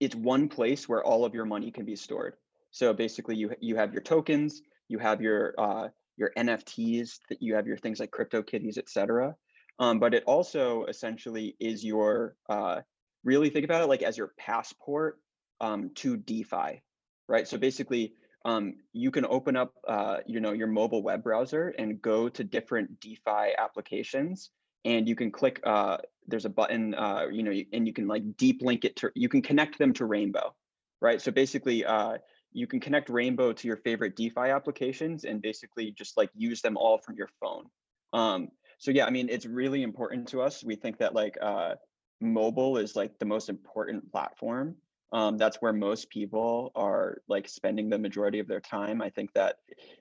it's 0.00 0.14
one 0.14 0.48
place 0.48 0.88
where 0.88 1.04
all 1.04 1.24
of 1.24 1.34
your 1.34 1.44
money 1.44 1.70
can 1.70 1.84
be 1.84 1.96
stored. 1.96 2.34
So 2.70 2.92
basically, 2.94 3.36
you 3.36 3.52
you 3.60 3.76
have 3.76 3.92
your 3.92 4.02
tokens, 4.02 4.62
you 4.88 4.98
have 4.98 5.20
your 5.20 5.54
uh, 5.58 5.88
your 6.16 6.32
NFTs, 6.36 7.18
that 7.28 7.42
you 7.42 7.54
have 7.54 7.66
your 7.66 7.76
things 7.76 8.00
like 8.00 8.10
crypto 8.10 8.42
kitties, 8.42 8.78
et 8.78 8.88
cetera. 8.88 9.36
Um, 9.78 9.98
but 9.98 10.14
it 10.14 10.24
also 10.26 10.84
essentially 10.86 11.56
is 11.60 11.84
your 11.84 12.34
uh, 12.48 12.80
really 13.24 13.50
think 13.50 13.64
about 13.64 13.82
it 13.82 13.86
like 13.86 14.02
as 14.02 14.16
your 14.16 14.32
passport 14.38 15.20
um, 15.60 15.90
to 15.96 16.16
DeFi, 16.16 16.82
right? 17.28 17.46
So 17.46 17.58
basically, 17.58 18.14
um, 18.44 18.74
you 18.92 19.10
can 19.10 19.26
open 19.26 19.56
up 19.56 19.72
uh, 19.86 20.18
you 20.26 20.40
know 20.40 20.52
your 20.52 20.68
mobile 20.68 21.02
web 21.02 21.22
browser 21.22 21.74
and 21.78 22.00
go 22.00 22.28
to 22.28 22.44
different 22.44 23.00
DeFi 23.00 23.54
applications, 23.58 24.50
and 24.84 25.08
you 25.08 25.14
can 25.14 25.30
click. 25.30 25.60
Uh, 25.64 25.98
there's 26.26 26.44
a 26.44 26.50
button, 26.50 26.94
uh, 26.94 27.26
you 27.30 27.42
know, 27.42 27.52
and 27.72 27.86
you 27.86 27.92
can 27.92 28.06
like 28.06 28.36
deep 28.36 28.62
link 28.62 28.84
it 28.84 28.96
to. 28.96 29.10
You 29.14 29.28
can 29.28 29.42
connect 29.42 29.78
them 29.78 29.92
to 29.94 30.06
Rainbow, 30.06 30.54
right? 31.00 31.20
So 31.20 31.30
basically, 31.30 31.84
uh, 31.84 32.18
you 32.52 32.66
can 32.66 32.80
connect 32.80 33.08
Rainbow 33.08 33.52
to 33.52 33.66
your 33.68 33.76
favorite 33.76 34.16
DeFi 34.16 34.50
applications 34.50 35.24
and 35.24 35.42
basically 35.42 35.92
just 35.92 36.16
like 36.16 36.30
use 36.34 36.62
them 36.62 36.76
all 36.76 36.98
from 36.98 37.16
your 37.16 37.28
phone. 37.40 37.64
Um, 38.12 38.48
so 38.78 38.90
yeah, 38.90 39.06
I 39.06 39.10
mean, 39.10 39.28
it's 39.28 39.46
really 39.46 39.82
important 39.82 40.28
to 40.28 40.40
us. 40.40 40.64
We 40.64 40.76
think 40.76 40.98
that 40.98 41.14
like 41.14 41.36
uh, 41.40 41.74
mobile 42.20 42.78
is 42.78 42.96
like 42.96 43.18
the 43.18 43.26
most 43.26 43.48
important 43.48 44.10
platform. 44.10 44.76
Um, 45.10 45.38
that's 45.38 45.56
where 45.56 45.72
most 45.72 46.10
people 46.10 46.70
are 46.74 47.18
like 47.28 47.48
spending 47.48 47.88
the 47.88 47.98
majority 47.98 48.40
of 48.40 48.46
their 48.46 48.60
time. 48.60 49.00
I 49.00 49.08
think 49.08 49.32
that 49.32 49.56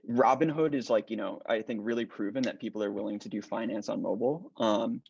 Robinhood 0.10 0.74
is 0.76 0.90
like, 0.90 1.10
you 1.10 1.16
know, 1.16 1.42
I 1.48 1.62
think 1.62 1.80
really 1.84 2.06
proven 2.06 2.44
that 2.44 2.60
people 2.60 2.84
are 2.84 2.92
willing 2.92 3.18
to 3.20 3.30
do 3.30 3.42
finance 3.42 3.88
on 3.88 4.02
mobile. 4.02 4.52
Um, 4.58 5.02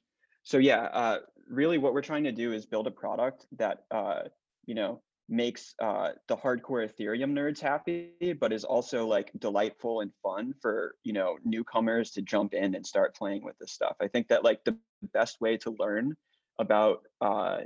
so 0.44 0.60
yeah, 0.60 0.84
uh, 0.84 1.18
really 1.50 1.78
what 1.78 1.94
we're 1.94 2.02
trying 2.02 2.26
to 2.26 2.32
do 2.32 2.54
is 2.54 2.66
build 2.66 2.88
a 2.88 2.92
product 2.92 3.48
that, 3.58 3.86
uh, 3.90 4.22
you 4.66 4.76
know, 4.76 5.02
makes 5.30 5.76
uh, 5.82 6.12
the 6.28 6.38
hardcore 6.38 6.90
Ethereum 6.90 7.34
nerds 7.34 7.60
happy, 7.60 8.12
but 8.40 8.54
is 8.54 8.64
also 8.64 9.06
like 9.06 9.32
delightful 9.38 10.02
and 10.02 10.12
fun 10.24 10.54
for 10.62 10.96
you 11.04 11.14
know 11.14 11.38
newcomers 11.44 12.12
to 12.12 12.22
jump 12.22 12.54
in 12.54 12.76
and 12.76 12.86
start 12.86 13.16
playing 13.16 13.44
with 13.44 13.58
this 13.60 13.72
stuff. 13.72 13.96
I 14.02 14.08
think 14.08 14.30
that 14.30 14.44
like 14.44 14.64
the 14.64 14.78
best 15.14 15.42
way 15.42 15.58
to 15.58 15.76
learn 15.78 16.16
about 16.60 17.02
uh, 17.22 17.60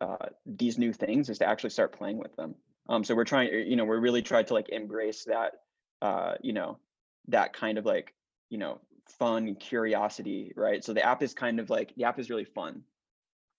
uh, 0.00 0.26
these 0.46 0.78
new 0.78 0.92
things 0.92 1.28
is 1.28 1.38
to 1.38 1.46
actually 1.46 1.70
start 1.70 1.96
playing 1.96 2.18
with 2.18 2.34
them. 2.36 2.54
Um, 2.88 3.04
so 3.04 3.14
we're 3.14 3.24
trying, 3.24 3.52
you 3.52 3.76
know, 3.76 3.84
we're 3.84 4.00
really 4.00 4.22
trying 4.22 4.46
to 4.46 4.54
like 4.54 4.68
embrace 4.70 5.24
that, 5.24 5.52
uh, 6.00 6.34
you 6.42 6.52
know, 6.52 6.78
that 7.28 7.52
kind 7.52 7.78
of 7.78 7.86
like 7.86 8.14
you 8.50 8.58
know 8.58 8.80
fun 9.18 9.54
curiosity, 9.56 10.52
right? 10.56 10.84
So 10.84 10.92
the 10.92 11.04
app 11.04 11.22
is 11.22 11.34
kind 11.34 11.60
of 11.60 11.70
like 11.70 11.94
the 11.96 12.04
app 12.04 12.18
is 12.18 12.30
really 12.30 12.44
fun. 12.44 12.82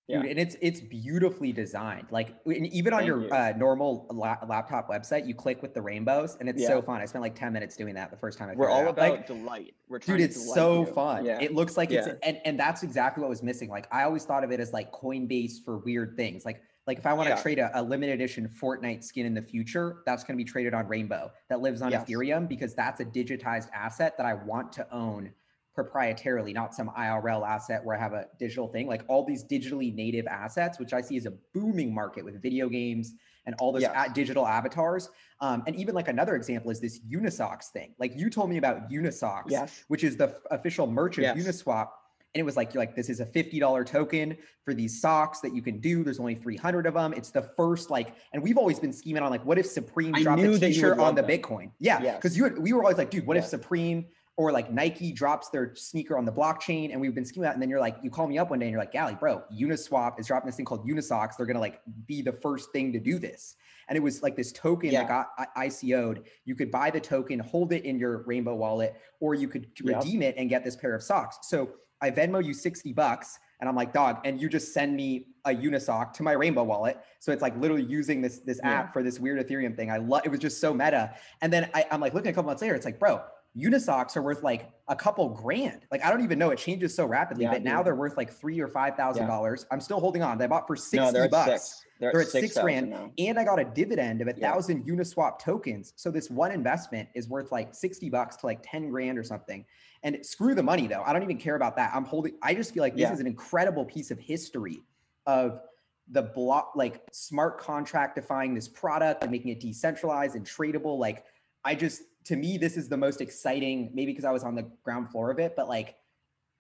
Yeah. 0.07 0.21
Dude, 0.21 0.31
and 0.31 0.39
it's 0.39 0.57
it's 0.61 0.81
beautifully 0.81 1.53
designed. 1.53 2.07
Like 2.11 2.35
even 2.45 2.91
on 2.91 2.99
Thank 2.99 3.07
your 3.07 3.21
you. 3.23 3.29
uh, 3.29 3.53
normal 3.55 4.05
la- 4.11 4.37
laptop 4.45 4.89
website, 4.89 5.25
you 5.25 5.33
click 5.33 5.61
with 5.61 5.73
the 5.73 5.81
rainbows, 5.81 6.35
and 6.41 6.49
it's 6.49 6.61
yeah. 6.61 6.67
so 6.67 6.81
fun. 6.81 6.99
I 6.99 7.05
spent 7.05 7.21
like 7.21 7.35
ten 7.35 7.53
minutes 7.53 7.77
doing 7.77 7.95
that 7.95 8.11
the 8.11 8.17
first 8.17 8.37
time. 8.37 8.49
I 8.49 8.53
We're 8.53 8.69
all 8.69 8.87
about 8.89 9.11
like, 9.11 9.27
delight. 9.27 9.75
We're 9.87 9.99
dude, 9.99 10.19
it's 10.19 10.53
so 10.53 10.81
you. 10.81 10.93
fun. 10.93 11.23
Yeah. 11.23 11.39
It 11.39 11.53
looks 11.53 11.77
like 11.77 11.89
it's 11.89 12.09
and 12.21 12.37
and 12.43 12.59
that's 12.59 12.83
exactly 12.83 13.21
what 13.21 13.29
was 13.29 13.41
missing. 13.41 13.69
Like 13.69 13.87
I 13.93 14.03
always 14.03 14.25
thought 14.25 14.43
of 14.43 14.51
it 14.51 14.59
as 14.59 14.73
like 14.73 14.91
Coinbase 14.91 15.63
for 15.63 15.77
weird 15.77 16.17
things. 16.17 16.43
Like 16.43 16.61
like 16.85 16.97
if 16.97 17.05
I 17.05 17.13
want 17.13 17.29
to 17.29 17.41
trade 17.41 17.59
a, 17.59 17.71
a, 17.73 17.81
limited 17.81 18.13
edition 18.13 18.49
Fortnite 18.61 19.05
skin 19.05 19.25
in 19.25 19.33
the 19.33 19.41
future, 19.41 20.03
that's 20.05 20.25
going 20.25 20.37
to 20.37 20.43
be 20.43 20.49
traded 20.49 20.73
on 20.73 20.85
Rainbow 20.87 21.31
that 21.49 21.61
lives 21.61 21.81
on 21.81 21.91
yes. 21.91 22.03
Ethereum 22.03 22.45
because 22.47 22.75
that's 22.75 22.99
a 22.99 23.05
digitized 23.05 23.69
asset 23.73 24.17
that 24.17 24.25
I 24.25 24.33
want 24.33 24.73
to 24.73 24.93
own 24.93 25.31
proprietarily, 25.77 26.53
not 26.53 26.73
some 26.73 26.89
IRL 26.97 27.47
asset 27.47 27.83
where 27.83 27.95
I 27.95 27.99
have 27.99 28.13
a 28.13 28.27
digital 28.37 28.67
thing. 28.67 28.87
Like 28.87 29.03
all 29.07 29.25
these 29.25 29.43
digitally 29.43 29.93
native 29.93 30.27
assets, 30.27 30.79
which 30.79 30.93
I 30.93 31.01
see 31.01 31.17
as 31.17 31.25
a 31.25 31.33
booming 31.53 31.93
market 31.93 32.23
with 32.23 32.41
video 32.41 32.69
games 32.69 33.13
and 33.45 33.55
all 33.59 33.71
those 33.71 33.81
yes. 33.81 34.09
digital 34.13 34.47
avatars. 34.47 35.09
Um, 35.41 35.63
and 35.67 35.75
even 35.75 35.95
like 35.95 36.07
another 36.07 36.35
example 36.35 36.71
is 36.71 36.79
this 36.79 36.99
Unisocks 36.99 37.69
thing. 37.69 37.93
Like 37.99 38.13
you 38.15 38.29
told 38.29 38.49
me 38.49 38.57
about 38.57 38.89
Unisocks, 38.89 39.49
yes. 39.49 39.83
which 39.87 40.03
is 40.03 40.15
the 40.15 40.29
f- 40.29 40.35
official 40.51 40.87
merch 40.87 41.17
of 41.17 41.23
yes. 41.23 41.37
Uniswap. 41.37 41.89
And 42.35 42.39
it 42.39 42.43
was 42.43 42.55
like, 42.55 42.73
you're 42.73 42.81
like, 42.81 42.95
this 42.95 43.09
is 43.09 43.19
a 43.19 43.25
$50 43.25 43.85
token 43.85 44.35
for 44.65 44.73
these 44.73 44.99
socks 44.99 45.39
that 45.41 45.53
you 45.53 45.61
can 45.61 45.79
do. 45.79 46.03
There's 46.03 46.19
only 46.19 46.33
300 46.33 46.87
of 46.87 46.95
them. 46.95 47.13
It's 47.13 47.29
the 47.29 47.43
first 47.55 47.91
like, 47.91 48.15
and 48.33 48.41
we've 48.41 48.57
always 48.57 48.79
been 48.79 48.93
scheming 48.93 49.21
on 49.21 49.29
like, 49.29 49.45
what 49.45 49.59
if 49.59 49.67
Supreme 49.67 50.13
dropped 50.13 50.41
a 50.41 50.59
t-shirt 50.59 50.97
on 50.97 51.13
the 51.13 51.21
them. 51.21 51.29
Bitcoin? 51.29 51.71
Yeah. 51.79 52.17
Cause 52.19 52.35
you, 52.35 52.47
we 52.59 52.73
were 52.73 52.81
always 52.81 52.97
like, 52.97 53.11
dude, 53.11 53.27
what 53.27 53.37
if 53.37 53.45
Supreme 53.45 54.05
or 54.35 54.51
like 54.51 54.71
Nike 54.71 55.11
drops 55.11 55.49
their 55.49 55.75
sneaker 55.75 56.17
on 56.17 56.25
the 56.25 56.31
blockchain 56.31 56.91
and 56.91 56.99
we've 56.99 57.13
been 57.13 57.25
scheming 57.25 57.43
that. 57.43 57.53
And 57.53 57.61
then 57.61 57.69
you're 57.69 57.79
like, 57.79 57.97
you 58.01 58.09
call 58.09 58.27
me 58.27 58.37
up 58.37 58.49
one 58.49 58.59
day 58.59 58.65
and 58.65 58.71
you're 58.71 58.81
like, 58.81 58.91
Gally, 58.91 59.15
bro, 59.15 59.43
Uniswap 59.53 60.19
is 60.19 60.27
dropping 60.27 60.47
this 60.47 60.55
thing 60.55 60.65
called 60.65 60.87
Unisocks. 60.87 61.37
They're 61.37 61.45
going 61.45 61.55
to 61.55 61.61
like 61.61 61.81
be 62.07 62.21
the 62.21 62.31
first 62.31 62.71
thing 62.71 62.91
to 62.93 62.99
do 62.99 63.19
this. 63.19 63.55
And 63.89 63.97
it 63.97 64.01
was 64.01 64.23
like 64.23 64.35
this 64.35 64.51
token 64.51 64.91
yeah. 64.91 65.03
that 65.03 65.27
got 65.37 65.55
ICO'd. 65.57 66.23
You 66.45 66.55
could 66.55 66.71
buy 66.71 66.89
the 66.89 66.99
token, 66.99 67.39
hold 67.39 67.73
it 67.73 67.85
in 67.85 67.99
your 67.99 68.23
Rainbow 68.23 68.55
wallet, 68.55 68.95
or 69.19 69.35
you 69.35 69.47
could 69.47 69.67
yep. 69.83 69.97
redeem 69.97 70.21
it 70.21 70.35
and 70.37 70.49
get 70.49 70.63
this 70.63 70.75
pair 70.75 70.95
of 70.95 71.03
socks. 71.03 71.39
So 71.43 71.69
I 72.01 72.09
Venmo 72.09 72.43
you 72.43 72.53
60 72.53 72.91
bucks 72.93 73.37
and 73.59 73.69
I'm 73.69 73.75
like, 73.75 73.93
dog, 73.93 74.19
and 74.25 74.41
you 74.41 74.49
just 74.49 74.73
send 74.73 74.95
me 74.95 75.27
a 75.45 75.51
Unisock 75.51 76.11
to 76.13 76.23
my 76.23 76.33
Rainbow 76.33 76.63
wallet. 76.63 76.97
So 77.19 77.31
it's 77.31 77.41
like 77.41 77.55
literally 77.57 77.83
using 77.83 78.21
this 78.21 78.39
this 78.39 78.59
yeah. 78.63 78.71
app 78.71 78.93
for 78.93 79.03
this 79.03 79.19
weird 79.19 79.45
Ethereum 79.45 79.75
thing. 79.75 79.91
I 79.91 79.97
love 79.97 80.23
it 80.25 80.29
was 80.29 80.39
just 80.39 80.59
so 80.59 80.73
meta. 80.73 81.13
And 81.41 81.53
then 81.53 81.69
I, 81.73 81.85
I'm 81.91 82.01
like 82.01 82.13
looking 82.13 82.31
a 82.31 82.33
couple 82.33 82.49
months 82.49 82.61
later, 82.61 82.75
it's 82.75 82.85
like, 82.85 82.99
bro, 82.99 83.21
Unisocks 83.57 84.17
are 84.17 84.21
worth 84.21 84.41
like 84.41 84.71
a 84.87 84.95
couple 84.95 85.29
grand. 85.29 85.85
Like 85.91 86.03
I 86.03 86.09
don't 86.09 86.23
even 86.23 86.39
know. 86.39 86.49
It 86.49 86.57
changes 86.57 86.95
so 86.95 87.05
rapidly, 87.05 87.43
yeah, 87.43 87.51
but 87.51 87.63
now 87.63 87.83
they're 87.83 87.95
worth 87.95 88.17
like 88.17 88.31
three 88.31 88.59
or 88.59 88.67
five 88.67 88.95
thousand 88.95 89.23
yeah. 89.23 89.27
dollars. 89.27 89.65
I'm 89.71 89.79
still 89.79 89.99
holding 89.99 90.23
on. 90.23 90.37
They 90.37 90.47
bought 90.47 90.65
for 90.65 90.75
sixty 90.75 90.97
no, 90.97 91.11
they're 91.11 91.29
bucks. 91.29 91.51
Six. 91.51 91.85
They're, 91.99 92.11
they're, 92.11 92.21
at 92.21 92.27
six, 92.27 92.53
six 92.53 92.61
grand, 92.61 92.89
now. 92.89 93.11
and 93.17 93.39
I 93.39 93.43
got 93.43 93.59
a 93.59 93.63
dividend 93.63 94.21
of 94.21 94.27
a 94.27 94.33
yeah. 94.35 94.51
thousand 94.51 94.85
Uniswap 94.85 95.39
tokens. 95.39 95.93
So 95.95 96.09
this 96.09 96.29
one 96.29 96.51
investment 96.51 97.07
is 97.13 97.29
worth 97.29 97.51
like 97.51 97.75
sixty 97.75 98.09
bucks 98.09 98.37
to 98.37 98.47
like 98.47 98.59
ten 98.63 98.89
grand 98.89 99.19
or 99.19 99.23
something. 99.23 99.63
And 100.01 100.25
screw 100.25 100.55
the 100.55 100.63
money 100.63 100.87
though. 100.87 101.03
I 101.05 101.13
don't 101.13 101.23
even 101.23 101.37
care 101.37 101.55
about 101.55 101.75
that. 101.75 101.91
I'm 101.93 102.05
holding. 102.05 102.33
I 102.41 102.55
just 102.55 102.73
feel 102.73 102.81
like 102.81 102.95
this 102.95 103.11
is 103.11 103.19
an 103.19 103.27
incredible 103.27 103.85
piece 103.85 104.09
of 104.09 104.19
history 104.19 104.81
of 105.27 105.61
the 106.09 106.23
block, 106.23 106.73
like 106.75 107.01
smart 107.11 107.59
contract 107.59 108.15
defying 108.15 108.53
this 108.53 108.67
product 108.67 109.21
and 109.21 109.31
making 109.31 109.51
it 109.51 109.59
decentralized 109.59 110.35
and 110.35 110.45
tradable. 110.45 110.97
Like 110.97 111.23
I 111.63 111.75
just 111.75 112.01
to 112.25 112.35
me, 112.35 112.57
this 112.57 112.77
is 112.77 112.89
the 112.89 112.97
most 112.97 113.21
exciting, 113.21 113.91
maybe 113.93 114.11
because 114.11 114.25
I 114.25 114.31
was 114.31 114.43
on 114.43 114.55
the 114.55 114.65
ground 114.83 115.09
floor 115.09 115.31
of 115.31 115.39
it, 115.39 115.55
but 115.55 115.67
like 115.67 115.95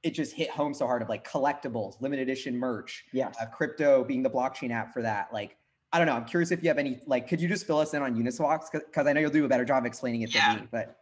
it 0.03 0.11
just 0.11 0.33
hit 0.33 0.49
home 0.49 0.73
so 0.73 0.85
hard 0.85 1.01
of 1.01 1.09
like 1.09 1.27
collectibles, 1.27 1.99
limited 2.01 2.23
edition 2.23 2.57
merch, 2.57 3.05
yeah, 3.13 3.31
Uh, 3.39 3.45
crypto 3.45 4.03
being 4.03 4.21
the 4.21 4.29
blockchain 4.29 4.71
app 4.71 4.93
for 4.93 5.01
that. 5.01 5.33
Like, 5.33 5.55
I 5.93 5.97
don't 5.97 6.07
know. 6.07 6.15
I'm 6.15 6.25
curious 6.25 6.51
if 6.51 6.61
you 6.61 6.69
have 6.69 6.77
any, 6.77 6.99
like, 7.05 7.27
could 7.27 7.39
you 7.39 7.47
just 7.47 7.65
fill 7.65 7.79
us 7.79 7.93
in 7.93 8.01
on 8.01 8.15
Uniswap? 8.15 8.65
Because 8.71 9.07
I 9.07 9.13
know 9.13 9.21
you'll 9.21 9.31
do 9.31 9.45
a 9.45 9.47
better 9.47 9.65
job 9.65 9.85
explaining 9.85 10.23
it 10.23 10.33
yeah. 10.33 10.53
than 10.53 10.63
me, 10.63 10.67
but. 10.71 10.97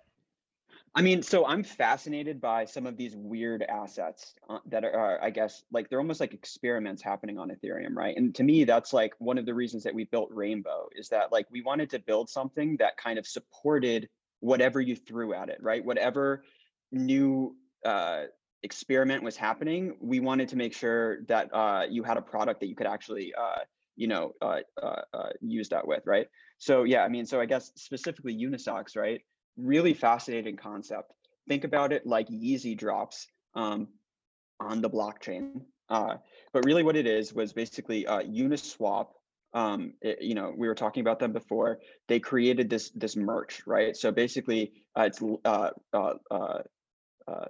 I 0.94 1.02
mean, 1.02 1.24
so 1.24 1.46
I'm 1.46 1.64
fascinated 1.64 2.42
by 2.42 2.66
some 2.66 2.86
of 2.86 2.98
these 2.98 3.16
weird 3.16 3.64
assets 3.64 4.36
uh, 4.50 4.60
that 4.66 4.84
are, 4.84 5.24
I 5.24 5.30
guess, 5.30 5.64
like 5.72 5.90
they're 5.90 6.02
almost 6.02 6.20
like 6.20 6.34
experiments 6.34 7.02
happening 7.02 7.40
on 7.40 7.50
Ethereum, 7.50 7.96
right? 7.96 8.16
And 8.18 8.36
to 8.36 8.44
me, 8.44 8.66
that's 8.66 8.92
like 8.92 9.14
one 9.20 9.38
of 9.38 9.46
the 9.46 9.54
reasons 9.54 9.84
that 9.84 9.96
we 9.96 10.04
built 10.04 10.28
Rainbow 10.32 10.90
is 10.94 11.08
that 11.08 11.32
like 11.32 11.48
we 11.50 11.62
wanted 11.62 11.90
to 11.92 12.00
build 12.00 12.30
something 12.30 12.76
that 12.78 12.98
kind 12.98 13.18
of 13.18 13.26
supported 13.26 14.10
whatever 14.42 14.82
you 14.82 14.96
threw 14.96 15.34
at 15.34 15.50
it, 15.50 15.60
right? 15.62 15.84
Whatever 15.86 16.44
new 16.92 17.56
uh, 17.86 18.24
experiment 18.64 19.24
was 19.24 19.38
happening, 19.38 19.96
we 20.02 20.20
wanted 20.20 20.50
to 20.50 20.56
make 20.56 20.74
sure 20.74 21.24
that 21.28 21.50
uh, 21.54 21.84
you 21.90 22.04
had 22.04 22.18
a 22.18 22.22
product 22.22 22.60
that 22.60 22.68
you 22.68 22.76
could 22.76 22.88
actually, 22.88 23.34
uh, 23.34 23.60
you 23.96 24.08
know, 24.08 24.34
uh, 24.42 24.60
uh, 24.82 25.02
uh, 25.14 25.30
use 25.40 25.70
that 25.70 25.88
with, 25.88 26.04
right? 26.06 26.28
So 26.58 26.84
yeah, 26.84 27.04
I 27.04 27.08
mean, 27.08 27.26
so 27.26 27.40
I 27.40 27.46
guess 27.46 27.72
specifically 27.76 28.36
Unisocks, 28.36 28.98
right? 28.98 29.22
Really 29.58 29.94
fascinating 29.94 30.58
concept. 30.58 31.14
Think 31.48 31.64
about 31.64 31.94
it 31.94 32.06
like 32.06 32.28
Yeezy 32.28 32.78
drops 32.78 33.28
um, 33.56 33.88
on 34.60 34.82
the 34.82 34.90
blockchain. 34.90 35.62
but 35.90 36.66
really, 36.66 36.84
what 36.84 36.96
it 36.96 37.08
is 37.08 37.34
was 37.34 37.54
basically 37.54 38.06
Uniswap 38.06 39.08
um, 39.54 39.94
it, 40.02 40.22
you 40.22 40.36
know, 40.36 40.54
we 40.56 40.68
were 40.68 40.76
talking 40.76 41.02
about 41.02 41.20
them 41.20 41.34
before. 41.34 41.80
They 42.08 42.20
created 42.20 42.70
this 42.70 42.90
this 42.92 43.16
merch, 43.16 43.64
right? 43.66 43.96
So 43.96 44.12
basically, 44.12 44.72
uh, 44.98 45.04
it's 45.04 45.22
uh, 45.22 45.72
uh, 45.94 46.14
uh, 46.30 46.60
uh 47.28 47.46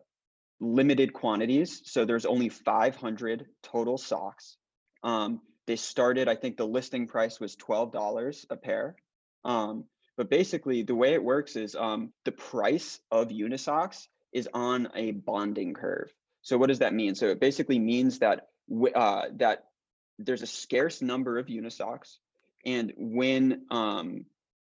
limited 0.60 1.14
quantities. 1.14 1.82
So 1.86 2.06
there's 2.06 2.26
only 2.26 2.50
500 2.50 3.48
total 3.64 3.98
socks. 3.98 4.58
Um, 5.04 5.42
they 5.66 5.76
started, 5.76 6.28
I 6.28 6.36
think 6.36 6.58
the 6.58 6.68
listing 6.68 7.08
price 7.08 7.40
was 7.40 7.56
$12 7.56 8.46
a 8.50 8.56
pair. 8.56 8.96
Um, 9.44 9.86
but 10.18 10.30
basically, 10.30 10.84
the 10.84 10.94
way 10.94 11.14
it 11.14 11.24
works 11.24 11.56
is 11.56 11.76
um, 11.76 12.14
the 12.26 12.32
price 12.32 13.00
of 13.10 13.30
Unisocks 13.30 14.08
is 14.32 14.48
on 14.54 14.90
a 14.96 15.12
bonding 15.12 15.74
curve. 15.74 16.14
So 16.44 16.58
what 16.58 16.68
does 16.68 16.80
that 16.80 16.94
mean? 16.94 17.16
So 17.16 17.28
it 17.28 17.40
basically 17.40 17.80
means 17.80 18.20
that 18.20 18.48
uh, 18.96 19.24
that 19.38 19.66
there's 20.26 20.42
a 20.42 20.48
scarce 20.48 21.02
number 21.02 21.38
of 21.38 21.48
unisocks 21.48 22.18
and 22.66 22.94
when 22.98 23.66
um, 23.72 24.26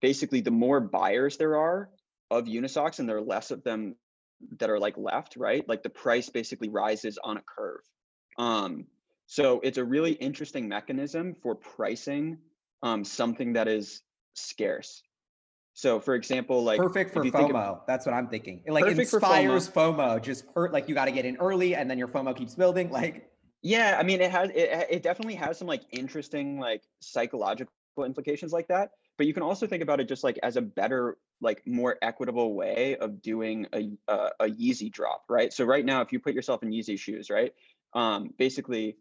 basically 0.00 0.40
the 0.40 0.50
more 0.50 0.80
buyers 0.80 1.36
there 1.36 1.56
are 1.56 1.90
of 2.30 2.44
unisocks 2.44 2.98
and 2.98 3.08
there 3.08 3.16
are 3.16 3.22
less 3.22 3.50
of 3.50 3.62
them 3.64 3.96
that 4.58 4.70
are 4.70 4.78
like 4.78 4.96
left 4.96 5.36
right 5.36 5.68
like 5.68 5.82
the 5.82 5.90
price 5.90 6.28
basically 6.28 6.68
rises 6.68 7.18
on 7.22 7.36
a 7.36 7.42
curve 7.42 7.80
um, 8.38 8.86
so 9.26 9.60
it's 9.62 9.78
a 9.78 9.84
really 9.84 10.12
interesting 10.12 10.68
mechanism 10.68 11.34
for 11.42 11.54
pricing 11.54 12.38
um, 12.82 13.04
something 13.04 13.54
that 13.54 13.68
is 13.68 14.02
scarce 14.34 15.02
so 15.74 15.98
for 15.98 16.14
example, 16.14 16.62
like 16.62 16.78
perfect 16.78 17.12
for 17.12 17.24
FOMO. 17.24 17.80
That's 17.86 18.06
what 18.06 18.14
I'm 18.14 18.28
thinking. 18.28 18.62
It 18.64 18.72
like 18.72 18.86
inspires 18.86 19.68
FOMO. 19.68 19.96
FOMO. 19.96 20.22
Just 20.22 20.54
per, 20.54 20.70
like 20.70 20.88
you 20.88 20.94
got 20.94 21.06
to 21.06 21.10
get 21.10 21.24
in 21.24 21.36
early 21.38 21.74
and 21.74 21.90
then 21.90 21.98
your 21.98 22.06
FOMO 22.06 22.34
keeps 22.34 22.54
building. 22.54 22.90
Like 22.90 23.28
yeah, 23.64 23.96
I 23.98 24.02
mean, 24.02 24.20
it 24.20 24.30
has 24.30 24.50
it, 24.50 24.86
it 24.90 25.02
definitely 25.02 25.36
has 25.36 25.56
some 25.58 25.66
like 25.66 25.84
interesting 25.90 26.60
like 26.60 26.82
psychological 27.00 27.72
implications 28.04 28.52
like 28.52 28.68
that. 28.68 28.90
But 29.16 29.26
you 29.26 29.32
can 29.32 29.42
also 29.42 29.66
think 29.66 29.82
about 29.82 30.00
it 30.00 30.08
just 30.08 30.22
like 30.22 30.38
as 30.42 30.56
a 30.56 30.60
better, 30.60 31.16
like 31.40 31.66
more 31.66 31.96
equitable 32.02 32.52
way 32.54 32.98
of 32.98 33.22
doing 33.22 33.66
a 33.72 33.90
a, 34.06 34.30
a 34.40 34.44
Yeezy 34.50 34.92
drop, 34.92 35.24
right? 35.30 35.50
So 35.50 35.64
right 35.64 35.84
now, 35.84 36.02
if 36.02 36.12
you 36.12 36.20
put 36.20 36.34
yourself 36.34 36.62
in 36.62 36.72
Yeezy 36.72 36.98
shoes, 36.98 37.30
right, 37.30 37.54
um, 37.94 38.34
basically, 38.38 38.98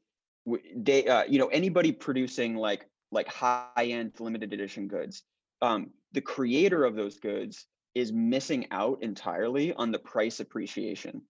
they 0.73 1.07
uh, 1.07 1.25
you 1.25 1.39
know 1.39 1.47
anybody 1.47 1.91
producing 1.91 2.55
like 2.55 2.87
like 3.11 3.27
high 3.27 3.67
end 3.77 4.13
limited 4.21 4.53
edition 4.53 4.87
goods, 4.87 5.23
um, 5.61 5.89
the 6.13 6.21
creator 6.21 6.85
of 6.85 6.95
those 6.95 7.19
goods 7.19 7.65
is 7.95 8.13
missing 8.13 8.67
out 8.71 8.99
entirely 9.03 9.73
on 9.73 9.91
the 9.91 9.99
price 9.99 10.39
appreciation 10.39 11.21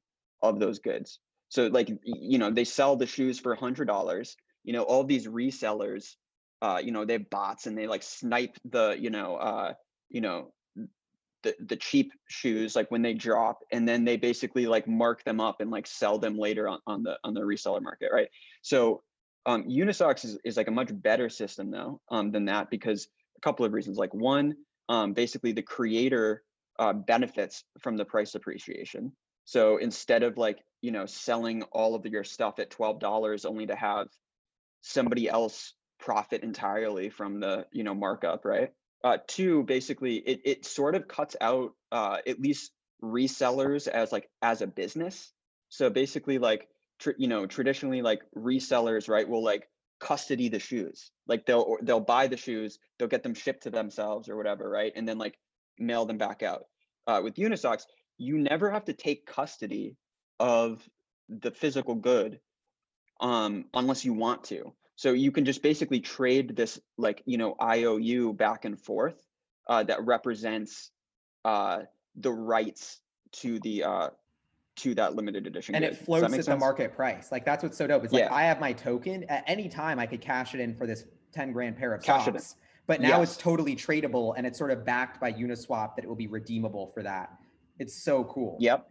of 0.44 0.60
those 0.60 0.78
goods 0.78 1.18
so 1.54 1.68
like 1.68 1.90
you 2.04 2.40
know 2.40 2.50
they 2.50 2.64
sell 2.64 2.96
the 2.96 3.06
shoes 3.06 3.40
for 3.40 3.54
a 3.54 3.60
hundred 3.60 3.86
dollars 3.86 4.36
you 4.64 4.74
know 4.74 4.82
all 4.82 5.04
these 5.04 5.28
resellers 5.28 6.16
uh 6.64 6.82
you 6.84 6.92
know 6.92 7.06
they 7.06 7.14
have 7.14 7.30
bots 7.30 7.68
and 7.68 7.78
they 7.78 7.86
like 7.86 8.02
snipe 8.02 8.58
the 8.72 8.96
you 9.00 9.12
know 9.12 9.36
uh 9.36 9.74
you 10.10 10.20
know 10.20 10.52
the 11.44 11.54
the 11.68 11.76
cheap 11.76 12.12
shoes 12.28 12.76
like 12.76 12.90
when 12.90 13.02
they 13.02 13.14
drop 13.14 13.60
and 13.72 13.88
then 13.88 14.04
they 14.04 14.18
basically 14.18 14.66
like 14.66 14.88
mark 14.88 15.24
them 15.26 15.40
up 15.40 15.62
and 15.62 15.70
like 15.70 15.86
sell 15.86 16.18
them 16.18 16.38
later 16.38 16.68
on, 16.68 16.80
on 16.88 17.04
the 17.04 17.18
on 17.24 17.34
the 17.34 17.42
reseller 17.42 17.82
market 17.82 18.10
right? 18.12 18.30
So 18.62 19.04
um 19.46 19.66
unisocks 19.66 20.26
is, 20.26 20.40
is 20.44 20.58
like 20.58 20.70
a 20.70 20.72
much 20.72 20.90
better 20.92 21.30
system 21.30 21.70
though 21.70 22.00
um 22.10 22.32
than 22.32 22.46
that 22.46 22.70
because 22.72 23.08
a 23.38 23.42
couple 23.42 23.66
of 23.66 23.74
reasons. 23.74 23.98
Like 23.98 24.14
one 24.14 24.56
um 24.90 25.14
basically 25.14 25.52
the 25.52 25.62
creator 25.62 26.44
uh 26.80 26.94
benefits 26.94 27.64
from 27.80 27.98
the 27.98 28.06
price 28.06 28.34
appreciation 28.34 29.12
so 29.46 29.78
instead 29.78 30.24
of 30.24 30.38
like, 30.38 30.64
you 30.82 30.92
know, 30.92 31.06
selling 31.06 31.64
all 31.64 31.96
of 31.96 32.06
your 32.06 32.24
stuff 32.24 32.60
at 32.60 32.72
$12 32.72 33.46
only 33.46 33.68
to 33.68 33.76
have 33.76 34.08
somebody 34.82 35.30
else 35.30 35.74
profit 36.00 36.44
entirely 36.44 37.10
from 37.10 37.40
the, 37.40 37.66
you 37.72 37.84
know, 37.84 37.96
markup, 37.96 38.46
right? 38.46 38.72
Uh, 39.04 39.18
two, 39.28 39.64
basically, 39.64 40.16
it, 40.16 40.42
it 40.46 40.66
sort 40.66 40.96
of 40.96 41.08
cuts 41.08 41.36
out, 41.42 41.74
uh, 41.92 42.18
at 42.26 42.40
least 42.40 42.72
resellers 43.04 43.88
as 43.88 44.12
like 44.12 44.30
as 44.42 44.62
a 44.62 44.68
business. 44.68 45.32
So 45.70 45.90
basically, 45.90 46.38
like 46.38 46.68
tr- 47.00 47.12
you 47.18 47.28
know, 47.28 47.46
traditionally, 47.46 48.02
like 48.02 48.22
resellers, 48.36 49.10
right, 49.10 49.28
will 49.28 49.44
like 49.44 49.68
custody 50.00 50.50
the 50.50 50.60
shoes. 50.60 51.12
Like 51.28 51.46
they'll 51.46 51.78
they'll 51.82 52.00
buy 52.00 52.28
the 52.28 52.38
shoes, 52.38 52.80
they'll 52.98 53.10
get 53.10 53.24
them 53.24 53.34
shipped 53.34 53.64
to 53.64 53.70
themselves 53.70 54.30
or 54.30 54.38
whatever, 54.38 54.70
right, 54.70 54.92
and 54.96 55.08
then 55.08 55.18
like 55.18 55.38
mail 55.78 56.06
them 56.06 56.18
back 56.18 56.44
out. 56.44 56.66
Uh, 57.06 57.20
with 57.22 57.36
Unisocks, 57.36 57.86
you 58.18 58.38
never 58.38 58.70
have 58.70 58.86
to 58.86 58.94
take 58.94 59.26
custody 59.26 59.96
of 60.40 60.88
the 61.30 61.52
physical 61.52 61.96
good 61.96 62.40
um, 63.20 63.66
unless 63.74 64.06
you 64.06 64.14
want 64.14 64.44
to. 64.46 64.74
So 64.96 65.14
you 65.14 65.32
can 65.32 65.46
just 65.46 65.64
basically 65.64 66.00
trade 66.00 66.56
this 66.56 66.80
like 66.98 67.24
you 67.26 67.38
know 67.38 67.56
IOU 67.62 68.34
back 68.34 68.66
and 68.66 68.80
forth 68.80 69.22
uh, 69.68 69.84
that 69.84 70.06
represents 70.06 70.92
uh, 71.46 71.82
the 72.16 72.32
rights 72.32 73.00
to 73.32 73.60
the 73.60 73.84
uh, 73.84 74.10
to 74.78 74.96
that 74.96 75.16
limited 75.16 75.48
edition. 75.48 75.76
And 75.76 75.84
good. 75.84 75.94
it 75.94 76.06
floats 76.06 76.26
at 76.26 76.32
sense? 76.32 76.46
the 76.46 76.58
market 76.58 76.96
price. 76.96 77.32
Like 77.32 77.46
that's 77.46 77.64
what's 77.64 77.78
so 77.78 77.88
dope. 77.88 78.04
It's 78.04 78.14
Yeah. 78.14 78.24
like 78.24 78.32
I 78.32 78.44
have 78.44 78.60
my 78.60 78.74
token 78.74 79.24
at 79.26 79.44
any 79.48 79.68
time. 79.68 80.00
I 80.00 80.06
could 80.06 80.22
cash 80.22 80.54
it 80.54 80.60
in 80.60 80.76
for 80.76 80.86
this 80.86 81.06
ten 81.32 81.52
grand 81.52 81.78
pair 81.78 81.94
of 81.94 82.04
Cash 82.04 82.26
socks. 82.26 82.56
But 82.86 83.00
now 83.00 83.22
it's 83.22 83.38
totally 83.38 83.78
tradable, 83.78 84.34
and 84.36 84.46
it's 84.46 84.58
sort 84.58 84.70
of 84.70 84.84
backed 84.84 85.22
by 85.22 85.32
Uniswap 85.32 85.96
that 85.96 86.04
it 86.04 86.08
will 86.08 86.18
be 86.18 86.28
redeemable 86.28 86.92
for 86.94 87.02
that. 87.02 87.30
It's 87.80 88.04
so 88.04 88.24
cool. 88.26 88.58
Yep. 88.60 88.90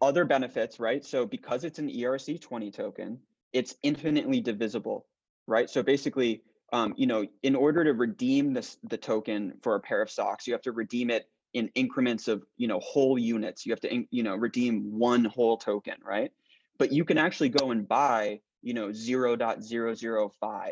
Other 0.00 0.24
benefits, 0.24 0.78
right? 0.78 1.04
So 1.04 1.26
because 1.26 1.64
it's 1.64 1.78
an 1.78 1.88
ERC20 1.88 2.72
token, 2.72 3.18
it's 3.52 3.74
infinitely 3.82 4.40
divisible, 4.40 5.06
right? 5.46 5.68
So 5.68 5.82
basically, 5.82 6.42
um, 6.72 6.94
you 6.96 7.06
know, 7.06 7.26
in 7.42 7.56
order 7.56 7.84
to 7.84 7.92
redeem 7.94 8.52
this 8.52 8.76
the 8.84 8.98
token 8.98 9.54
for 9.62 9.74
a 9.74 9.80
pair 9.80 10.02
of 10.02 10.10
socks, 10.10 10.46
you 10.46 10.52
have 10.52 10.62
to 10.62 10.72
redeem 10.72 11.10
it 11.10 11.28
in 11.54 11.70
increments 11.74 12.28
of, 12.28 12.44
you 12.56 12.68
know, 12.68 12.78
whole 12.80 13.18
units. 13.18 13.64
You 13.64 13.72
have 13.72 13.80
to, 13.80 14.04
you 14.10 14.22
know, 14.22 14.36
redeem 14.36 14.98
one 14.98 15.24
whole 15.24 15.56
token, 15.56 15.94
right? 16.04 16.30
But 16.78 16.92
you 16.92 17.04
can 17.04 17.18
actually 17.18 17.48
go 17.48 17.70
and 17.70 17.88
buy, 17.88 18.40
you 18.62 18.74
know, 18.74 18.88
0.005 18.88 20.70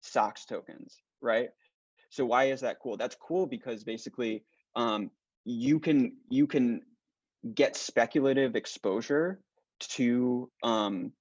socks 0.00 0.44
tokens, 0.46 1.02
right? 1.20 1.50
So 2.08 2.24
why 2.24 2.44
is 2.44 2.62
that 2.62 2.78
cool? 2.82 2.96
That's 2.96 3.16
cool 3.16 3.46
because 3.46 3.84
basically, 3.84 4.42
um, 4.74 5.10
you 5.44 5.80
can 5.80 6.16
you 6.28 6.46
can 6.46 6.82
get 7.54 7.76
speculative 7.76 8.56
exposure 8.56 9.40
to 9.78 10.50
um 10.62 11.12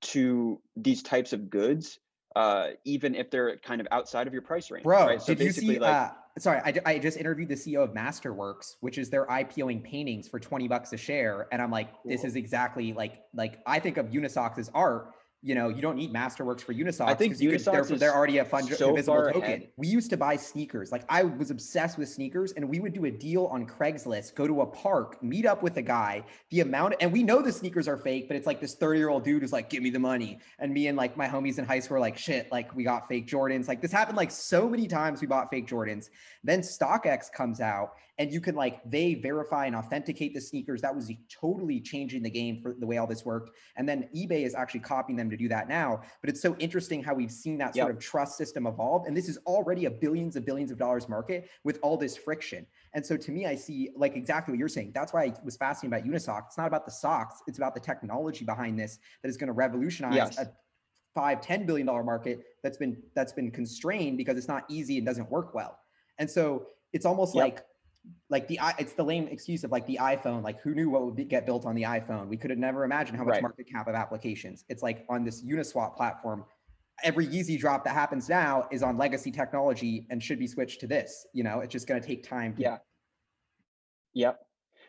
to 0.00 0.60
these 0.76 1.02
types 1.02 1.32
of 1.32 1.50
goods 1.50 1.98
uh 2.36 2.68
even 2.84 3.14
if 3.14 3.30
they're 3.30 3.56
kind 3.58 3.80
of 3.80 3.88
outside 3.90 4.26
of 4.26 4.32
your 4.32 4.42
price 4.42 4.70
range 4.70 4.84
Bro, 4.84 5.06
right 5.06 5.22
so 5.22 5.34
did 5.34 5.40
you 5.40 5.46
basically 5.46 5.74
see? 5.74 5.80
like 5.80 5.94
uh, 5.94 6.10
sorry, 6.38 6.60
I, 6.64 6.94
I 6.94 6.98
just 6.98 7.16
interviewed 7.16 7.48
the 7.48 7.54
CEO 7.54 7.82
of 7.82 7.90
Masterworks, 7.90 8.74
which 8.80 8.98
is 8.98 9.10
their 9.10 9.26
IPOing 9.26 9.82
paintings 9.82 10.28
for 10.28 10.40
twenty 10.40 10.68
bucks 10.68 10.92
a 10.92 10.96
share, 10.96 11.46
and 11.52 11.62
I'm 11.62 11.70
like, 11.70 11.90
this 12.04 12.24
is 12.24 12.36
exactly 12.36 12.92
like 12.92 13.22
like 13.34 13.60
I 13.66 13.78
think 13.78 13.96
of 13.96 14.06
Unisocks 14.06 14.58
as 14.58 14.70
art. 14.74 15.12
You 15.46 15.54
know, 15.54 15.68
you 15.68 15.82
don't 15.82 15.96
need 15.96 16.10
Masterworks 16.10 16.62
for 16.62 16.72
Unisocks 16.72 17.18
think 17.18 17.32
because 17.32 17.42
you 17.42 17.50
could, 17.50 17.60
Unisocks 17.60 17.72
they're, 17.72 17.92
is 17.92 18.00
they're 18.00 18.14
already 18.14 18.38
a 18.38 18.46
fungible 18.46 18.76
so 18.76 18.88
divisible 18.88 19.24
token. 19.24 19.42
ahead. 19.42 19.68
We 19.76 19.88
used 19.88 20.08
to 20.08 20.16
buy 20.16 20.36
sneakers. 20.36 20.90
Like 20.90 21.04
I 21.10 21.22
was 21.22 21.50
obsessed 21.50 21.98
with 21.98 22.08
sneakers, 22.08 22.52
and 22.52 22.66
we 22.66 22.80
would 22.80 22.94
do 22.94 23.04
a 23.04 23.10
deal 23.10 23.44
on 23.52 23.66
Craigslist, 23.66 24.36
go 24.36 24.46
to 24.46 24.62
a 24.62 24.66
park, 24.66 25.22
meet 25.22 25.44
up 25.44 25.62
with 25.62 25.76
a 25.76 25.82
guy. 25.82 26.24
The 26.48 26.60
amount, 26.60 26.94
and 27.00 27.12
we 27.12 27.22
know 27.22 27.42
the 27.42 27.52
sneakers 27.52 27.88
are 27.88 27.98
fake, 27.98 28.26
but 28.26 28.38
it's 28.38 28.46
like 28.46 28.58
this 28.58 28.74
30 28.74 28.98
year 28.98 29.10
old 29.10 29.22
dude 29.22 29.42
who's 29.42 29.52
like, 29.52 29.68
give 29.68 29.82
me 29.82 29.90
the 29.90 29.98
money. 29.98 30.38
And 30.58 30.72
me 30.72 30.86
and 30.86 30.96
like 30.96 31.14
my 31.14 31.28
homies 31.28 31.58
in 31.58 31.66
high 31.66 31.80
school 31.80 31.96
were 31.96 32.00
like, 32.00 32.16
shit, 32.16 32.50
like 32.50 32.74
we 32.74 32.82
got 32.82 33.06
fake 33.06 33.28
Jordans. 33.28 33.68
Like 33.68 33.82
this 33.82 33.92
happened 33.92 34.16
like 34.16 34.30
so 34.30 34.66
many 34.66 34.86
times 34.86 35.20
we 35.20 35.26
bought 35.26 35.50
fake 35.50 35.68
Jordans. 35.68 36.08
Then 36.42 36.60
StockX 36.60 37.30
comes 37.30 37.60
out 37.60 37.96
and 38.18 38.32
you 38.32 38.40
can 38.40 38.54
like 38.54 38.80
they 38.88 39.14
verify 39.14 39.66
and 39.66 39.74
authenticate 39.74 40.34
the 40.34 40.40
sneakers. 40.40 40.80
That 40.82 40.94
was 40.94 41.10
totally 41.28 41.80
changing 41.80 42.22
the 42.22 42.30
game 42.30 42.60
for 42.62 42.74
the 42.78 42.86
way 42.86 42.98
all 42.98 43.06
this 43.06 43.24
worked. 43.24 43.50
And 43.76 43.88
then 43.88 44.08
eBay 44.14 44.44
is 44.44 44.54
actually 44.54 44.80
copying 44.80 45.16
them 45.16 45.28
to 45.30 45.36
do 45.36 45.48
that 45.48 45.68
now. 45.68 46.00
But 46.20 46.30
it's 46.30 46.40
so 46.40 46.54
interesting 46.58 47.02
how 47.02 47.14
we've 47.14 47.30
seen 47.32 47.58
that 47.58 47.74
sort 47.74 47.88
Yep. 47.88 47.96
of 47.96 48.02
trust 48.02 48.36
system 48.36 48.66
evolve. 48.66 49.06
And 49.06 49.16
this 49.16 49.28
is 49.28 49.38
already 49.46 49.86
a 49.86 49.90
billions 49.90 50.36
of 50.36 50.44
billions 50.44 50.70
of 50.70 50.78
dollars 50.78 51.08
market 51.08 51.48
with 51.64 51.78
all 51.82 51.96
this 51.96 52.16
friction. 52.16 52.66
And 52.94 53.04
so 53.04 53.16
to 53.16 53.32
me, 53.32 53.46
I 53.46 53.56
see 53.56 53.90
like 53.96 54.14
exactly 54.16 54.52
what 54.52 54.58
you're 54.58 54.68
saying. 54.68 54.92
That's 54.94 55.12
why 55.12 55.24
I 55.24 55.34
was 55.44 55.56
fascinated 55.56 55.98
about 55.98 56.14
Unisoc. 56.14 56.46
It's 56.46 56.58
not 56.58 56.68
about 56.68 56.84
the 56.84 56.92
socks, 56.92 57.42
it's 57.48 57.58
about 57.58 57.74
the 57.74 57.80
technology 57.80 58.44
behind 58.44 58.78
this 58.78 58.98
that 59.22 59.28
is 59.28 59.36
going 59.36 59.48
to 59.48 59.52
revolutionize 59.52 60.14
Yes. 60.14 60.38
a 60.38 60.52
five, 61.14 61.40
ten 61.40 61.66
billion 61.66 61.86
dollar 61.86 62.04
market 62.04 62.44
that's 62.62 62.76
been 62.76 63.00
that's 63.14 63.32
been 63.32 63.50
constrained 63.50 64.16
because 64.18 64.36
it's 64.38 64.48
not 64.48 64.64
easy 64.68 64.98
and 64.98 65.06
doesn't 65.06 65.30
work 65.30 65.52
well. 65.54 65.78
And 66.18 66.30
so 66.30 66.68
it's 66.92 67.06
almost 67.06 67.34
Yep. 67.34 67.42
like 67.44 67.64
like 68.28 68.48
the 68.48 68.58
it's 68.78 68.92
the 68.94 69.02
lame 69.02 69.28
excuse 69.28 69.64
of 69.64 69.70
like 69.72 69.86
the 69.86 69.98
iPhone. 70.00 70.42
Like 70.42 70.60
who 70.60 70.74
knew 70.74 70.90
what 70.90 71.04
would 71.04 71.16
be, 71.16 71.24
get 71.24 71.46
built 71.46 71.64
on 71.66 71.74
the 71.74 71.82
iPhone? 71.82 72.28
We 72.28 72.36
could 72.36 72.50
have 72.50 72.58
never 72.58 72.84
imagined 72.84 73.16
how 73.16 73.24
much 73.24 73.34
Right. 73.34 73.42
market 73.42 73.66
cap 73.70 73.88
of 73.88 73.94
applications. 73.94 74.64
It's 74.68 74.82
like 74.82 75.04
on 75.08 75.24
this 75.24 75.42
Uniswap 75.44 75.96
platform. 75.96 76.44
Every 77.02 77.26
Yeezy 77.26 77.58
drop 77.58 77.84
that 77.84 77.94
happens 77.94 78.28
now 78.28 78.68
is 78.70 78.82
on 78.82 78.96
legacy 78.96 79.30
technology 79.32 80.06
and 80.10 80.22
should 80.22 80.38
be 80.38 80.46
switched 80.46 80.80
to 80.80 80.86
this. 80.86 81.26
You 81.32 81.42
know, 81.42 81.60
it's 81.60 81.72
just 81.72 81.86
going 81.88 82.00
to 82.00 82.06
take 82.06 82.22
time. 82.22 82.54
To, 82.54 82.62
Yeah. 82.62 82.78
Yep. 84.14 84.40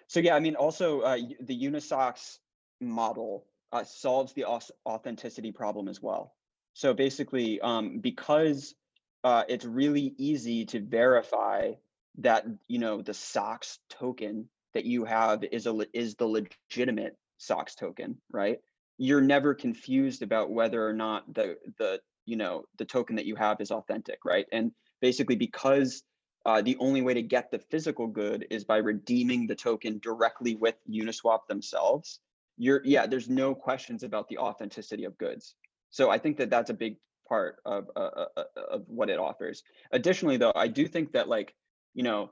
So 0.08 0.20
yeah, 0.20 0.36
I 0.36 0.40
mean, 0.40 0.56
also 0.56 1.02
uh, 1.02 1.18
the 1.42 1.66
Unisocks 1.66 2.40
model 2.80 3.48
uh, 3.72 3.84
solves 3.84 4.34
the 4.34 4.46
authenticity 4.46 5.52
problem 5.52 5.88
as 5.88 6.02
well. 6.02 6.36
So 6.74 6.94
basically, 6.94 7.60
um, 7.62 8.00
because 8.00 8.76
uh, 9.24 9.44
it's 9.48 9.66
really 9.66 10.14
easy 10.18 10.66
to 10.66 10.80
verify 10.82 11.72
that 12.20 12.46
you 12.68 12.80
know 12.80 13.02
the 13.02 13.14
socks 13.14 13.80
token 13.90 14.50
that 14.74 14.86
you 14.86 15.06
have 15.06 15.44
is 15.44 15.68
a 15.68 15.86
is 15.94 16.16
the 16.16 16.26
legitimate 16.26 17.18
socks 17.38 17.76
token, 17.76 18.18
right? 18.32 18.60
You're 18.98 19.22
never 19.22 19.54
confused 19.54 20.22
about 20.22 20.52
whether 20.52 20.86
or 20.88 20.94
not 20.94 21.34
the 21.34 21.58
the 21.78 22.00
you 22.26 22.38
know 22.38 22.66
the 22.78 22.86
token 22.86 23.16
that 23.18 23.26
you 23.26 23.36
have 23.36 23.62
is 23.62 23.72
authentic, 23.72 24.20
right? 24.26 24.46
And 24.52 24.72
basically, 25.02 25.36
because 25.36 26.04
uh, 26.46 26.62
the 26.62 26.78
only 26.80 27.02
way 27.02 27.14
to 27.14 27.22
get 27.22 27.50
the 27.50 27.60
physical 27.60 28.08
good 28.08 28.46
is 28.52 28.64
by 28.64 28.78
redeeming 28.78 29.48
the 29.48 29.56
token 29.56 30.00
directly 30.00 30.56
with 30.56 30.76
Uniswap 30.90 31.48
themselves. 31.48 32.20
You're 32.58 32.82
yeah, 32.86 33.08
there's 33.08 33.30
no 33.30 33.56
questions 33.56 34.04
about 34.04 34.30
the 34.30 34.38
authenticity 34.38 35.06
of 35.06 35.18
goods. 35.18 35.56
So 35.90 36.10
I 36.10 36.18
think 36.18 36.38
that 36.38 36.50
that's 36.50 36.70
a 36.70 36.74
big 36.74 36.98
part 37.28 37.58
of 37.66 37.90
uh, 37.96 38.00
uh, 38.00 38.26
uh, 38.38 38.44
of 38.72 38.84
what 38.88 39.10
it 39.10 39.20
offers. 39.20 39.64
Additionally, 39.92 40.38
though, 40.38 40.54
I 40.56 40.68
do 40.68 40.88
think 40.88 41.14
that 41.14 41.28
like 41.28 41.54
you 41.96 42.04
know, 42.04 42.30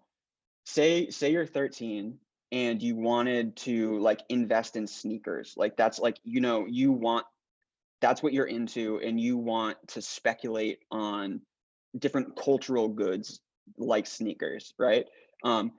say 0.66 1.10
say 1.10 1.32
you're 1.32 1.48
13 1.48 2.20
and 2.52 2.84
you 2.84 2.96
wanted 2.96 3.56
to 3.56 3.98
like 4.00 4.22
invest 4.30 4.76
in 4.76 4.86
sneakers, 4.86 5.56
like 5.58 5.76
that's 5.76 5.98
like 5.98 6.20
you 6.24 6.42
know 6.42 6.68
you 6.68 6.92
want 6.92 7.26
that's 8.02 8.22
what 8.22 8.34
you're 8.34 8.46
into 8.46 9.00
and 9.00 9.20
you 9.20 9.38
want 9.38 9.78
to 9.88 10.02
speculate 10.02 10.80
on 10.92 11.42
different 11.98 12.36
cultural 12.36 12.90
goods 12.90 13.40
like 13.78 14.06
sneakers, 14.06 14.74
right? 14.78 15.06
Um, 15.44 15.72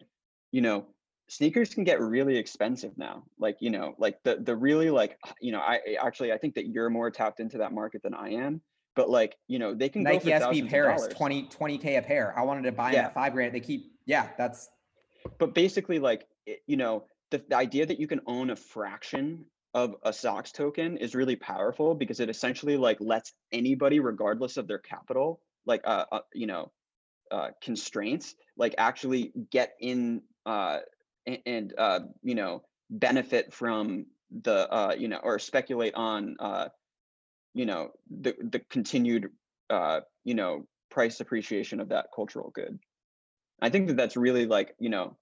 you 0.50 0.62
know, 0.62 0.86
sneakers 1.28 1.74
can 1.74 1.84
get 1.84 2.00
really 2.00 2.36
expensive 2.36 2.96
now. 2.96 3.24
Like, 3.38 3.58
you 3.60 3.70
know, 3.70 3.94
like 3.98 4.22
the 4.22 4.36
the 4.36 4.56
really 4.56 4.90
like, 4.90 5.18
you 5.40 5.52
know, 5.52 5.60
I 5.60 5.80
actually 6.02 6.32
I 6.32 6.38
think 6.38 6.54
that 6.54 6.68
you're 6.68 6.90
more 6.90 7.10
tapped 7.10 7.40
into 7.40 7.58
that 7.58 7.72
market 7.72 8.02
than 8.02 8.14
I 8.14 8.30
am. 8.30 8.60
But 8.94 9.10
like, 9.10 9.36
you 9.48 9.58
know, 9.58 9.74
they 9.74 9.88
can 9.88 10.04
go 10.04 10.12
Nike 10.12 10.30
for 10.30 10.30
SB 10.30 10.40
thousands 10.40 10.62
of 10.62 10.68
Paris, 10.68 11.00
dollars. 11.02 11.14
20, 11.14 11.48
20K 11.48 11.98
a 11.98 12.02
pair. 12.02 12.38
I 12.38 12.42
wanted 12.42 12.62
to 12.62 12.72
buy 12.72 12.92
them 12.92 13.00
Yeah. 13.00 13.06
at 13.06 13.14
five 13.14 13.32
grand. 13.32 13.54
They 13.54 13.60
keep, 13.60 13.92
yeah, 14.06 14.28
that's 14.38 14.70
But 15.38 15.54
basically, 15.54 15.98
like, 15.98 16.26
it- 16.46 16.62
you 16.66 16.76
know, 16.76 17.04
the, 17.30 17.42
the 17.48 17.56
idea 17.56 17.86
that 17.86 17.98
you 17.98 18.06
can 18.06 18.20
own 18.26 18.50
a 18.50 18.56
fraction 18.56 19.44
of 19.72 19.96
a 20.04 20.12
socks 20.12 20.52
token 20.52 20.96
is 20.98 21.14
really 21.14 21.34
powerful 21.34 21.94
because 21.94 22.20
it 22.20 22.30
essentially 22.30 22.76
like 22.76 22.98
lets 23.00 23.32
anybody, 23.50 23.98
regardless 23.98 24.56
of 24.56 24.68
their 24.68 24.78
capital, 24.78 25.40
like, 25.66 25.80
uh, 25.84 26.04
uh 26.12 26.20
you 26.32 26.46
know, 26.46 26.70
uh, 27.30 27.48
constraints, 27.60 28.36
like 28.56 28.74
actually 28.78 29.32
get 29.50 29.74
in 29.80 30.22
uh, 30.46 30.78
a- 31.26 31.42
and 31.48 31.74
uh, 31.76 32.00
you 32.22 32.34
know 32.34 32.62
benefit 32.90 33.52
from 33.52 34.06
the 34.42 34.70
uh, 34.70 34.94
you 34.96 35.08
know 35.08 35.18
or 35.22 35.38
speculate 35.38 35.94
on 35.94 36.36
uh, 36.38 36.68
you 37.54 37.66
know 37.66 37.90
the 38.10 38.34
the 38.40 38.58
continued 38.70 39.30
uh, 39.70 40.00
you 40.24 40.34
know 40.34 40.66
price 40.90 41.20
appreciation 41.20 41.80
of 41.80 41.88
that 41.88 42.06
cultural 42.14 42.50
good. 42.54 42.78
I 43.62 43.70
think 43.70 43.88
that 43.88 43.96
that's 43.96 44.16
really 44.16 44.46
like 44.46 44.74
you 44.78 44.90
know 44.90 45.16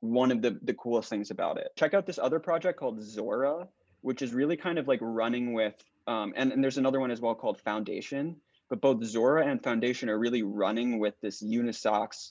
one 0.00 0.32
of 0.32 0.42
the 0.42 0.58
the 0.62 0.74
coolest 0.74 1.10
things 1.10 1.30
about 1.30 1.58
it. 1.58 1.68
Check 1.76 1.94
out 1.94 2.06
this 2.06 2.18
other 2.18 2.40
project 2.40 2.78
called 2.78 3.02
Zora, 3.02 3.68
which 4.00 4.22
is 4.22 4.32
really 4.32 4.56
kind 4.56 4.78
of 4.78 4.88
like 4.88 5.00
running 5.02 5.52
with 5.52 5.74
um, 6.06 6.32
and, 6.36 6.52
and 6.52 6.64
there's 6.64 6.78
another 6.78 6.98
one 6.98 7.10
as 7.10 7.20
well 7.20 7.34
called 7.34 7.60
Foundation. 7.60 8.36
But 8.68 8.80
both 8.80 9.04
Zora 9.04 9.46
and 9.46 9.62
Foundation 9.62 10.08
are 10.08 10.18
really 10.18 10.42
running 10.42 11.00
with 11.00 11.14
this 11.20 11.42
Unisocks 11.42 12.30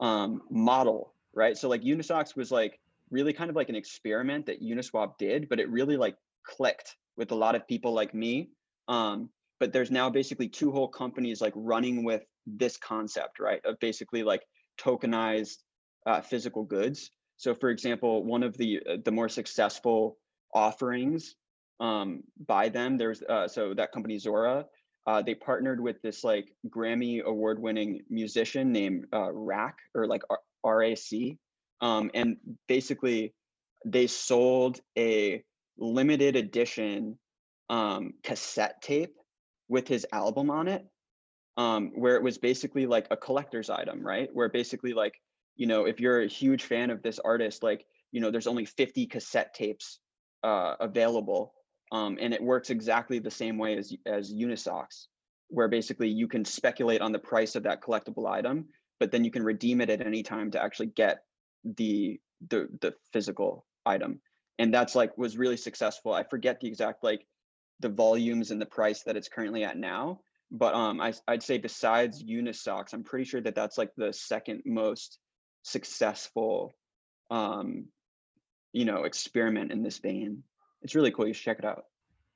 um, 0.00 0.42
model, 0.50 1.12
right? 1.34 1.56
So 1.56 1.68
like 1.68 1.82
Unisocks 1.82 2.34
was 2.34 2.50
like 2.50 2.80
really 3.10 3.32
kind 3.32 3.50
of 3.50 3.56
like 3.56 3.68
an 3.68 3.76
experiment 3.76 4.46
that 4.46 4.62
Uniswap 4.62 5.18
did, 5.18 5.48
but 5.48 5.60
it 5.60 5.70
really 5.70 5.96
like 5.96 6.16
clicked 6.44 6.96
with 7.16 7.32
a 7.32 7.34
lot 7.34 7.54
of 7.54 7.66
people 7.66 7.92
like 7.92 8.14
me. 8.14 8.50
Um, 8.88 9.30
but 9.58 9.72
there's 9.72 9.90
now 9.90 10.10
basically 10.10 10.48
two 10.48 10.70
whole 10.70 10.88
companies 10.88 11.40
like 11.40 11.54
running 11.56 12.04
with 12.04 12.22
this 12.46 12.76
concept, 12.76 13.40
right? 13.40 13.60
Of 13.64 13.78
basically 13.80 14.22
like 14.22 14.42
tokenized 14.78 15.58
uh, 16.04 16.20
physical 16.20 16.62
goods. 16.62 17.10
So 17.36 17.54
for 17.54 17.70
example, 17.70 18.22
one 18.22 18.42
of 18.42 18.56
the 18.56 18.80
uh, 18.88 18.96
the 19.04 19.12
more 19.12 19.28
successful 19.28 20.18
offerings 20.54 21.34
um, 21.80 22.22
by 22.46 22.68
them, 22.68 22.96
there's 22.96 23.22
uh, 23.22 23.48
so 23.48 23.74
that 23.74 23.92
company 23.92 24.18
Zora, 24.18 24.66
uh, 25.06 25.22
they 25.22 25.34
partnered 25.34 25.80
with 25.80 26.00
this 26.02 26.24
like 26.24 26.52
Grammy 26.68 27.22
award 27.22 27.60
winning 27.60 28.02
musician 28.08 28.72
named 28.72 29.06
uh, 29.12 29.32
Rack 29.32 29.78
or 29.94 30.06
like 30.06 30.22
RAC. 30.64 31.36
Um, 31.80 32.10
and 32.14 32.36
basically 32.66 33.34
they 33.84 34.06
sold 34.06 34.80
a 34.96 35.44
limited 35.78 36.36
edition 36.36 37.18
um, 37.68 38.14
cassette 38.22 38.80
tape 38.82 39.14
with 39.68 39.88
his 39.88 40.06
album 40.12 40.50
on 40.50 40.68
it, 40.68 40.86
um, 41.56 41.92
where 41.94 42.16
it 42.16 42.22
was 42.22 42.38
basically 42.38 42.86
like 42.86 43.06
a 43.10 43.16
collector's 43.16 43.70
item, 43.70 44.06
right? 44.06 44.28
Where 44.32 44.48
basically 44.48 44.92
like, 44.92 45.14
you 45.56 45.66
know, 45.66 45.86
if 45.86 46.00
you're 46.00 46.22
a 46.22 46.28
huge 46.28 46.64
fan 46.64 46.90
of 46.90 47.02
this 47.02 47.18
artist, 47.18 47.62
like, 47.62 47.84
you 48.12 48.20
know, 48.20 48.30
there's 48.30 48.46
only 48.46 48.64
50 48.64 49.06
cassette 49.06 49.54
tapes 49.54 49.98
uh, 50.44 50.74
available. 50.80 51.52
Um, 51.92 52.18
and 52.20 52.34
it 52.34 52.42
works 52.42 52.70
exactly 52.70 53.18
the 53.18 53.30
same 53.30 53.58
way 53.58 53.76
as, 53.76 53.92
as 54.06 54.32
Unisocks, 54.32 55.06
where 55.48 55.68
basically 55.68 56.08
you 56.08 56.28
can 56.28 56.44
speculate 56.44 57.00
on 57.00 57.12
the 57.12 57.18
price 57.18 57.54
of 57.54 57.62
that 57.64 57.82
collectible 57.82 58.28
item, 58.28 58.66
but 58.98 59.12
then 59.12 59.24
you 59.24 59.30
can 59.30 59.44
redeem 59.44 59.80
it 59.80 59.90
at 59.90 60.04
any 60.04 60.22
time 60.22 60.50
to 60.52 60.62
actually 60.62 60.88
get 60.88 61.20
the 61.64 62.20
the 62.50 62.68
the 62.80 62.94
physical 63.12 63.64
item 63.86 64.20
and 64.58 64.72
that's 64.72 64.94
like 64.94 65.16
was 65.18 65.36
really 65.36 65.56
successful 65.56 66.12
i 66.12 66.22
forget 66.22 66.60
the 66.60 66.68
exact 66.68 67.02
like 67.02 67.26
the 67.80 67.88
volumes 67.88 68.50
and 68.50 68.60
the 68.60 68.66
price 68.66 69.02
that 69.02 69.16
it's 69.16 69.28
currently 69.28 69.64
at 69.64 69.76
now 69.76 70.20
but 70.50 70.74
um 70.74 71.00
I, 71.00 71.12
i'd 71.28 71.42
say 71.42 71.58
besides 71.58 72.22
unisocks 72.22 72.92
i'm 72.92 73.04
pretty 73.04 73.24
sure 73.24 73.40
that 73.40 73.54
that's 73.54 73.78
like 73.78 73.90
the 73.96 74.12
second 74.12 74.62
most 74.64 75.18
successful 75.62 76.76
um 77.30 77.86
you 78.72 78.84
know 78.84 79.04
experiment 79.04 79.72
in 79.72 79.82
this 79.82 79.98
vein 79.98 80.42
it's 80.82 80.94
really 80.94 81.10
cool 81.10 81.26
you 81.26 81.34
should 81.34 81.44
check 81.44 81.58
it 81.58 81.64
out 81.64 81.84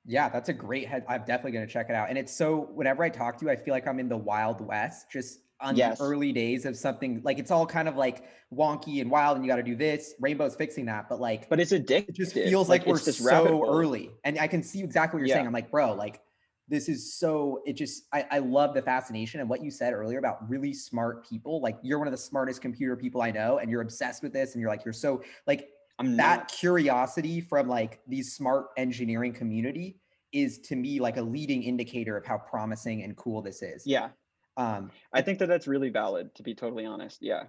yeah, 0.05 0.29
that's 0.29 0.49
a 0.49 0.53
great 0.53 0.87
head. 0.87 1.05
I'm 1.07 1.21
definitely 1.21 1.51
going 1.51 1.67
to 1.67 1.71
check 1.71 1.87
it 1.89 1.95
out. 1.95 2.09
And 2.09 2.17
it's 2.17 2.35
so 2.35 2.69
whenever 2.73 3.03
I 3.03 3.09
talk 3.09 3.37
to 3.37 3.45
you, 3.45 3.51
I 3.51 3.55
feel 3.55 3.73
like 3.73 3.87
I'm 3.87 3.99
in 3.99 4.09
the 4.09 4.17
Wild 4.17 4.59
West, 4.61 5.11
just 5.11 5.41
on 5.61 5.75
yes. 5.75 5.97
the 5.97 6.03
early 6.03 6.31
days 6.31 6.65
of 6.65 6.75
something 6.75 7.21
like 7.23 7.39
it's 7.39 7.51
all 7.51 7.65
kind 7.65 7.87
of 7.87 7.95
like 7.95 8.23
wonky 8.53 9.01
and 9.01 9.09
wild 9.09 9.37
and 9.37 9.45
you 9.45 9.51
got 9.51 9.57
to 9.57 9.63
do 9.63 9.75
this 9.75 10.13
rainbow's 10.19 10.55
fixing 10.55 10.85
that 10.85 11.07
but 11.07 11.19
like 11.19 11.47
but 11.49 11.59
it's 11.59 11.71
addictive 11.71 12.09
it 12.09 12.15
just 12.15 12.33
feels 12.33 12.67
like, 12.67 12.81
like 12.81 12.87
we're 12.87 12.99
just 12.99 13.23
so 13.23 13.65
early. 13.69 14.11
And 14.23 14.39
i 14.39 14.47
can 14.47 14.63
see 14.63 14.83
exactly 14.83 15.17
what 15.17 15.21
you're 15.21 15.29
yeah. 15.29 15.35
saying 15.35 15.47
i'm 15.47 15.53
like 15.53 15.71
bro 15.71 15.93
like 15.93 16.21
this 16.67 16.87
is 16.87 17.13
so 17.13 17.61
it 17.65 17.73
just 17.73 18.05
I, 18.13 18.25
I 18.31 18.39
love 18.39 18.73
the 18.73 18.81
fascination 18.81 19.41
and 19.41 19.49
what 19.49 19.61
you 19.61 19.69
said 19.69 19.93
earlier 19.93 20.19
about 20.19 20.49
really 20.49 20.73
smart 20.73 21.27
people. 21.27 21.59
Like 21.61 21.77
you're 21.83 21.97
one 21.97 22.07
of 22.07 22.11
the 22.11 22.17
smartest 22.17 22.61
computer 22.61 22.95
people 22.95 23.21
i 23.21 23.29
know 23.29 23.57
and 23.57 23.69
you're 23.69 23.81
obsessed 23.81 24.23
with 24.23 24.31
this 24.31 24.53
and 24.53 24.61
you're 24.61 24.69
like 24.69 24.85
you're 24.85 24.93
so 24.93 25.21
like 25.45 25.69
I'm 25.99 26.15
that 26.17 26.39
not. 26.39 26.47
curiosity 26.47 27.41
from 27.41 27.67
like 27.67 27.99
these 28.07 28.33
smart 28.33 28.67
engineering 28.77 29.33
community 29.33 29.99
is 30.31 30.59
to 30.59 30.77
me 30.77 31.01
like 31.01 31.17
a 31.17 31.21
leading 31.21 31.61
indicator 31.61 32.15
of 32.15 32.25
how 32.25 32.37
promising 32.37 33.03
and 33.03 33.17
cool 33.17 33.41
this 33.41 33.61
is. 33.61 33.85
Yeah 33.85 34.09
um, 34.57 34.91
I 35.13 35.21
think 35.21 35.39
that 35.39 35.47
that's 35.47 35.67
really 35.67 35.89
valid, 35.89 36.33
to 36.35 36.43
be 36.43 36.53
totally 36.53 36.85
honest. 36.85 37.19
Yeah. 37.21 37.43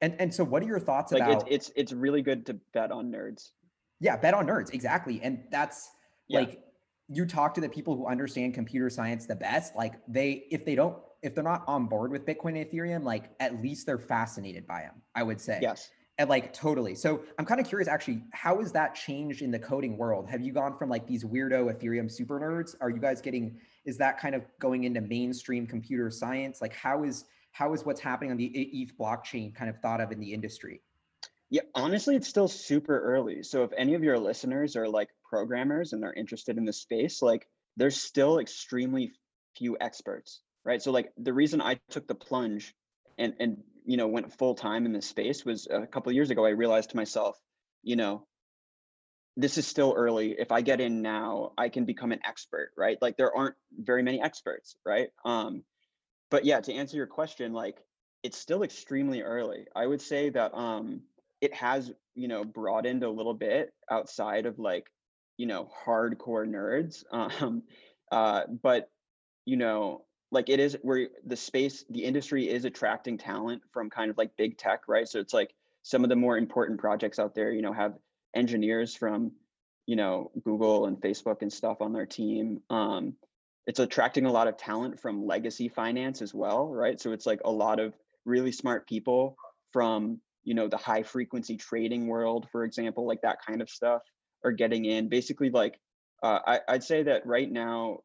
And 0.00 0.14
and 0.20 0.32
so, 0.32 0.44
what 0.44 0.62
are 0.62 0.66
your 0.66 0.78
thoughts 0.80 1.12
like 1.12 1.22
about? 1.22 1.50
It's, 1.50 1.68
it's 1.68 1.72
it's 1.76 1.92
really 1.92 2.22
good 2.22 2.46
to 2.46 2.54
bet 2.72 2.92
on 2.92 3.10
nerds. 3.10 3.50
Yeah, 4.00 4.16
bet 4.16 4.34
on 4.34 4.46
nerds 4.46 4.72
exactly, 4.72 5.20
and 5.22 5.42
that's 5.50 5.90
yeah. 6.28 6.40
like 6.40 6.62
you 7.08 7.26
talk 7.26 7.54
to 7.54 7.60
the 7.60 7.68
people 7.68 7.96
who 7.96 8.06
understand 8.06 8.54
computer 8.54 8.90
science 8.90 9.26
the 9.26 9.34
best. 9.34 9.74
Like 9.74 9.94
they, 10.06 10.44
if 10.50 10.64
they 10.64 10.74
don't, 10.74 10.96
if 11.22 11.34
they're 11.34 11.42
not 11.42 11.64
on 11.66 11.86
board 11.86 12.10
with 12.12 12.26
Bitcoin 12.26 12.60
and 12.60 12.70
Ethereum, 12.70 13.02
like 13.02 13.30
at 13.40 13.60
least 13.60 13.86
they're 13.86 13.98
fascinated 13.98 14.66
by 14.66 14.82
them. 14.82 15.02
I 15.14 15.22
would 15.22 15.40
say. 15.40 15.58
Yes. 15.60 15.90
And 16.18 16.28
like 16.28 16.52
totally. 16.52 16.94
So 16.94 17.22
I'm 17.38 17.44
kind 17.44 17.60
of 17.60 17.66
curious 17.66 17.88
actually, 17.88 18.24
how 18.32 18.58
has 18.60 18.72
that 18.72 18.94
changed 18.94 19.40
in 19.40 19.50
the 19.50 19.58
coding 19.58 19.96
world? 19.96 20.28
Have 20.28 20.42
you 20.42 20.52
gone 20.52 20.76
from 20.76 20.90
like 20.90 21.06
these 21.06 21.24
weirdo 21.24 21.72
Ethereum 21.72 22.10
super 22.10 22.38
nerds? 22.40 22.74
Are 22.80 22.90
you 22.90 22.98
guys 22.98 23.20
getting 23.20 23.56
is 23.88 23.96
that 23.96 24.20
kind 24.20 24.34
of 24.34 24.42
going 24.60 24.84
into 24.84 25.00
mainstream 25.00 25.66
computer 25.66 26.10
science? 26.10 26.60
Like 26.60 26.74
how 26.74 27.04
is 27.04 27.24
how 27.52 27.72
is 27.72 27.86
what's 27.86 28.02
happening 28.02 28.30
on 28.30 28.36
the 28.36 28.44
ETH 28.44 28.96
blockchain 28.98 29.54
kind 29.54 29.70
of 29.70 29.80
thought 29.80 30.02
of 30.02 30.12
in 30.12 30.20
the 30.20 30.34
industry? 30.34 30.82
Yeah, 31.48 31.62
honestly, 31.74 32.14
it's 32.14 32.28
still 32.28 32.48
super 32.48 33.00
early. 33.00 33.42
So 33.42 33.64
if 33.64 33.70
any 33.74 33.94
of 33.94 34.04
your 34.04 34.18
listeners 34.18 34.76
are 34.76 34.86
like 34.86 35.08
programmers 35.24 35.94
and 35.94 36.02
they're 36.02 36.12
interested 36.12 36.58
in 36.58 36.66
the 36.66 36.72
space, 36.74 37.22
like 37.22 37.48
there's 37.78 37.98
still 37.98 38.38
extremely 38.38 39.12
few 39.56 39.78
experts, 39.80 40.42
right? 40.66 40.82
So 40.82 40.92
like 40.92 41.10
the 41.16 41.32
reason 41.32 41.62
I 41.62 41.80
took 41.88 42.06
the 42.06 42.14
plunge 42.14 42.74
and 43.16 43.32
and 43.40 43.62
you 43.86 43.96
know 43.96 44.08
went 44.08 44.36
full 44.36 44.54
time 44.54 44.84
in 44.84 44.92
this 44.92 45.06
space 45.06 45.46
was 45.46 45.66
a 45.70 45.86
couple 45.86 46.12
years 46.12 46.28
ago. 46.28 46.44
I 46.44 46.50
realized 46.50 46.90
to 46.90 46.96
myself, 46.96 47.40
you 47.82 47.96
know, 47.96 48.26
this 49.38 49.56
is 49.56 49.66
still 49.68 49.94
early. 49.96 50.34
If 50.36 50.50
I 50.50 50.62
get 50.62 50.80
in 50.80 51.00
now, 51.00 51.52
I 51.56 51.68
can 51.68 51.84
become 51.84 52.10
an 52.10 52.18
expert, 52.26 52.72
right? 52.76 52.98
Like 53.00 53.16
there 53.16 53.34
aren't 53.34 53.54
very 53.78 54.02
many 54.02 54.20
experts, 54.20 54.76
right? 54.84 55.10
Um, 55.24 55.62
but 56.28 56.44
yeah, 56.44 56.60
to 56.60 56.74
answer 56.74 56.96
your 56.96 57.06
question, 57.06 57.52
like 57.52 57.78
it's 58.24 58.36
still 58.36 58.64
extremely 58.64 59.22
early. 59.22 59.66
I 59.76 59.86
would 59.86 60.02
say 60.02 60.30
that 60.30 60.52
um, 60.54 61.02
it 61.40 61.54
has, 61.54 61.92
you 62.16 62.26
know, 62.26 62.44
broadened 62.44 63.04
a 63.04 63.10
little 63.10 63.32
bit 63.32 63.72
outside 63.88 64.44
of 64.44 64.58
like, 64.58 64.88
you 65.36 65.46
know, 65.46 65.70
hardcore 65.86 66.46
nerds. 66.46 67.04
Um, 67.12 67.62
uh, 68.10 68.42
but 68.62 68.90
you 69.44 69.56
know, 69.56 70.02
like 70.32 70.48
it 70.48 70.58
is 70.58 70.76
where 70.82 71.08
the 71.24 71.36
space, 71.36 71.84
the 71.90 72.04
industry 72.04 72.48
is 72.48 72.64
attracting 72.64 73.18
talent 73.18 73.62
from 73.72 73.88
kind 73.88 74.10
of 74.10 74.18
like 74.18 74.36
big 74.36 74.58
tech, 74.58 74.80
right? 74.88 75.06
So 75.06 75.20
it's 75.20 75.32
like 75.32 75.50
some 75.82 76.02
of 76.02 76.10
the 76.10 76.16
more 76.16 76.36
important 76.36 76.80
projects 76.80 77.18
out 77.18 77.34
there, 77.34 77.52
you 77.52 77.62
know, 77.62 77.72
have 77.72 77.94
engineers 78.34 78.94
from 78.94 79.32
you 79.86 79.96
know 79.96 80.30
google 80.44 80.86
and 80.86 81.00
facebook 81.00 81.42
and 81.42 81.52
stuff 81.52 81.78
on 81.80 81.92
their 81.92 82.06
team 82.06 82.60
um, 82.70 83.14
it's 83.68 83.80
attracting 83.80 84.24
a 84.24 84.32
lot 84.32 84.48
of 84.48 84.56
talent 84.56 84.98
from 84.98 85.26
legacy 85.26 85.68
finance 85.68 86.22
as 86.22 86.32
well 86.34 86.68
right? 86.68 86.98
So 87.00 87.12
it's 87.12 87.26
like 87.26 87.40
a 87.44 87.50
lot 87.50 87.78
of 87.78 87.94
really 88.24 88.50
smart 88.50 88.88
people 88.88 89.36
from 89.72 90.20
you 90.42 90.54
know 90.54 90.68
the 90.68 90.78
high 90.78 91.02
frequency 91.02 91.56
trading 91.56 92.06
world 92.06 92.48
for 92.50 92.64
example 92.64 93.06
like 93.06 93.20
that 93.22 93.38
kind 93.46 93.60
of 93.60 93.68
stuff 93.68 94.02
are 94.44 94.52
getting 94.52 94.86
in. 94.86 95.08
Basically 95.08 95.50
like 95.50 95.78
uh, 96.22 96.40
I, 96.46 96.60
i'd 96.68 96.82
say 96.82 97.04
that 97.04 97.24
right 97.26 97.48
now 97.48 98.00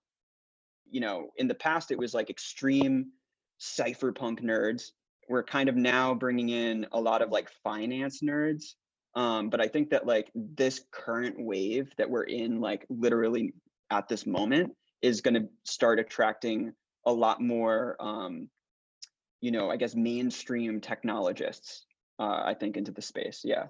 you 0.92 1.02
know 1.02 1.30
in 1.38 1.48
the 1.48 1.56
past 1.56 1.90
it 1.90 1.98
was 1.98 2.14
like 2.14 2.30
extreme 2.30 3.12
cypherpunk 3.60 4.42
nerds. 4.42 4.92
We're 5.30 5.44
kind 5.44 5.70
of 5.70 5.78
now 5.78 6.14
bringing 6.14 6.50
in 6.50 6.86
a 6.92 7.00
lot 7.00 7.22
of 7.22 7.30
like 7.30 7.50
finance 7.64 8.22
nerds 8.22 8.74
um, 9.16 9.50
but 9.50 9.62
I 9.62 9.68
think 9.68 9.92
that 9.92 10.06
like 10.06 10.32
this 10.34 10.82
current 10.92 11.36
wave 11.40 11.92
that 11.98 12.10
we're 12.10 12.24
in, 12.24 12.60
like 12.60 12.86
literally 12.90 13.54
at 13.92 14.08
this 14.08 14.26
moment, 14.26 14.74
is 15.02 15.22
going 15.22 15.36
to 15.36 15.48
start 15.66 16.00
attracting 16.00 16.74
a 17.06 17.12
lot 17.12 17.42
more, 17.42 17.96
um, 18.00 18.50
you 19.42 19.52
know, 19.52 19.70
I 19.70 19.78
guess 19.78 19.96
mainstream 19.96 20.82
technologists. 20.82 21.86
Uh, 22.20 22.44
I 22.46 22.54
think 22.54 22.78
into 22.78 22.92
the 22.92 23.02
space. 23.02 23.42
Yeah. 23.44 23.66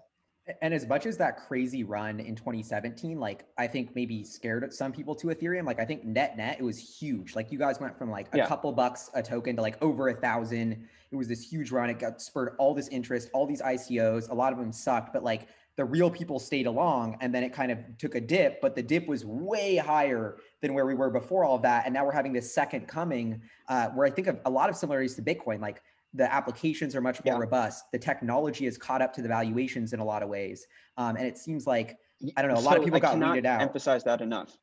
And 0.61 0.73
as 0.73 0.85
much 0.85 1.05
as 1.05 1.15
that 1.17 1.37
crazy 1.37 1.83
run 1.83 2.19
in 2.19 2.35
2017, 2.35 3.17
like 3.17 3.45
I 3.57 3.65
think 3.65 3.95
maybe 3.95 4.25
scared 4.25 4.73
some 4.73 4.91
people 4.91 5.15
to 5.15 5.27
Ethereum. 5.27 5.65
Like 5.65 5.79
I 5.79 5.85
think 5.85 6.03
net 6.03 6.35
net, 6.35 6.57
it 6.59 6.63
was 6.63 6.77
huge. 6.77 7.33
Like 7.35 7.51
you 7.51 7.57
guys 7.57 7.79
went 7.79 7.97
from 7.97 8.09
like 8.11 8.27
a 8.33 8.39
yeah. 8.39 8.47
couple 8.47 8.71
bucks 8.73 9.09
a 9.13 9.23
token 9.23 9.55
to 9.55 9.61
like 9.61 9.81
over 9.81 10.09
a 10.09 10.13
thousand. 10.13 10.85
It 11.11 11.15
was 11.15 11.29
this 11.29 11.49
huge 11.49 11.71
run. 11.71 11.89
It 11.89 11.99
got 11.99 12.21
spurred 12.21 12.55
all 12.57 12.73
this 12.73 12.89
interest, 12.89 13.29
all 13.33 13.45
these 13.45 13.61
ICOs. 13.61 14.29
A 14.31 14.33
lot 14.33 14.51
of 14.51 14.59
them 14.59 14.73
sucked, 14.73 15.13
but 15.13 15.23
like 15.23 15.47
the 15.75 15.85
real 15.85 16.09
people 16.09 16.39
stayed 16.39 16.67
along 16.67 17.17
and 17.21 17.33
then 17.33 17.43
it 17.43 17.53
kind 17.53 17.71
of 17.71 17.79
took 17.97 18.15
a 18.15 18.21
dip, 18.21 18.61
but 18.61 18.75
the 18.75 18.83
dip 18.83 19.07
was 19.07 19.25
way 19.25 19.77
higher 19.77 20.37
than 20.61 20.73
where 20.73 20.85
we 20.85 20.93
were 20.93 21.09
before 21.09 21.45
all 21.45 21.57
that. 21.59 21.85
And 21.85 21.93
now 21.93 22.05
we're 22.05 22.11
having 22.11 22.33
this 22.33 22.53
second 22.53 22.87
coming 22.87 23.41
uh, 23.69 23.87
where 23.89 24.05
I 24.05 24.11
think 24.11 24.27
of 24.27 24.39
a 24.45 24.49
lot 24.49 24.69
of 24.69 24.75
similarities 24.75 25.15
to 25.15 25.21
Bitcoin. 25.21 25.61
Like 25.61 25.81
the 26.13 26.31
applications 26.31 26.95
are 26.95 27.01
much 27.01 27.23
more 27.25 27.35
yeah. 27.35 27.39
robust. 27.39 27.85
The 27.91 27.99
technology 27.99 28.65
has 28.65 28.77
caught 28.77 29.01
up 29.01 29.13
to 29.13 29.21
the 29.21 29.27
valuations 29.27 29.93
in 29.93 29.99
a 29.99 30.05
lot 30.05 30.21
of 30.21 30.29
ways. 30.29 30.65
Um, 30.97 31.15
and 31.15 31.25
it 31.25 31.37
seems 31.37 31.65
like, 31.65 31.97
I 32.37 32.41
don't 32.41 32.53
know, 32.53 32.59
a 32.59 32.61
lot 32.61 32.77
of 32.77 32.83
people 32.83 32.97
I 32.97 32.99
got 32.99 33.17
weeded 33.17 33.45
out. 33.45 33.61
emphasize 33.61 34.03
that 34.03 34.21
enough. 34.21 34.55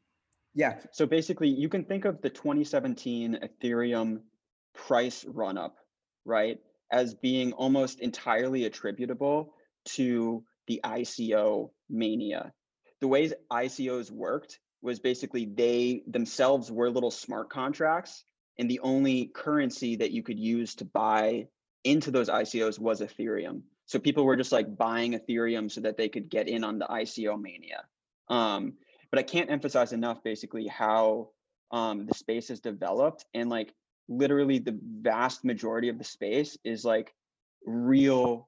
Yeah. 0.54 0.78
So 0.92 1.06
basically 1.06 1.48
you 1.48 1.68
can 1.68 1.84
think 1.84 2.04
of 2.04 2.22
the 2.22 2.30
2017 2.30 3.40
Ethereum 3.42 4.20
price 4.74 5.24
run 5.24 5.58
up, 5.58 5.76
right? 6.24 6.58
As 6.92 7.14
being 7.14 7.52
almost 7.52 8.00
entirely 8.00 8.64
attributable 8.64 9.54
to 9.86 10.44
the 10.66 10.80
ICO 10.84 11.70
mania. 11.88 12.52
The 13.00 13.08
ways 13.08 13.32
ICOs 13.50 14.10
worked 14.10 14.60
was 14.82 15.00
basically 15.00 15.46
they 15.46 16.02
themselves 16.06 16.70
were 16.70 16.90
little 16.90 17.10
smart 17.10 17.50
contracts 17.50 18.24
and 18.60 18.70
the 18.70 18.80
only 18.80 19.24
currency 19.34 19.96
that 19.96 20.10
you 20.10 20.22
could 20.22 20.38
use 20.38 20.74
to 20.76 20.84
buy 20.84 21.48
into 21.84 22.10
those 22.10 22.28
ICOs 22.28 22.78
was 22.78 23.00
Ethereum. 23.00 23.62
So 23.86 23.98
people 23.98 24.24
were 24.24 24.36
just 24.36 24.52
like 24.52 24.76
buying 24.76 25.14
Ethereum 25.14 25.72
so 25.72 25.80
that 25.80 25.96
they 25.96 26.10
could 26.10 26.28
get 26.28 26.46
in 26.46 26.62
on 26.62 26.78
the 26.78 26.84
ICO 26.84 27.40
mania. 27.40 27.84
Um, 28.28 28.74
but 29.10 29.18
I 29.18 29.22
can't 29.22 29.50
emphasize 29.50 29.94
enough 29.94 30.22
basically 30.22 30.66
how 30.66 31.30
um, 31.70 32.06
the 32.06 32.12
space 32.12 32.48
has 32.48 32.60
developed 32.60 33.24
and 33.32 33.48
like 33.48 33.72
literally 34.10 34.58
the 34.58 34.78
vast 34.82 35.42
majority 35.42 35.88
of 35.88 35.96
the 35.96 36.04
space 36.04 36.58
is 36.62 36.84
like 36.84 37.14
real 37.64 38.46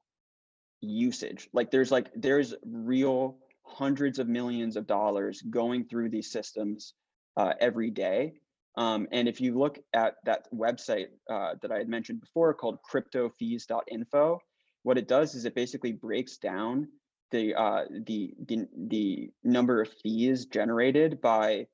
usage. 0.82 1.48
Like 1.54 1.70
there's 1.70 1.90
like 1.90 2.10
there's 2.14 2.54
real 2.66 3.38
hundreds 3.64 4.18
of 4.18 4.28
millions 4.28 4.76
of 4.76 4.86
dollars 4.86 5.40
going 5.40 5.86
through 5.86 6.10
these 6.10 6.30
systems 6.30 6.92
uh, 7.38 7.54
every 7.60 7.88
day. 7.88 8.34
Um, 8.76 9.06
and 9.12 9.28
if 9.28 9.40
you 9.40 9.58
look 9.58 9.78
at 9.92 10.14
that 10.24 10.48
website 10.54 11.08
uh, 11.30 11.54
that 11.60 11.70
I 11.70 11.78
had 11.78 11.88
mentioned 11.88 12.20
before 12.20 12.54
called 12.54 12.78
cryptofees.info, 12.90 14.40
what 14.82 14.98
it 14.98 15.08
does 15.08 15.34
is 15.34 15.44
it 15.44 15.54
basically 15.54 15.92
breaks 15.92 16.38
down 16.38 16.88
the 17.30 17.54
uh, 17.54 17.84
the 18.06 18.34
the 18.46 18.66
the 18.88 19.30
number 19.44 19.80
of 19.80 19.92
fees 20.02 20.46
generated 20.46 21.20
by 21.20 21.66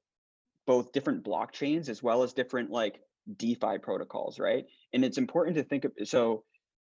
both 0.66 0.92
different 0.92 1.24
blockchains 1.24 1.88
as 1.88 2.02
well 2.02 2.22
as 2.22 2.32
different 2.32 2.70
like 2.70 3.00
DeFi 3.36 3.78
protocols, 3.78 4.38
right? 4.38 4.64
And 4.92 5.04
it's 5.04 5.18
important 5.18 5.56
to 5.56 5.62
think 5.62 5.84
of 5.84 5.92
so 6.04 6.44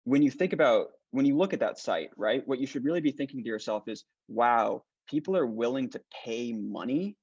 when 0.05 0.21
you 0.21 0.31
think 0.31 0.53
about 0.53 0.87
when 1.11 1.25
you 1.25 1.37
look 1.37 1.53
at 1.53 1.59
that 1.59 1.79
site, 1.79 2.09
right? 2.17 2.45
What 2.45 2.59
you 2.59 2.67
should 2.67 2.83
really 2.83 3.01
be 3.01 3.11
thinking 3.11 3.41
to 3.43 3.47
yourself 3.47 3.83
is, 3.87 4.03
wow, 4.27 4.83
people 5.07 5.37
are 5.37 5.45
willing 5.45 5.89
to 5.91 6.01
pay 6.23 6.53
money 6.53 7.15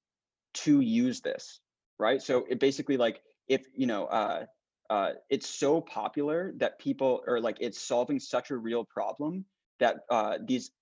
to 0.54 0.80
use 0.80 1.20
this, 1.20 1.60
right? 2.02 2.20
So 2.20 2.44
it 2.50 2.58
basically 2.60 2.96
like 2.96 3.22
if 3.48 3.64
you 3.74 3.86
know 3.86 4.06
uh, 4.06 4.44
uh, 4.90 5.10
it's 5.30 5.48
so 5.48 5.80
popular 5.80 6.52
that 6.56 6.78
people 6.78 7.22
are 7.26 7.40
like 7.40 7.56
it's 7.60 7.80
solving 7.80 8.18
such 8.18 8.50
a 8.50 8.56
real 8.56 8.84
problem 8.84 9.44
that 9.78 10.00
uh, 10.10 10.38
these 10.44 10.72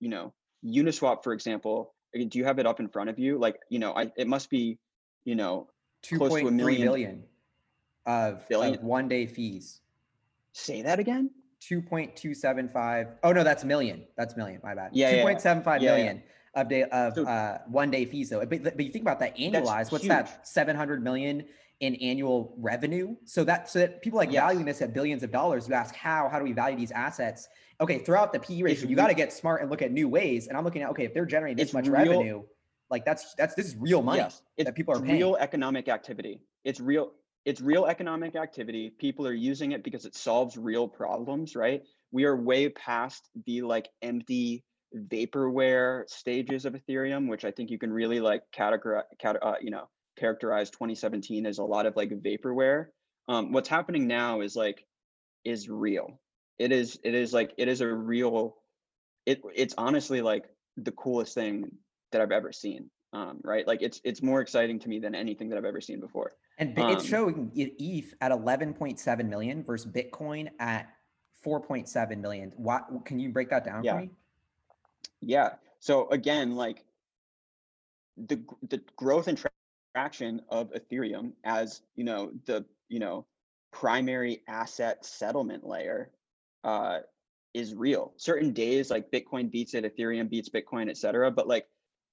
you 0.00 0.08
know 0.08 0.32
Uniswap, 0.64 1.22
for 1.22 1.32
example, 1.32 1.94
do 2.14 2.38
you 2.38 2.44
have 2.44 2.58
it 2.58 2.66
up 2.66 2.80
in 2.80 2.88
front 2.88 3.10
of 3.10 3.18
you? 3.18 3.38
Like 3.38 3.60
you 3.68 3.78
know, 3.78 3.92
I 3.94 4.10
it 4.16 4.26
must 4.26 4.50
be 4.50 4.78
you 5.24 5.36
know 5.36 5.68
two 6.02 6.18
point 6.18 6.48
three 6.58 6.78
billion 6.78 7.22
of, 8.06 8.48
billion? 8.48 8.74
of 8.74 8.82
one 8.82 9.08
day 9.08 9.26
fees. 9.26 9.80
Say 10.52 10.82
that 10.82 10.98
again. 10.98 11.30
2.275. 11.62 13.12
Oh 13.22 13.32
no, 13.32 13.44
that's 13.44 13.62
a 13.62 13.66
million. 13.66 14.04
That's 14.16 14.34
a 14.34 14.36
million. 14.36 14.60
My 14.64 14.74
bad. 14.74 14.90
Yeah. 14.92 15.24
2.75 15.24 15.80
yeah, 15.80 15.94
million. 15.94 16.22
Of 16.54 16.68
day 16.68 16.82
of 16.82 17.16
uh, 17.16 17.58
one 17.66 17.90
day 17.90 18.04
fees 18.04 18.28
though. 18.28 18.44
But, 18.44 18.62
but 18.62 18.80
you 18.80 18.92
think 18.92 19.02
about 19.02 19.20
that 19.20 19.38
annualized, 19.38 19.90
what's 19.90 20.04
huge. 20.04 20.08
that? 20.10 20.46
700 20.46 21.02
million 21.02 21.44
in 21.82 21.96
annual 21.96 22.54
revenue. 22.58 23.16
So 23.24 23.44
that 23.44 23.68
so 23.68 23.80
that 23.80 24.02
people 24.02 24.16
like 24.16 24.30
yes. 24.30 24.42
valuing 24.42 24.64
this 24.64 24.80
at 24.80 24.94
billions 24.94 25.22
of 25.22 25.32
dollars. 25.32 25.68
You 25.68 25.74
ask 25.74 25.94
how? 25.94 26.28
How 26.28 26.38
do 26.38 26.44
we 26.44 26.52
value 26.52 26.76
these 26.76 26.92
assets? 26.92 27.48
Okay, 27.80 27.98
throughout 27.98 28.32
the 28.32 28.38
PE 28.38 28.62
ratio, 28.62 28.88
you 28.88 28.94
got 28.94 29.08
to 29.08 29.14
get 29.14 29.32
smart 29.32 29.60
and 29.60 29.70
look 29.70 29.82
at 29.82 29.90
new 29.90 30.08
ways. 30.08 30.46
And 30.46 30.56
I'm 30.56 30.64
looking 30.64 30.82
at 30.82 30.90
okay, 30.90 31.04
if 31.04 31.12
they're 31.12 31.26
generating 31.26 31.56
this 31.56 31.74
much 31.74 31.88
real, 31.88 32.12
revenue, 32.12 32.42
like 32.88 33.04
that's 33.04 33.34
that's 33.34 33.54
this 33.56 33.66
is 33.66 33.76
real 33.76 34.00
money 34.00 34.20
yes, 34.20 34.42
it's, 34.56 34.66
that 34.66 34.76
people 34.76 34.94
are 34.94 35.00
paying. 35.00 35.18
Real 35.18 35.36
economic 35.36 35.88
activity. 35.88 36.40
It's 36.64 36.78
real. 36.78 37.12
It's 37.44 37.60
real 37.60 37.86
economic 37.86 38.36
activity. 38.36 38.90
People 38.98 39.26
are 39.26 39.32
using 39.32 39.72
it 39.72 39.82
because 39.82 40.04
it 40.04 40.14
solves 40.14 40.56
real 40.56 40.86
problems, 40.86 41.56
right? 41.56 41.82
We 42.12 42.24
are 42.24 42.36
way 42.36 42.68
past 42.68 43.28
the 43.44 43.62
like 43.62 43.88
empty 44.02 44.62
vaporware 44.96 46.08
stages 46.08 46.64
of 46.64 46.74
Ethereum, 46.74 47.28
which 47.28 47.44
I 47.44 47.50
think 47.50 47.70
you 47.70 47.78
can 47.78 47.92
really 47.92 48.20
like 48.20 48.42
categorize, 48.56 49.02
uh, 49.24 49.54
you 49.60 49.70
know, 49.70 49.88
characterize 50.18 50.70
2017 50.70 51.46
as 51.46 51.58
a 51.58 51.64
lot 51.64 51.86
of 51.86 51.96
like 51.96 52.10
vaporware. 52.10 52.86
Um, 53.28 53.52
what's 53.52 53.68
happening 53.68 54.06
now 54.06 54.40
is 54.40 54.56
like 54.56 54.84
is 55.44 55.68
real. 55.68 56.20
It 56.58 56.72
is 56.72 56.98
it 57.04 57.14
is 57.14 57.32
like 57.32 57.52
it 57.58 57.68
is 57.68 57.80
a 57.80 57.88
real. 57.88 58.56
It 59.26 59.40
it's 59.54 59.74
honestly 59.78 60.20
like 60.20 60.44
the 60.76 60.92
coolest 60.92 61.34
thing 61.34 61.70
that 62.12 62.20
I've 62.20 62.32
ever 62.32 62.52
seen. 62.52 62.90
Um, 63.14 63.40
right, 63.44 63.66
like 63.66 63.82
it's 63.82 64.00
it's 64.04 64.22
more 64.22 64.40
exciting 64.40 64.78
to 64.80 64.88
me 64.88 64.98
than 64.98 65.14
anything 65.14 65.48
that 65.50 65.58
I've 65.58 65.64
ever 65.64 65.80
seen 65.80 66.00
before. 66.00 66.32
And 66.58 66.78
um, 66.78 66.92
it's 66.92 67.04
showing 67.04 67.50
ETH 67.54 68.14
at 68.20 68.30
11.7 68.30 69.28
million 69.28 69.64
versus 69.64 69.90
Bitcoin 69.90 70.48
at 70.58 70.88
4.7 71.44 72.18
million. 72.18 72.52
What 72.56 72.84
can 73.04 73.18
you 73.18 73.30
break 73.30 73.50
that 73.50 73.64
down 73.64 73.84
yeah. 73.84 73.94
for 73.94 74.00
me? 74.00 74.10
Yeah. 75.22 75.54
So 75.80 76.08
again, 76.10 76.56
like 76.56 76.84
the 78.16 78.42
the 78.68 78.82
growth 78.96 79.28
and 79.28 79.42
traction 79.94 80.42
of 80.48 80.72
Ethereum 80.72 81.32
as 81.44 81.82
you 81.94 82.04
know 82.04 82.32
the 82.46 82.64
you 82.88 82.98
know 82.98 83.26
primary 83.72 84.42
asset 84.48 85.04
settlement 85.04 85.66
layer 85.66 86.10
uh, 86.64 86.98
is 87.54 87.74
real. 87.74 88.12
Certain 88.16 88.52
days 88.52 88.90
like 88.90 89.10
Bitcoin 89.10 89.50
beats 89.50 89.74
it, 89.74 89.84
Ethereum 89.84 90.28
beats 90.28 90.50
Bitcoin, 90.50 90.90
et 90.90 90.96
cetera. 90.96 91.30
But 91.30 91.48
like 91.48 91.66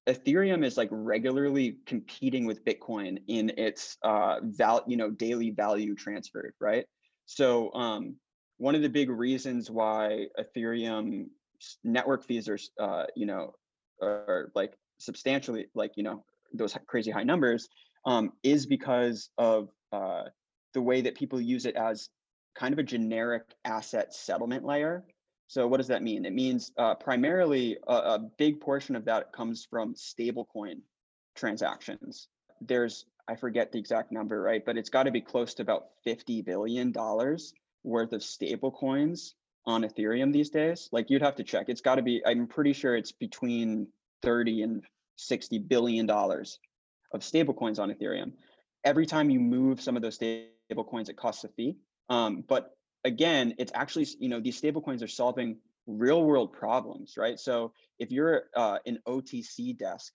Ethereum 0.08 0.64
is 0.64 0.78
like 0.78 0.90
regularly 0.92 1.78
competing 1.86 2.46
with 2.46 2.64
Bitcoin 2.64 3.20
in 3.28 3.52
its 3.58 3.98
uh, 4.04 4.40
val 4.44 4.84
you 4.88 4.98
know 4.98 5.10
daily 5.10 5.50
value 5.50 5.96
transferred, 5.96 6.54
right? 6.62 6.86
So 7.26 7.74
um, 7.74 8.16
one 8.58 8.76
of 8.76 8.82
the 8.82 8.90
big 8.90 9.10
reasons 9.10 9.70
why 9.70 10.28
Ethereum 10.40 11.28
network 11.84 12.26
fees 12.26 12.50
are 12.50 12.60
uh, 12.80 13.06
you 13.16 13.26
know 13.26 13.54
are 14.02 14.52
like 14.56 14.74
substantially 15.00 15.68
like 15.76 15.92
you 15.96 16.04
know 16.04 16.24
those 16.54 16.76
crazy 16.88 17.12
high 17.12 17.24
numbers 17.24 17.70
um, 18.06 18.32
is 18.44 18.66
because 18.66 19.30
of 19.38 19.70
uh, 19.92 20.24
the 20.74 20.82
way 20.82 21.02
that 21.02 21.16
people 21.16 21.40
use 21.40 21.66
it 21.66 21.76
as 21.76 22.10
kind 22.56 22.74
of 22.74 22.80
a 22.80 22.84
generic 22.84 23.44
asset 23.66 24.14
settlement 24.14 24.66
layer. 24.66 25.04
So 25.48 25.68
what 25.68 25.78
does 25.78 25.88
that 25.88 26.04
mean? 26.04 26.26
It 26.26 26.34
means 26.34 26.72
uh, 26.78 26.96
primarily 26.96 27.78
a, 27.88 27.94
a, 27.94 28.20
big 28.38 28.62
portion 28.62 28.96
of 28.96 29.06
that 29.06 29.34
comes 29.34 29.66
from 29.68 29.96
stablecoin 29.96 30.82
transactions. 31.36 32.28
There's 32.62 33.06
I 33.28 33.36
forget 33.36 33.72
the 33.72 33.80
exact 33.80 34.12
number, 34.12 34.42
right? 34.42 34.64
But 34.64 34.78
it's 34.78 34.90
got 34.90 35.04
to 35.04 35.12
be 35.12 35.22
close 35.22 35.56
to 35.56 35.64
about 35.64 35.88
fifty 36.04 36.42
billion 36.42 36.92
dollars 36.92 37.54
worth 37.84 38.14
of 38.14 38.22
stablecoins 38.22 39.34
on 39.70 39.84
Ethereum 39.84 40.34
these 40.34 40.50
days. 40.50 40.90
Like 40.92 41.12
you'd 41.12 41.22
have 41.22 41.36
to 41.36 41.44
check. 41.44 41.70
It's 41.70 41.82
got 41.82 41.96
to 41.96 42.02
be. 42.02 42.22
I'm 42.26 42.48
pretty 42.48 42.74
sure 42.74 42.96
it's 42.96 43.12
between 43.12 43.88
30 44.24 44.64
and 44.64 44.84
60 45.18 45.60
billion 45.60 46.08
dollars 46.08 46.60
of 47.14 47.22
stablecoins 47.22 47.80
on 47.80 47.92
Ethereum. 47.92 48.32
Every 48.84 49.06
time 49.06 49.30
you 49.30 49.40
move 49.40 49.80
some 49.80 49.96
of 49.96 50.02
those 50.02 50.18
stablecoins, 50.18 51.10
it 51.10 51.18
costs 51.18 51.44
a 51.44 51.50
fee. 51.50 51.78
Um, 52.10 52.44
but 52.48 52.72
again, 53.06 53.54
it's 53.60 53.72
actually 53.76 54.08
you 54.20 54.28
know 54.28 54.40
these 54.40 54.60
stablecoins 54.60 55.04
are 55.04 55.08
solving 55.08 55.58
real 55.86 56.24
world 56.24 56.52
problems, 56.52 57.16
right? 57.16 57.40
So 57.40 57.74
if 58.00 58.12
you're 58.12 58.46
uh, 58.56 58.80
an 58.88 59.00
OTC 59.08 59.78
desk, 59.78 60.14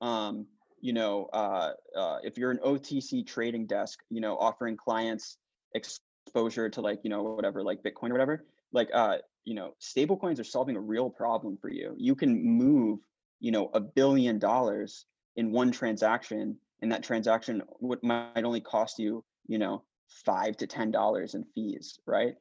um, 0.00 0.46
you 0.80 0.92
know, 0.92 1.28
uh, 1.32 1.72
uh, 1.96 2.18
if 2.24 2.36
you're 2.36 2.50
an 2.50 2.60
OTC 2.64 3.24
trading 3.26 3.66
desk, 3.66 4.00
you 4.10 4.20
know, 4.20 4.36
offering 4.36 4.76
clients 4.76 5.36
exposure 5.74 6.68
to 6.70 6.80
like 6.80 7.00
you 7.04 7.10
know 7.10 7.22
whatever 7.22 7.62
like 7.62 7.84
Bitcoin 7.84 8.10
or 8.10 8.14
whatever, 8.14 8.44
like 8.72 8.88
uh 8.94 9.16
you 9.44 9.54
know 9.54 9.74
stablecoins 9.80 10.38
are 10.40 10.44
solving 10.44 10.76
a 10.76 10.80
real 10.80 11.10
problem 11.10 11.56
for 11.60 11.70
you. 11.70 11.94
You 11.96 12.14
can 12.14 12.42
move 12.42 13.00
you 13.40 13.50
know 13.50 13.70
a 13.74 13.80
billion 13.80 14.38
dollars 14.38 15.06
in 15.36 15.52
one 15.52 15.70
transaction 15.70 16.56
and 16.82 16.92
that 16.92 17.02
transaction 17.02 17.62
would 17.80 18.02
might 18.02 18.44
only 18.44 18.60
cost 18.60 18.98
you 18.98 19.24
you 19.46 19.58
know 19.58 19.82
five 20.08 20.56
to 20.58 20.66
ten 20.66 20.90
dollars 20.90 21.34
in 21.34 21.44
fees 21.54 21.98
right? 22.06 22.34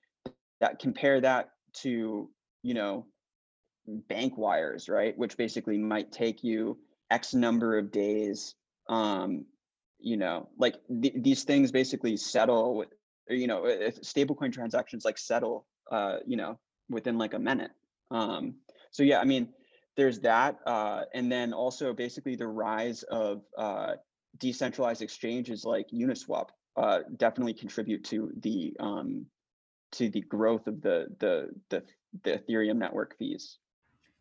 That 0.60 0.80
compare 0.80 1.22
that 1.22 1.52
to 1.82 2.30
you 2.64 2.74
know 2.74 3.06
bank 4.10 4.38
wires 4.38 4.90
right? 4.90 5.18
Which 5.18 5.38
basically 5.38 5.78
might 5.78 6.12
take 6.12 6.44
you 6.44 6.78
x 7.10 7.34
number 7.34 7.78
of 7.78 7.92
days 7.92 8.56
um 8.90 9.46
you 10.00 10.18
know 10.18 10.50
like 10.58 10.76
th- 11.02 11.16
these 11.18 11.44
things 11.44 11.72
basically 11.72 12.18
settle 12.18 12.76
with 12.76 12.90
you 13.30 13.48
know 13.48 13.64
stablecoin 14.04 14.52
transactions 14.52 15.04
like 15.06 15.18
settle 15.18 15.66
uh, 15.92 16.18
you 16.26 16.38
know, 16.38 16.60
within 16.90 17.18
like 17.18 17.34
a 17.34 17.40
minute. 17.40 17.72
Um, 18.12 18.56
so 18.92 19.04
yeah, 19.04 19.20
I 19.20 19.26
mean, 19.26 19.50
there's 19.96 20.20
that, 20.20 20.60
uh, 20.66 21.04
and 21.14 21.32
then 21.32 21.54
also 21.54 21.94
basically 21.94 22.36
the 22.36 22.48
rise 22.48 23.04
of 23.04 23.42
uh, 23.58 23.94
decentralized 24.38 25.02
exchanges 25.02 25.66
like 25.66 25.88
Uniswap 25.94 26.50
uh, 26.76 27.00
definitely 27.18 27.54
contribute 27.54 28.04
to 28.06 28.32
the 28.40 28.76
um, 28.80 29.26
to 29.94 30.10
the 30.10 30.22
growth 30.22 30.68
of 30.68 30.82
the 30.82 31.08
the 31.20 31.50
the, 31.70 31.84
the 32.24 32.40
Ethereum 32.40 32.78
network 32.78 33.18
fees. 33.18 33.58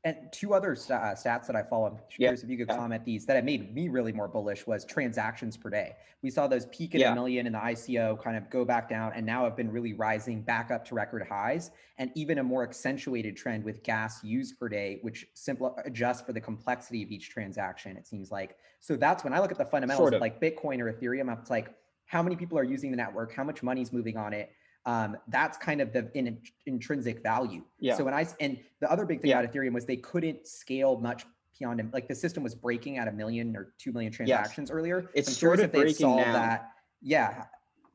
And 0.04 0.16
two 0.30 0.54
other 0.54 0.72
uh, 0.72 1.14
stats 1.14 1.46
that 1.48 1.56
I 1.56 1.64
follow, 1.64 1.86
I'm 1.86 1.98
curious 2.08 2.40
yeah. 2.40 2.44
if 2.44 2.50
you 2.50 2.64
could 2.64 2.68
comment 2.68 3.04
these 3.04 3.26
that 3.26 3.34
have 3.34 3.44
made 3.44 3.74
me 3.74 3.88
really 3.88 4.12
more 4.12 4.28
bullish 4.28 4.64
was 4.64 4.84
transactions 4.84 5.56
per 5.56 5.68
day. 5.68 5.96
We 6.22 6.30
saw 6.30 6.46
those 6.46 6.66
peak 6.66 6.94
at 6.94 7.00
yeah. 7.00 7.10
a 7.10 7.14
million 7.14 7.46
in 7.46 7.54
the 7.54 7.58
ICO 7.58 8.22
kind 8.22 8.36
of 8.36 8.48
go 8.48 8.64
back 8.64 8.88
down 8.88 9.12
and 9.16 9.26
now 9.26 9.42
have 9.42 9.56
been 9.56 9.70
really 9.70 9.94
rising 9.94 10.42
back 10.42 10.70
up 10.70 10.84
to 10.86 10.94
record 10.94 11.26
highs 11.28 11.72
and 11.98 12.12
even 12.14 12.38
a 12.38 12.42
more 12.44 12.62
accentuated 12.62 13.36
trend 13.36 13.64
with 13.64 13.82
gas 13.82 14.22
used 14.22 14.60
per 14.60 14.68
day, 14.68 14.98
which 15.02 15.26
simply 15.34 15.70
adjusts 15.84 16.20
for 16.20 16.32
the 16.32 16.40
complexity 16.40 17.02
of 17.02 17.10
each 17.10 17.30
transaction, 17.30 17.96
it 17.96 18.06
seems 18.06 18.30
like. 18.30 18.56
So 18.78 18.96
that's 18.96 19.24
when 19.24 19.32
I 19.32 19.40
look 19.40 19.50
at 19.50 19.58
the 19.58 19.64
fundamentals 19.64 20.04
sort 20.04 20.14
of. 20.14 20.20
like 20.20 20.40
Bitcoin 20.40 20.78
or 20.78 20.92
Ethereum, 20.92 21.36
it's 21.36 21.50
like 21.50 21.74
how 22.04 22.22
many 22.22 22.36
people 22.36 22.56
are 22.58 22.64
using 22.64 22.92
the 22.92 22.96
network, 22.96 23.34
how 23.34 23.42
much 23.42 23.62
money 23.62 23.82
is 23.82 23.92
moving 23.92 24.16
on 24.16 24.32
it, 24.32 24.52
um, 24.86 25.16
that's 25.28 25.58
kind 25.58 25.80
of 25.80 25.92
the 25.92 26.10
in, 26.14 26.38
intrinsic 26.64 27.22
value. 27.22 27.62
Yeah. 27.80 27.96
So 27.96 28.04
when 28.04 28.14
I 28.14 28.26
and 28.40 28.58
the 28.80 28.90
other 28.90 29.04
big 29.04 29.20
thing 29.20 29.30
yeah. 29.30 29.40
about 29.40 29.52
Ethereum 29.52 29.72
was 29.72 29.84
they 29.84 29.96
couldn't 29.96 30.46
scale 30.46 30.98
much 30.98 31.26
beyond 31.58 31.90
like 31.92 32.08
the 32.08 32.14
system 32.14 32.42
was 32.42 32.54
breaking 32.54 32.98
at 32.98 33.08
a 33.08 33.12
million 33.12 33.56
or 33.56 33.74
two 33.78 33.92
million 33.92 34.12
transactions 34.12 34.70
yes. 34.70 34.74
earlier. 34.74 35.10
It's 35.14 35.28
I'm 35.28 35.34
sort 35.34 35.60
of 35.60 35.72
breaking 35.72 35.94
solved 35.94 36.26
now. 36.26 36.32
that. 36.32 36.70
Yeah, 37.02 37.44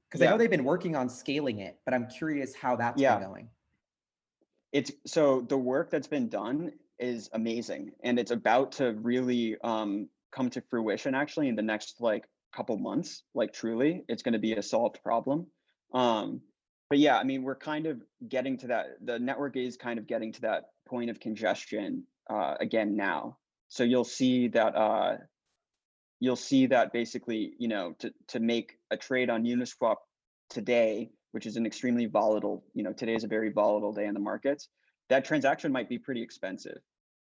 because 0.08 0.22
yeah. 0.22 0.28
I 0.28 0.32
know 0.32 0.38
they've 0.38 0.50
been 0.50 0.64
working 0.64 0.96
on 0.96 1.10
scaling 1.10 1.60
it, 1.60 1.80
but 1.86 1.94
I'm 1.94 2.08
curious 2.08 2.54
how 2.54 2.76
that's 2.76 3.02
yeah. 3.02 3.18
been 3.18 3.28
going. 3.28 3.50
it's 4.72 4.92
so 5.06 5.42
the 5.42 5.58
work 5.58 5.90
that's 5.90 6.08
been 6.08 6.30
done 6.30 6.72
is 7.00 7.30
amazing 7.34 7.92
and 8.04 8.20
it's 8.20 8.32
about 8.32 8.74
to 8.74 8.94
really 9.02 9.58
um, 9.64 10.08
come 10.32 10.50
to 10.50 10.62
fruition 10.70 11.16
actually 11.16 11.48
in 11.48 11.56
the 11.56 11.62
next 11.62 11.96
like 12.00 12.26
couple 12.54 12.78
months 12.78 13.24
like 13.34 13.54
truly 13.54 14.04
it's 14.08 14.22
going 14.22 14.34
to 14.34 14.40
be 14.40 14.54
a 14.54 14.62
solved 14.62 15.00
problem 15.04 15.48
um, 15.94 16.42
but 16.92 17.00
yeah 17.00 17.18
i 17.18 17.24
mean 17.24 17.42
we're 17.42 17.56
kind 17.56 17.88
of 17.88 18.00
getting 18.30 18.58
to 18.58 18.68
that 18.68 18.98
the 19.04 19.18
network 19.18 19.58
is 19.58 19.78
kind 19.78 19.98
of 19.98 20.06
getting 20.06 20.32
to 20.32 20.42
that 20.42 20.66
point 20.88 21.10
of 21.10 21.20
congestion 21.20 22.04
uh, 22.30 22.56
again 22.60 22.96
now 22.96 23.38
so 23.70 23.84
you'll 23.84 24.04
see 24.04 24.48
that 24.50 24.76
uh, 24.76 25.16
you'll 26.20 26.36
see 26.36 26.68
that 26.68 26.94
basically 26.94 27.54
you 27.58 27.68
know 27.68 27.96
to, 27.98 28.14
to 28.28 28.40
make 28.40 28.74
a 28.92 28.98
trade 28.98 29.30
on 29.30 29.44
uniswap 29.44 29.96
today 30.50 31.10
which 31.32 31.46
is 31.46 31.56
an 31.56 31.66
extremely 31.66 32.06
volatile 32.06 32.64
you 32.76 32.84
know 32.84 32.94
today 32.94 33.16
is 33.16 33.24
a 33.24 33.28
very 33.28 33.52
volatile 33.52 33.94
day 33.94 34.06
in 34.06 34.14
the 34.14 34.20
markets 34.20 34.68
that 35.10 35.26
transaction 35.26 35.72
might 35.72 35.90
be 35.90 35.98
pretty 35.98 36.22
expensive 36.22 36.80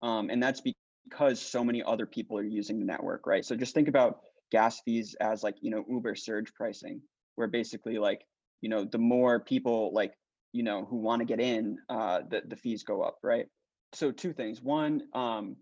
um, 0.05 0.30
and 0.30 0.41
that's 0.41 0.61
because 0.61 1.41
so 1.41 1.63
many 1.63 1.82
other 1.84 2.05
people 2.05 2.38
are 2.38 2.43
using 2.43 2.80
the 2.80 2.86
network, 2.86 3.26
right? 3.26 3.45
So 3.45 3.55
just 3.55 3.74
think 3.74 3.88
about 3.88 4.20
gas 4.51 4.82
fees 4.82 5.16
as 5.20 5.43
like, 5.43 5.55
you 5.61 5.72
know, 5.72 5.84
Uber 5.89 6.16
surge 6.16 6.53
pricing, 6.53 7.01
where 7.36 7.47
basically 7.47 7.97
like, 7.97 8.22
you 8.66 8.70
know, 8.70 8.84
the 8.84 8.97
more 8.97 9.39
people 9.39 9.91
like, 9.93 10.16
you 10.51 10.63
know, 10.63 10.86
who 10.86 10.95
want 10.95 11.20
to 11.20 11.26
get 11.26 11.39
in, 11.39 11.78
uh, 11.88 12.22
the, 12.28 12.41
the 12.47 12.55
fees 12.55 12.82
go 12.82 13.03
up, 13.03 13.20
right? 13.22 13.45
So 13.93 14.11
two 14.11 14.34
things. 14.34 14.59
One, 14.59 15.03
um, 15.13 15.55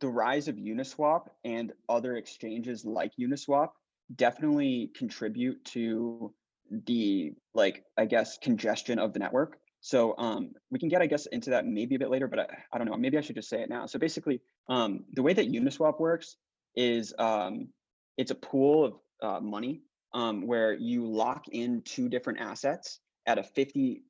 the 0.00 0.08
rise 0.08 0.48
of 0.48 0.56
Uniswap 0.56 1.26
and 1.44 1.72
other 1.88 2.16
exchanges 2.16 2.84
like 2.84 3.12
Uniswap 3.16 3.68
definitely 4.16 4.90
contribute 4.96 5.64
to 5.66 6.34
the 6.86 7.32
like 7.54 7.84
I 7.96 8.06
guess 8.06 8.38
congestion 8.38 8.98
of 8.98 9.12
the 9.12 9.20
network. 9.20 9.58
So 9.80 10.16
um, 10.18 10.50
we 10.72 10.80
can 10.80 10.88
get, 10.88 11.00
I 11.00 11.06
guess, 11.06 11.26
into 11.26 11.50
that 11.50 11.64
maybe 11.64 11.94
a 11.94 11.98
bit 12.00 12.10
later, 12.10 12.26
but 12.26 12.40
I, 12.40 12.46
I, 12.72 12.78
don't 12.78 12.88
know. 12.88 12.96
Maybe 12.96 13.18
I 13.18 13.20
should 13.20 13.36
just 13.36 13.48
say 13.48 13.62
it 13.62 13.70
now. 13.70 13.86
So 13.86 14.00
basically, 14.00 14.40
um, 14.68 15.04
the 15.12 15.22
way 15.22 15.32
that 15.32 15.48
Uniswap 15.48 16.00
works 16.00 16.34
is 16.74 17.14
um, 17.20 17.68
it's 18.16 18.32
a 18.32 18.34
pool 18.34 18.84
of 18.84 18.94
uh, 19.22 19.40
money 19.40 19.82
um, 20.12 20.46
where 20.46 20.74
you 20.74 21.06
lock 21.06 21.44
in 21.50 21.82
two 21.82 22.08
different 22.08 22.40
assets 22.40 23.00
at 23.26 23.38
a 23.38 23.42
50 23.42 24.02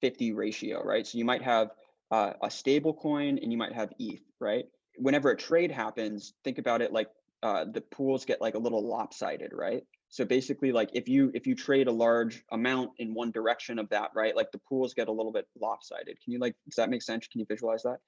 50 0.00 0.32
ratio, 0.32 0.82
right? 0.82 1.06
So 1.06 1.18
you 1.18 1.24
might 1.24 1.42
have 1.42 1.70
uh, 2.10 2.32
a 2.42 2.50
stable 2.50 2.94
coin 2.94 3.38
and 3.38 3.50
you 3.50 3.58
might 3.58 3.72
have 3.72 3.92
ETH, 3.98 4.22
right? 4.40 4.64
Whenever 4.96 5.30
a 5.30 5.36
trade 5.36 5.70
happens, 5.70 6.34
think 6.44 6.58
about 6.58 6.82
it 6.82 6.92
like 6.92 7.08
uh, 7.42 7.64
the 7.72 7.80
pools 7.80 8.24
get 8.24 8.40
like 8.40 8.54
a 8.54 8.58
little 8.58 8.86
lopsided, 8.86 9.52
right? 9.52 9.82
So 10.08 10.24
basically, 10.24 10.72
like 10.72 10.90
if 10.94 11.08
you 11.08 11.30
if 11.34 11.46
you 11.46 11.54
trade 11.54 11.86
a 11.86 11.92
large 11.92 12.42
amount 12.50 12.92
in 12.98 13.14
one 13.14 13.30
direction 13.30 13.78
of 13.78 13.88
that, 13.90 14.10
right, 14.14 14.34
like 14.34 14.50
the 14.52 14.60
pools 14.68 14.94
get 14.94 15.08
a 15.08 15.12
little 15.12 15.32
bit 15.32 15.46
lopsided. 15.60 16.16
Can 16.22 16.32
you 16.32 16.38
like 16.38 16.54
does 16.66 16.76
that 16.76 16.90
make 16.90 17.02
sense? 17.02 17.28
Can 17.28 17.40
you 17.40 17.46
visualize 17.48 17.82
that? 17.82 17.98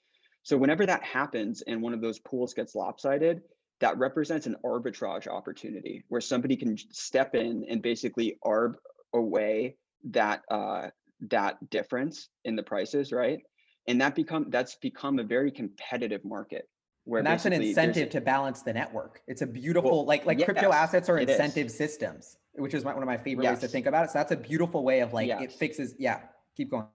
So 0.43 0.57
whenever 0.57 0.87
that 0.87 1.03
happens 1.03 1.63
and 1.63 1.83
one 1.83 1.93
of 1.93 2.01
those 2.01 2.19
pools 2.19 2.55
gets 2.55 2.75
lopsided, 2.75 3.43
that 3.81 3.99
represents 3.99 4.47
an 4.47 4.57
arbitrage 4.65 5.27
opportunity 5.27 6.05
where 6.09 6.21
somebody 6.21 6.57
can 6.57 6.77
step 6.93 7.35
in 7.35 7.65
and 7.69 7.83
basically 7.83 8.39
arb 8.45 8.75
away 9.15 9.77
that 10.05 10.43
uh, 10.51 10.89
that 11.29 11.71
difference 11.71 12.29
in 12.45 12.57
the 12.57 12.63
prices, 12.63 13.13
right? 13.13 13.41
And 13.89 14.01
that 14.01 14.15
become 14.15 14.47
that's 14.51 14.77
become 14.77 15.19
a 15.19 15.25
very 15.25 15.51
competitive 15.51 16.25
market 16.25 16.69
where 17.05 17.19
and 17.19 17.27
that's 17.27 17.47
an 17.47 17.53
incentive 17.53 18.11
to 18.11 18.21
balance 18.21 18.63
the 18.63 18.73
network. 18.73 19.23
It's 19.27 19.43
a 19.43 19.47
beautiful 19.47 19.91
well, 19.91 20.07
like 20.07 20.27
like 20.27 20.39
yes, 20.39 20.45
crypto 20.45 20.73
assets 20.73 21.09
are 21.09 21.19
incentive 21.19 21.71
systems, 21.71 22.37
which 22.53 22.75
is 22.75 22.85
one 22.85 22.97
of 22.97 23.05
my 23.05 23.17
favorite 23.17 23.45
yes. 23.45 23.55
ways 23.55 23.61
to 23.63 23.69
think 23.69 23.87
about 23.87 24.05
it. 24.05 24.11
So 24.11 24.19
that's 24.19 24.33
a 24.33 24.37
beautiful 24.37 24.85
way 24.85 25.01
of 25.01 25.13
like 25.13 25.29
yes. 25.29 25.43
it 25.43 25.53
fixes. 25.53 25.95
Yeah, 25.99 26.21
keep 26.57 26.71
going. 26.71 26.87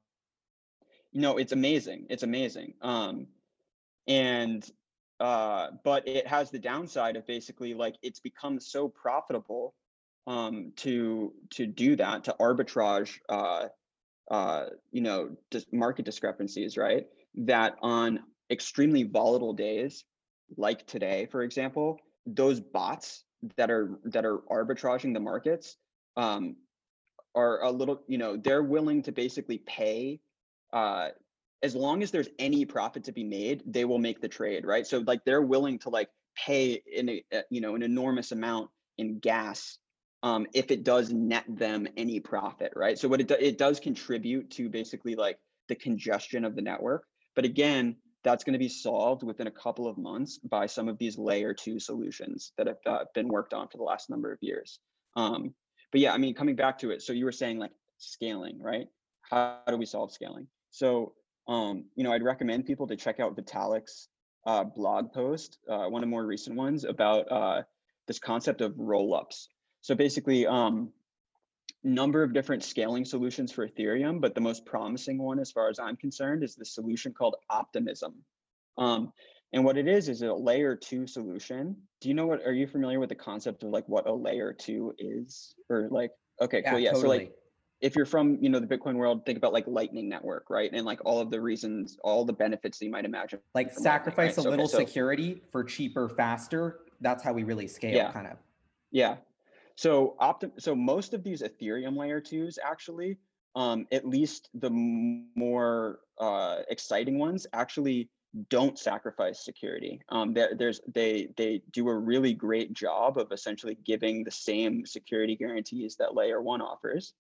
You 1.12 1.22
know, 1.22 1.38
it's 1.38 1.52
amazing. 1.52 2.06
It's 2.10 2.24
amazing. 2.24 2.74
Um, 2.82 3.28
and 4.08 4.70
uh, 5.20 5.68
but 5.84 6.08
it 6.08 6.28
has 6.28 6.52
the 6.52 6.60
downside 6.60 7.16
of 7.16 7.26
basically 7.26 7.74
like 7.74 7.96
it's 8.02 8.20
become 8.20 8.60
so 8.60 8.88
profitable 8.88 9.74
um 10.28 10.72
to 10.76 11.32
to 11.52 11.68
do 11.68 11.96
that 11.96 12.24
to 12.24 12.36
arbitrage 12.40 13.20
uh 13.30 13.68
uh 14.32 14.66
you 14.92 15.02
know 15.02 15.30
just 15.52 15.72
market 15.72 16.04
discrepancies 16.04 16.78
right? 16.78 17.06
That 17.36 17.76
on 17.82 18.22
extremely 18.50 19.04
volatile 19.04 19.54
days 19.54 20.04
like 20.58 20.86
today 20.88 21.28
for 21.32 21.44
example 21.44 22.00
those 22.26 22.60
bots 22.60 23.24
that 23.58 23.70
are 23.70 24.00
that 24.06 24.26
are 24.26 24.40
arbitraging 24.50 25.14
the 25.14 25.20
markets 25.20 25.78
um, 26.18 26.56
are 27.34 27.64
a 27.64 27.72
little 27.72 28.02
you 28.08 28.18
know 28.18 28.38
they're 28.38 28.64
willing 28.64 29.04
to 29.04 29.12
basically 29.12 29.58
pay 29.60 30.20
uh, 30.74 31.10
as 31.66 31.76
long 31.76 32.04
as 32.04 32.12
there's 32.12 32.30
any 32.38 32.64
profit 32.64 33.04
to 33.04 33.12
be 33.12 33.24
made 33.24 33.64
they 33.66 33.86
will 33.86 33.98
make 33.98 34.22
the 34.22 34.28
trade 34.28 34.66
right 34.66 34.86
so 34.86 35.00
like 35.00 35.24
they're 35.26 35.42
willing 35.42 35.80
to 35.80 35.90
like 35.90 36.10
pay 36.36 36.82
in 36.94 37.10
a 37.10 37.24
you 37.50 37.60
know 37.60 37.76
an 37.76 37.82
enormous 37.82 38.32
amount 38.32 38.70
in 38.98 39.20
gas 39.20 39.78
um, 40.24 40.48
if 40.54 40.72
it 40.72 40.84
does 40.84 41.12
net 41.12 41.46
them 41.48 41.88
any 41.98 42.20
profit 42.20 42.72
right 42.76 42.98
so 43.00 43.08
what 43.08 43.20
it, 43.20 43.28
do, 43.28 43.36
it 43.40 43.58
does 43.58 43.80
contribute 43.80 44.50
to 44.52 44.70
basically 44.70 45.16
like 45.16 45.38
the 45.68 45.76
congestion 45.76 46.46
of 46.46 46.56
the 46.56 46.62
network 46.62 47.04
but 47.36 47.46
again 47.46 47.96
that's 48.24 48.44
going 48.44 48.54
to 48.54 48.60
be 48.60 48.68
solved 48.68 49.24
within 49.24 49.48
a 49.48 49.52
couple 49.52 49.88
of 49.88 49.98
months 49.98 50.40
by 50.40 50.66
some 50.66 50.88
of 50.90 50.98
these 50.98 51.18
layer 51.18 51.54
two 51.54 51.80
solutions 51.80 52.52
that 52.58 52.68
have 52.68 52.78
uh, 52.88 53.06
been 53.14 53.28
worked 53.28 53.54
on 53.54 53.68
for 53.68 53.78
the 53.78 53.84
last 53.84 54.10
number 54.10 54.32
of 54.32 54.40
years. 54.42 54.80
Um, 55.16 55.54
but 55.92 56.02
yeah, 56.02 56.12
I 56.12 56.18
mean, 56.18 56.34
coming 56.34 56.56
back 56.56 56.80
to 56.80 56.90
it, 56.90 57.04
so 57.04 57.14
you 57.14 57.24
were 57.24 57.32
saying 57.32 57.60
like 57.60 57.72
scaling, 58.00 58.60
right? 58.60 58.88
How 59.30 59.60
do 59.68 59.78
we 59.78 59.86
solve 59.86 60.12
scaling? 60.12 60.48
So, 60.72 61.14
um, 61.48 61.86
you 61.96 62.04
know, 62.04 62.12
I'd 62.12 62.24
recommend 62.24 62.66
people 62.66 62.88
to 62.88 62.96
check 62.96 63.20
out 63.20 63.36
Vitalik's 63.36 64.08
uh, 64.46 64.64
blog 64.64 65.12
post, 65.12 65.58
uh, 65.70 65.88
one 65.88 66.02
of 66.04 66.08
the 66.08 66.12
more 66.12 66.26
recent 66.26 66.56
ones 66.56 66.84
about 66.84 67.32
uh, 67.32 67.62
this 68.08 68.20
concept 68.20 68.62
of 68.62 68.74
rollups. 68.74 69.48
So 69.82 69.96
basically, 69.96 70.48
um, 70.48 70.92
number 71.84 72.24
of 72.24 72.34
different 72.34 72.64
scaling 72.64 73.06
solutions 73.06 73.52
for 73.52 73.68
Ethereum, 73.68 74.20
but 74.20 74.34
the 74.34 74.42
most 74.42 74.66
promising 74.66 75.18
one, 75.18 75.40
as 75.40 75.52
far 75.52 75.70
as 75.70 75.80
I'm 75.80 75.96
concerned, 75.96 76.44
is 76.44 76.56
the 76.56 76.66
solution 76.66 77.14
called 77.14 77.36
Optimism. 77.50 78.16
Um, 78.78 79.14
and 79.54 79.64
what 79.64 79.78
it 79.78 79.88
is 79.88 80.10
is 80.10 80.22
a 80.22 80.34
layer 80.34 80.76
two 80.76 81.08
solution. 81.08 81.78
Do 82.02 82.10
you 82.10 82.16
know 82.16 82.26
what? 82.26 82.42
Are 82.46 82.54
you 82.54 82.68
familiar 82.68 83.00
with 83.00 83.10
the 83.10 83.16
concept 83.16 83.64
of 83.64 83.70
like 83.70 83.88
what 83.88 84.08
a 84.08 84.14
layer 84.14 84.52
two 84.52 84.94
is, 84.98 85.56
or 85.70 85.88
like? 85.92 86.12
Okay, 86.42 86.62
yeah, 86.64 86.72
cool. 86.72 86.80
Yeah. 86.80 86.92
Totally. 86.92 87.02
So 87.02 87.24
like, 87.24 87.32
if 87.82 87.96
you're 87.96 88.06
from 88.06 88.38
you 88.42 88.50
know 88.50 88.60
the 88.60 88.68
Bitcoin 88.68 88.96
world, 88.96 89.26
think 89.26 89.38
about 89.38 89.54
like 89.54 89.66
Lightning 89.68 90.10
Network, 90.10 90.50
right? 90.50 90.70
And 90.74 90.86
like 90.86 91.00
all 91.06 91.20
of 91.20 91.30
the 91.30 91.42
reasons, 91.42 91.98
all 92.04 92.26
the 92.26 92.34
benefits 92.34 92.80
that 92.80 92.86
you 92.86 92.92
might 92.92 93.06
imagine. 93.06 93.40
Like 93.54 93.72
sacrifice 93.72 94.38
Lightning, 94.38 94.46
right? 94.46 94.48
a 94.48 94.50
little 94.50 94.68
so, 94.68 94.80
security 94.80 95.42
for 95.52 95.64
cheaper, 95.64 96.10
faster. 96.10 96.80
That's 97.02 97.24
how 97.24 97.34
we 97.34 97.44
really 97.44 97.68
scale, 97.68 97.94
yeah. 97.94 98.12
kind 98.12 98.28
of. 98.28 98.38
Yeah. 98.92 99.18
So 99.76 100.16
optim- 100.22 100.60
so 100.60 100.74
most 100.74 101.14
of 101.14 101.24
these 101.24 101.42
Ethereum 101.42 101.98
layer 101.98 102.22
twos 102.22 102.58
actually, 102.64 103.18
um, 103.56 103.86
at 103.92 104.08
least 104.08 104.50
the 104.54 104.70
more 104.70 106.00
uh, 106.18 106.60
exciting 106.70 107.20
ones 107.20 107.46
actually 107.54 108.10
don't 108.50 108.78
sacrifice 108.78 109.44
security. 109.44 110.02
Um, 110.10 110.34
there, 110.34 110.56
there's 110.56 110.82
they 110.94 111.30
they 111.38 111.62
do 111.72 111.90
a 111.90 111.96
really 111.96 112.34
great 112.34 112.74
job 112.74 113.18
of 113.18 113.32
essentially 113.32 113.78
giving 113.86 114.24
the 114.24 114.32
same 114.32 114.86
security 114.86 115.36
guarantees 115.36 115.96
that 115.98 116.16
layer 116.16 116.42
one 116.42 116.62
offers. 116.62 117.14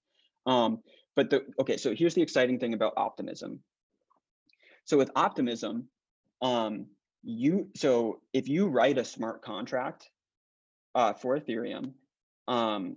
Um, 0.45 0.79
but 1.15 1.29
the 1.29 1.45
okay, 1.59 1.77
so 1.77 1.95
here's 1.95 2.13
the 2.13 2.21
exciting 2.21 2.59
thing 2.59 2.73
about 2.73 2.93
optimism. 2.97 3.61
So 4.85 4.97
with 4.97 5.11
optimism, 5.15 5.87
um, 6.41 6.87
you 7.25 7.67
so 7.75 8.21
if 8.33 8.47
you 8.47 8.67
write 8.67 8.99
a 8.99 9.03
smart 9.03 9.41
contract 9.41 10.09
uh, 10.93 11.13
for 11.13 11.37
Ethereum 11.37 11.93
um, 12.47 12.95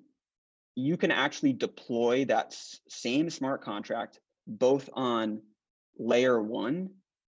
you 0.74 0.96
can 0.96 1.10
actually 1.10 1.54
deploy 1.54 2.26
that 2.26 2.54
same 2.88 3.30
smart 3.30 3.62
contract 3.62 4.20
both 4.46 4.88
on 4.92 5.40
layer 5.98 6.40
one 6.40 6.90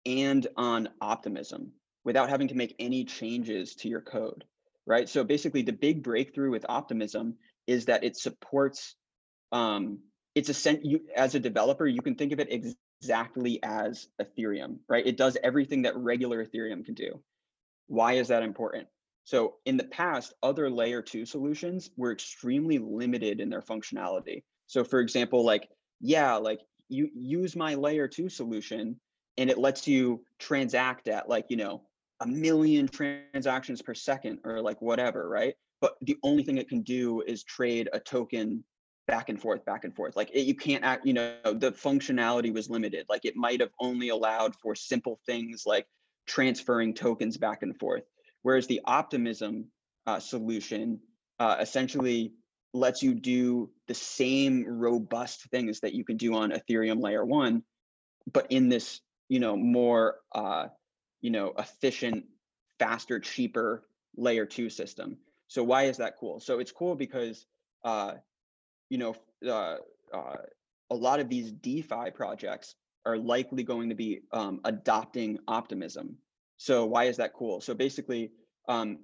and 0.06 0.48
on 0.56 0.88
optimism 1.02 1.72
without 2.06 2.30
having 2.30 2.48
to 2.48 2.56
make 2.56 2.76
any 2.78 3.04
changes 3.04 3.74
to 3.74 3.90
your 3.90 4.02
code 4.02 4.44
right 4.86 5.10
so 5.10 5.24
basically 5.24 5.64
the 5.64 5.74
big 5.74 6.04
breakthrough 6.04 6.52
with 6.52 6.66
optimism 6.70 7.36
is 7.66 7.86
that 7.86 8.04
it 8.04 8.16
supports 8.16 8.96
um, 9.54 10.00
it's 10.36 10.50
a 10.50 10.54
sent 10.54 10.84
you 10.84 11.02
as 11.16 11.36
a 11.36 11.40
developer 11.40 11.88
you 11.88 12.02
can 12.02 12.16
think 12.16 12.34
of 12.34 12.40
it 12.40 12.76
exactly 13.02 13.60
as 13.64 14.08
ethereum 14.22 14.78
right 14.90 15.08
it 15.08 15.16
does 15.16 15.38
everything 15.44 15.84
that 15.84 15.96
regular 15.96 16.46
ethereum 16.46 16.84
can 16.84 16.94
do 16.94 17.22
why 17.88 18.14
is 18.14 18.28
that 18.28 18.44
important 18.44 18.88
so 19.26 19.56
in 19.66 19.78
the 19.78 19.86
past, 19.86 20.34
other 20.44 20.70
layer 20.70 21.02
two 21.02 21.26
solutions 21.26 21.90
were 21.96 22.12
extremely 22.12 22.78
limited 22.78 23.40
in 23.40 23.50
their 23.50 23.62
functionality. 23.62 24.44
So 24.68 24.84
for 24.84 25.00
example, 25.00 25.46
like, 25.46 25.70
yeah, 26.02 26.36
like 26.36 26.60
you 26.90 27.10
use 27.16 27.56
my 27.56 27.76
layer 27.76 28.08
two 28.08 28.30
solution 28.30 29.00
and 29.38 29.50
it 29.50 29.58
lets 29.58 29.88
you 29.88 30.24
transact 30.40 31.08
at 31.08 31.30
like, 31.30 31.46
you 31.50 31.58
know, 31.58 31.84
a 32.20 32.28
million 32.28 32.88
transactions 32.88 33.82
per 33.82 33.94
second 33.94 34.40
or 34.44 34.62
like 34.62 34.82
whatever, 34.82 35.28
right? 35.28 35.56
But 35.82 35.96
the 36.02 36.18
only 36.24 36.44
thing 36.44 36.58
it 36.58 36.70
can 36.70 36.82
do 36.82 37.22
is 37.22 37.44
trade 37.44 37.90
a 37.94 38.00
token 38.00 38.64
back 39.08 39.30
and 39.30 39.42
forth, 39.42 39.66
back 39.66 39.84
and 39.84 39.96
forth. 39.96 40.16
Like 40.16 40.32
it, 40.34 40.42
you 40.42 40.56
can't 40.56 40.84
act, 40.84 41.06
you 41.06 41.14
know, 41.14 41.36
the 41.44 41.72
functionality 41.72 42.54
was 42.54 42.70
limited. 42.70 43.06
Like 43.10 43.26
it 43.26 43.36
might 43.36 43.60
have 43.60 43.72
only 43.80 44.10
allowed 44.10 44.56
for 44.56 44.76
simple 44.76 45.20
things 45.26 45.64
like 45.66 45.86
transferring 46.26 46.94
tokens 46.94 47.38
back 47.38 47.64
and 47.64 47.78
forth. 47.78 48.04
Whereas 48.44 48.68
the 48.68 48.82
optimism 48.86 49.66
uh, 50.06 50.20
solution 50.20 51.00
uh, 51.40 51.58
essentially 51.60 52.34
lets 52.74 53.04
you 53.04 53.14
do 53.14 53.70
the 53.88 53.94
same 53.94 54.66
robust 54.66 55.44
things 55.50 55.82
that 55.82 55.94
you 55.94 56.04
can 56.04 56.18
do 56.18 56.36
on 56.36 56.52
Ethereum 56.52 57.02
layer 57.02 57.24
one, 57.24 57.64
but 58.32 58.48
in 58.52 58.70
this, 58.70 59.02
you 59.30 59.40
know, 59.40 59.56
more, 59.56 60.16
uh, 60.34 60.68
you 61.22 61.30
know, 61.30 61.54
efficient, 61.58 62.26
faster, 62.80 63.20
cheaper 63.20 63.86
layer 64.18 64.46
two 64.46 64.70
system. 64.70 65.18
So 65.48 65.64
why 65.64 65.84
is 65.84 65.98
that 65.98 66.18
cool? 66.18 66.40
So 66.40 66.60
it's 66.60 66.72
cool 66.72 66.96
because, 66.96 67.46
uh, 67.84 68.14
you 68.94 69.00
know, 69.00 69.16
uh, 69.52 69.78
uh, 70.16 70.38
a 70.92 70.96
lot 70.96 71.20
of 71.20 71.28
these 71.28 71.52
DeFi 71.52 72.12
projects 72.14 72.76
are 73.08 73.18
likely 73.18 73.64
going 73.64 73.90
to 73.90 73.96
be 73.96 74.22
um, 74.32 74.62
adopting 74.66 75.40
optimism. 75.48 76.16
So 76.58 76.86
why 76.86 77.06
is 77.06 77.18
that 77.18 77.34
cool? 77.34 77.60
So 77.60 77.74
basically, 77.74 78.30
um, 78.70 79.00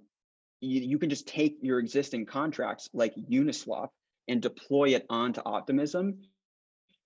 you, 0.62 0.82
you 0.82 1.00
can 1.00 1.10
just 1.10 1.28
take 1.28 1.58
your 1.64 1.80
existing 1.80 2.28
contracts 2.28 2.88
like 2.94 3.16
Uniswap 3.16 3.90
and 4.28 4.40
deploy 4.40 4.90
it 4.90 5.08
onto 5.10 5.42
Optimism 5.44 6.20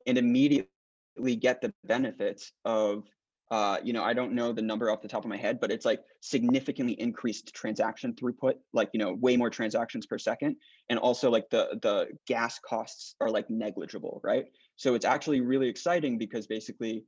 and 0.06 0.18
immediately 0.18 1.38
get 1.40 1.62
the 1.62 1.74
benefits 1.86 2.52
of 2.66 3.06
uh, 3.52 3.78
you 3.84 3.94
know, 3.94 4.04
I 4.04 4.14
don't 4.14 4.34
know 4.34 4.52
the 4.52 4.62
number 4.62 4.90
off 4.90 5.02
the 5.02 5.08
top 5.08 5.24
of 5.24 5.30
my 5.30 5.38
head, 5.38 5.60
but 5.60 5.72
it's 5.72 5.86
like 5.86 6.02
significantly 6.22 6.94
increased 6.94 7.54
transaction 7.54 8.14
throughput, 8.14 8.56
like 8.74 8.90
you 8.94 9.00
know, 9.00 9.14
way 9.14 9.38
more 9.38 9.50
transactions 9.50 10.06
per 10.06 10.18
second, 10.18 10.56
and 10.90 10.98
also 10.98 11.30
like 11.30 11.50
the 11.50 11.80
the 11.82 12.08
gas 12.26 12.60
costs 12.60 13.16
are 13.22 13.30
like 13.30 13.50
negligible, 13.50 14.22
right? 14.24 14.46
So 14.76 14.96
it's 14.96 15.06
actually 15.06 15.42
really 15.42 15.68
exciting 15.68 16.18
because 16.18 16.48
basically, 16.48 17.06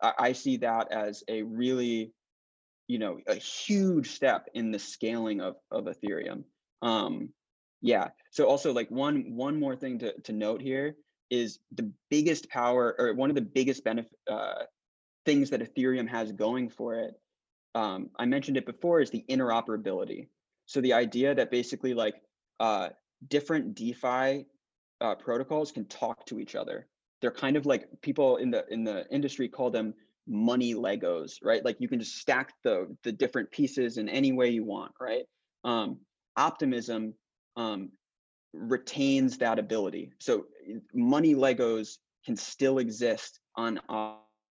I, 0.00 0.12
I 0.18 0.32
see 0.32 0.58
that 0.58 0.92
as 0.92 1.24
a 1.28 1.42
really 1.42 2.12
you 2.88 2.98
know 2.98 3.18
a 3.26 3.34
huge 3.34 4.10
step 4.10 4.46
in 4.54 4.72
the 4.72 4.78
scaling 4.78 5.40
of 5.40 5.56
of 5.70 5.84
ethereum 5.84 6.42
um 6.82 7.28
yeah 7.82 8.08
so 8.30 8.46
also 8.46 8.72
like 8.72 8.90
one 8.90 9.24
one 9.36 9.60
more 9.60 9.76
thing 9.76 9.98
to, 9.98 10.18
to 10.22 10.32
note 10.32 10.60
here 10.60 10.96
is 11.30 11.58
the 11.72 11.92
biggest 12.10 12.48
power 12.48 12.96
or 12.98 13.12
one 13.14 13.30
of 13.30 13.36
the 13.36 13.42
biggest 13.42 13.84
benefit 13.84 14.10
uh, 14.30 14.64
things 15.28 15.50
that 15.50 15.60
ethereum 15.60 16.08
has 16.08 16.32
going 16.32 16.68
for 16.68 16.94
it 16.94 17.14
um, 17.74 18.10
i 18.18 18.24
mentioned 18.24 18.56
it 18.56 18.66
before 18.66 19.00
is 19.00 19.10
the 19.10 19.24
interoperability. 19.28 20.28
So 20.66 20.80
the 20.80 20.92
idea 20.92 21.34
that 21.34 21.50
basically 21.50 21.94
like 21.94 22.16
uh, 22.60 22.90
different 23.28 23.74
defi 23.74 24.46
uh, 25.00 25.14
protocols 25.14 25.72
can 25.72 25.86
talk 25.86 26.26
to 26.26 26.40
each 26.40 26.54
other. 26.54 26.86
They're 27.20 27.30
kind 27.30 27.56
of 27.56 27.66
like 27.66 27.88
people 28.02 28.36
in 28.36 28.50
the 28.50 28.64
in 28.68 28.84
the 28.84 29.06
industry 29.10 29.48
call 29.48 29.70
them 29.70 29.94
money 30.26 30.74
legos 30.74 31.38
right? 31.42 31.64
Like 31.64 31.76
you 31.78 31.88
can 31.88 32.00
just 32.00 32.16
stack 32.18 32.52
the 32.64 32.94
the 33.02 33.12
different 33.12 33.50
pieces 33.50 33.98
in 33.98 34.08
any 34.08 34.32
way 34.32 34.50
you 34.50 34.64
want 34.64 34.92
right? 35.00 35.24
Um 35.64 35.98
optimism 36.36 37.14
um 37.56 37.90
retains 38.52 39.38
that 39.38 39.58
ability. 39.58 40.12
So 40.18 40.46
money 40.94 41.34
legos 41.34 41.98
can 42.24 42.36
still 42.36 42.78
exist 42.78 43.40
on 43.56 43.80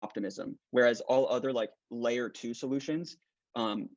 optimism 0.04 0.58
whereas 0.72 1.02
all 1.02 1.28
other 1.30 1.52
like 1.54 1.72
layer 1.90 2.30
2 2.30 2.54
solutions 2.54 3.18
um 3.56 3.90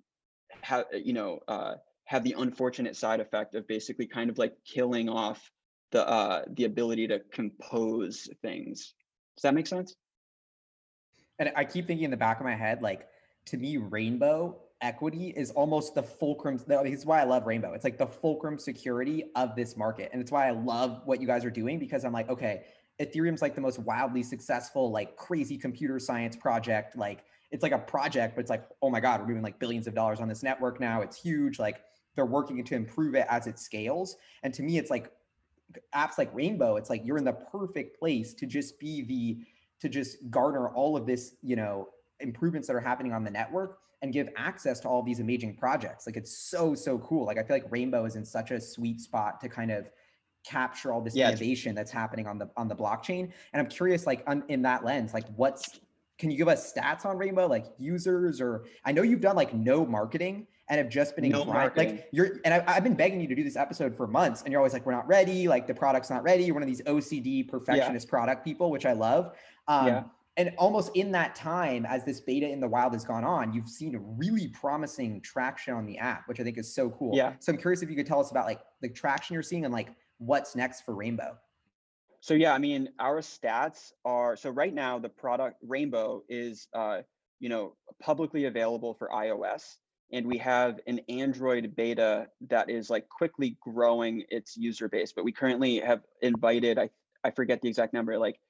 have 0.63 0.85
you 0.93 1.13
know 1.13 1.41
uh 1.49 1.75
have 2.05 2.23
the 2.23 2.37
unfortunate 2.39 2.97
side 2.97 3.21
effect 3.21 3.55
of 3.55 3.67
basically 3.67 4.07
kind 4.07 4.31
of 4.31 4.39
like 4.39 4.55
killing 4.65 5.09
off 5.09 5.51
the 5.93 6.07
uh 6.09 6.43
the 6.55 6.65
ability 6.65 7.09
to 7.09 7.21
compose 7.33 8.29
things 8.43 8.95
does 9.37 9.43
that 9.43 9.55
make 9.55 9.67
sense 9.67 9.97
and 11.39 11.53
I 11.55 11.65
keep 11.65 11.87
thinking 11.87 12.05
in 12.05 12.11
the 12.11 12.17
back 12.17 12.41
of 12.41 12.45
my 12.45 12.55
head, 12.55 12.83
like 12.83 13.07
to 13.47 13.57
me, 13.57 13.77
rainbow 13.77 14.57
equity 14.83 15.33
is 15.37 15.51
almost 15.53 15.95
the 15.95 16.03
fulcrum. 16.03 16.59
This 16.67 17.01
is 17.01 17.07
why 17.07 17.21
I 17.21 17.25
love 17.25 17.47
rainbow. 17.47 17.73
It's 17.73 17.85
like 17.85 17.99
the 17.99 18.07
fulcrum 18.07 18.59
security 18.59 19.25
of 19.35 19.57
this 19.57 19.77
market. 19.77 20.11
And 20.13 20.21
it's 20.21 20.31
why 20.31 20.49
I 20.49 20.51
love 20.51 21.03
what 21.05 21.21
you 21.21 21.27
guys 21.27 21.45
are 21.45 21.51
doing 21.51 21.79
because 21.79 22.05
I'm 22.05 22.13
like, 22.13 22.29
okay, 22.29 22.65
Ethereum's 23.01 23.43
like 23.43 23.55
the 23.55 23.61
most 23.61 23.79
wildly 23.79 24.23
successful, 24.23 24.91
like 24.91 25.17
crazy 25.17 25.59
computer 25.59 25.99
science 25.99 26.37
project. 26.37 26.97
Like 26.97 27.25
it's 27.51 27.63
like 27.63 27.73
a 27.73 27.79
project, 27.79 28.35
but 28.35 28.41
it's 28.41 28.51
like, 28.51 28.65
oh 28.83 28.91
my 28.91 29.01
God, 29.01 29.21
we're 29.21 29.29
moving 29.29 29.43
like 29.43 29.59
billions 29.59 29.87
of 29.87 29.95
dollars 29.95 30.21
on 30.21 30.29
this 30.29 30.43
network 30.43 30.81
now. 30.81 31.03
It's 31.03 31.21
huge. 31.21 31.59
Like 31.59 31.83
they're 32.15 32.27
working 32.27 32.63
to 32.65 32.75
improve 32.75 33.15
it 33.15 33.27
as 33.29 33.47
it 33.47 33.59
scales. 33.59 34.17
And 34.43 34.53
to 34.55 34.63
me, 34.63 34.79
it's 34.79 34.91
like 34.91 35.13
apps 35.95 36.19
like 36.19 36.35
Rainbow, 36.35 36.77
it's 36.77 36.91
like 36.91 37.05
you're 37.05 37.19
in 37.19 37.25
the 37.25 37.33
perfect 37.33 37.99
place 37.99 38.35
to 38.35 38.47
just 38.47 38.79
be 38.79 39.03
the 39.03 39.45
to 39.81 39.89
just 39.89 40.31
garner 40.31 40.69
all 40.69 40.97
of 40.97 41.07
this, 41.07 41.35
you 41.43 41.57
know, 41.57 41.89
improvements 42.21 42.67
that 42.69 42.75
are 42.75 42.81
happening 42.81 43.13
on 43.13 43.25
the 43.25 43.31
network 43.31 43.79
and 44.03 44.13
give 44.13 44.29
access 44.37 44.81
to 44.81 44.89
all 44.89 45.03
these 45.03 45.21
amazing 45.21 45.55
projects. 45.55 46.07
Like 46.07 46.17
it's 46.17 46.37
so, 46.37 46.75
so 46.75 46.99
cool. 46.99 47.27
Like 47.27 47.39
I 47.39 47.43
feel 47.43 47.57
like 47.57 47.71
Rainbow 47.71 48.05
is 48.05 48.17
in 48.17 48.25
such 48.25 48.51
a 48.51 48.61
sweet 48.61 49.01
spot 49.01 49.41
to 49.41 49.49
kind 49.49 49.71
of 49.71 49.91
capture 50.47 50.93
all 50.93 51.01
this 51.01 51.15
yeah. 51.15 51.29
innovation 51.29 51.75
that's 51.75 51.91
happening 51.91 52.27
on 52.27 52.39
the 52.39 52.49
on 52.57 52.69
the 52.69 52.77
blockchain. 52.77 53.31
And 53.53 53.61
I'm 53.61 53.67
curious, 53.67 54.07
like 54.07 54.23
on, 54.27 54.45
in 54.49 54.63
that 54.63 54.85
lens, 54.85 55.13
like 55.15 55.25
what's 55.37 55.81
can 56.19 56.31
you 56.31 56.37
give 56.37 56.49
us 56.49 56.73
stats 56.73 57.05
on 57.05 57.19
Rainbow, 57.19 57.47
like 57.47 57.67
users 57.79 58.41
or 58.41 58.65
I 58.85 58.93
know 58.93 59.03
you've 59.03 59.21
done 59.21 59.37
like 59.37 59.53
no 59.55 59.85
marketing 59.85 60.47
and 60.69 60.79
have 60.79 60.89
just 60.89 61.15
been 61.15 61.29
no 61.29 61.43
like 61.43 62.09
you're 62.13 62.41
and 62.45 62.55
I, 62.55 62.73
have 62.73 62.83
been 62.83 62.95
begging 62.95 63.21
you 63.21 63.29
to 63.29 63.35
do 63.35 63.45
this 63.45 63.57
episode 63.57 63.97
for 63.97 64.07
months 64.07 64.43
and 64.43 64.51
you're 64.51 64.61
always 64.61 64.73
like 64.73 64.85
we're 64.85 64.93
not 64.93 65.07
ready 65.07 65.47
like 65.47 65.67
the 65.67 65.75
product's 65.75 66.11
not 66.11 66.25
ready 66.25 66.43
you're 66.43 66.55
one 66.55 66.63
of 66.63 66.69
these 66.69 66.83
ocd 66.83 67.49
perfectionist 67.49 68.07
yeah. 68.07 68.11
product 68.11 68.45
people 68.45 68.71
which 68.73 68.85
i 68.85 68.93
love 68.93 69.37
um, 69.69 69.87
yeah. 69.87 70.03
And 70.39 70.53
almost 70.59 70.95
in 70.95 71.11
that 71.13 71.35
time, 71.35 71.87
as 71.87 72.05
this 72.05 72.21
beta 72.21 72.47
in 72.47 72.61
the 72.61 72.69
wild 72.69 72.93
has 72.93 73.07
gone 73.07 73.25
on, 73.25 73.55
you've 73.55 73.71
seen 73.71 73.99
really 74.19 74.49
promising 74.49 75.23
traction 75.23 75.73
on 75.73 75.87
the 75.87 75.97
app, 75.97 76.29
which 76.29 76.41
I 76.41 76.43
think 76.43 76.59
is 76.59 76.75
so 76.75 76.91
cool. 76.91 77.17
Yeah. 77.17 77.33
So 77.39 77.53
I'm 77.53 77.59
curious 77.59 77.81
if 77.81 77.89
you 77.89 77.97
could 77.97 78.07
tell 78.07 78.21
us 78.21 78.31
about 78.33 78.45
like 78.45 78.61
the 78.83 78.91
traction 78.91 79.33
you're 79.33 79.43
seeing 79.43 79.65
and 79.65 79.73
like 79.73 79.89
what's 80.19 80.57
next 80.57 80.83
for 80.83 80.95
Rainbow. 80.95 81.37
So 82.21 82.35
yeah, 82.35 82.53
I 82.53 82.59
mean, 82.59 82.89
our 82.99 83.21
stats 83.21 83.93
are 84.05 84.37
so 84.37 84.51
right 84.51 84.75
now 84.75 84.99
the 84.99 85.09
product 85.09 85.59
Rainbow 85.63 86.23
is 86.29 86.67
uh, 86.75 87.03
you 87.39 87.49
know 87.49 87.77
publicly 88.01 88.47
available 88.47 88.95
for 88.95 89.09
iOS, 89.11 89.77
and 90.13 90.27
we 90.27 90.39
have 90.39 90.81
an 90.87 91.01
Android 91.09 91.77
beta 91.77 92.29
that 92.49 92.71
is 92.71 92.91
like 92.91 93.09
quickly 93.09 93.57
growing 93.61 94.25
its 94.29 94.57
user 94.57 94.89
base. 94.89 95.13
But 95.13 95.25
we 95.25 95.33
currently 95.33 95.79
have 95.81 96.01
invited 96.23 96.79
I 96.79 96.91
I 97.23 97.31
forget 97.31 97.61
the 97.61 97.69
exact 97.69 97.93
number 97.93 98.19
like 98.19 98.41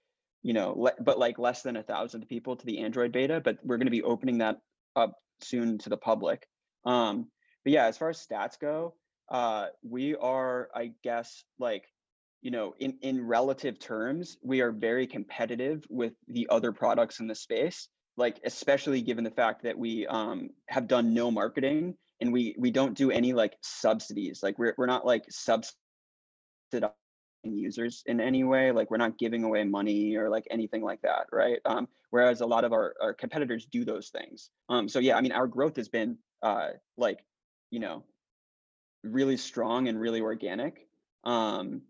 you 0.42 0.52
know, 0.52 0.74
le- 0.76 0.94
but 1.00 1.18
like 1.18 1.40
less 1.40 1.62
than 1.62 1.76
a 1.76 1.82
thousand 1.82 2.28
people 2.28 2.54
to 2.54 2.64
the 2.66 2.78
Android 2.78 3.10
beta, 3.10 3.40
but 3.44 3.58
we're 3.64 3.78
going 3.78 3.88
to 3.88 3.90
be 3.90 4.02
opening 4.02 4.38
that 4.38 4.60
up 4.94 5.18
soon 5.40 5.76
to 5.78 5.88
the 5.88 5.96
public. 5.96 6.46
Um, 6.84 7.28
but 7.64 7.72
yeah, 7.72 7.86
as 7.86 7.98
far 7.98 8.10
as 8.10 8.24
stats 8.24 8.56
go, 8.58 8.94
uh, 9.29 9.66
we 9.83 10.14
are, 10.16 10.68
I 10.74 10.93
guess, 11.03 11.45
like, 11.59 11.85
you 12.43 12.51
know, 12.51 12.74
in 12.79 12.99
in 13.03 13.27
relative 13.27 13.79
terms, 13.79 14.37
we 14.43 14.61
are 14.61 14.70
very 14.70 15.07
competitive 15.07 15.85
with 15.89 16.12
the 16.29 16.47
other 16.51 16.72
products 16.72 17.20
in 17.20 17.27
the 17.27 17.35
space. 17.35 17.89
Like, 18.16 18.41
especially 18.45 19.03
given 19.03 19.24
the 19.24 19.31
fact 19.31 19.62
that 19.64 19.79
we 19.79 20.07
um, 20.07 20.51
have 20.68 20.89
done 20.89 21.12
no 21.12 21.31
marketing 21.31 21.97
and 22.20 22.33
we 22.33 22.55
we 22.59 22.70
don't 22.70 22.95
do 22.97 23.11
any 23.11 23.33
like 23.33 23.55
subsidies. 23.62 24.41
Like, 24.43 24.59
we're 24.59 24.74
we're 24.79 24.87
not 24.87 25.05
like 25.05 25.24
subsidizing 25.29 26.93
users 27.45 28.03
in 28.07 28.20
any 28.20 28.45
way 28.45 28.72
like 28.72 28.91
we're 28.91 28.97
not 28.97 29.18
giving 29.18 29.45
away 29.45 29.64
money 29.64 30.16
or 30.16 30.29
like 30.29 30.47
anything 30.51 30.83
like 30.83 31.01
that 31.03 31.27
right 31.33 31.59
um, 31.64 31.87
whereas 32.11 32.41
a 32.41 32.47
lot 32.47 32.64
of 32.64 32.72
our, 32.72 32.95
our 33.01 33.14
competitors 33.14 33.66
do 33.70 33.85
those 33.85 34.09
things 34.09 34.51
um, 34.68 34.89
so 34.89 34.99
yeah 34.99 35.16
i 35.16 35.20
mean 35.20 35.33
our 35.33 35.47
growth 35.47 35.77
has 35.77 35.89
been 35.89 36.18
uh, 36.43 36.68
like 36.97 37.20
you 37.70 37.81
know 37.81 38.03
really 39.12 39.36
strong 39.36 39.88
and 39.88 40.00
really 40.00 40.20
organic 40.20 40.86
um, 41.24 41.82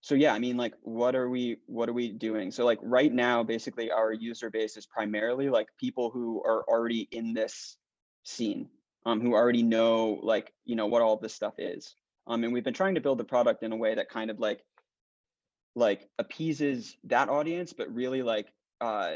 so 0.00 0.14
yeah 0.14 0.32
i 0.32 0.38
mean 0.38 0.56
like 0.56 0.74
what 0.82 1.16
are 1.16 1.28
we 1.28 1.58
what 1.66 1.88
are 1.88 1.92
we 1.92 2.10
doing? 2.10 2.50
So 2.50 2.64
like 2.64 2.78
right 2.82 3.12
now 3.12 3.42
basically 3.42 3.90
our 3.90 4.12
user 4.12 4.50
base 4.50 4.76
is 4.76 4.86
primarily 4.86 5.48
like 5.48 5.68
people 5.78 6.10
who 6.10 6.42
are 6.44 6.64
already 6.68 7.08
in 7.10 7.34
this 7.34 7.76
scene 8.22 8.68
um, 9.04 9.20
who 9.20 9.34
already 9.34 9.62
know 9.62 10.20
like 10.22 10.52
you 10.64 10.76
know 10.76 10.86
what 10.86 11.02
all 11.02 11.16
this 11.16 11.34
stuff 11.34 11.54
is 11.58 11.94
um, 12.26 12.44
and 12.44 12.52
we've 12.52 12.64
been 12.64 12.74
trying 12.74 12.94
to 12.94 13.00
build 13.00 13.18
the 13.18 13.24
product 13.24 13.62
in 13.62 13.72
a 13.72 13.76
way 13.76 13.94
that 13.94 14.08
kind 14.08 14.30
of 14.30 14.38
like 14.38 14.60
like 15.74 16.08
appeases 16.18 16.96
that 17.04 17.28
audience 17.28 17.72
but 17.72 17.92
really 17.92 18.22
like 18.22 18.46
uh 18.80 19.14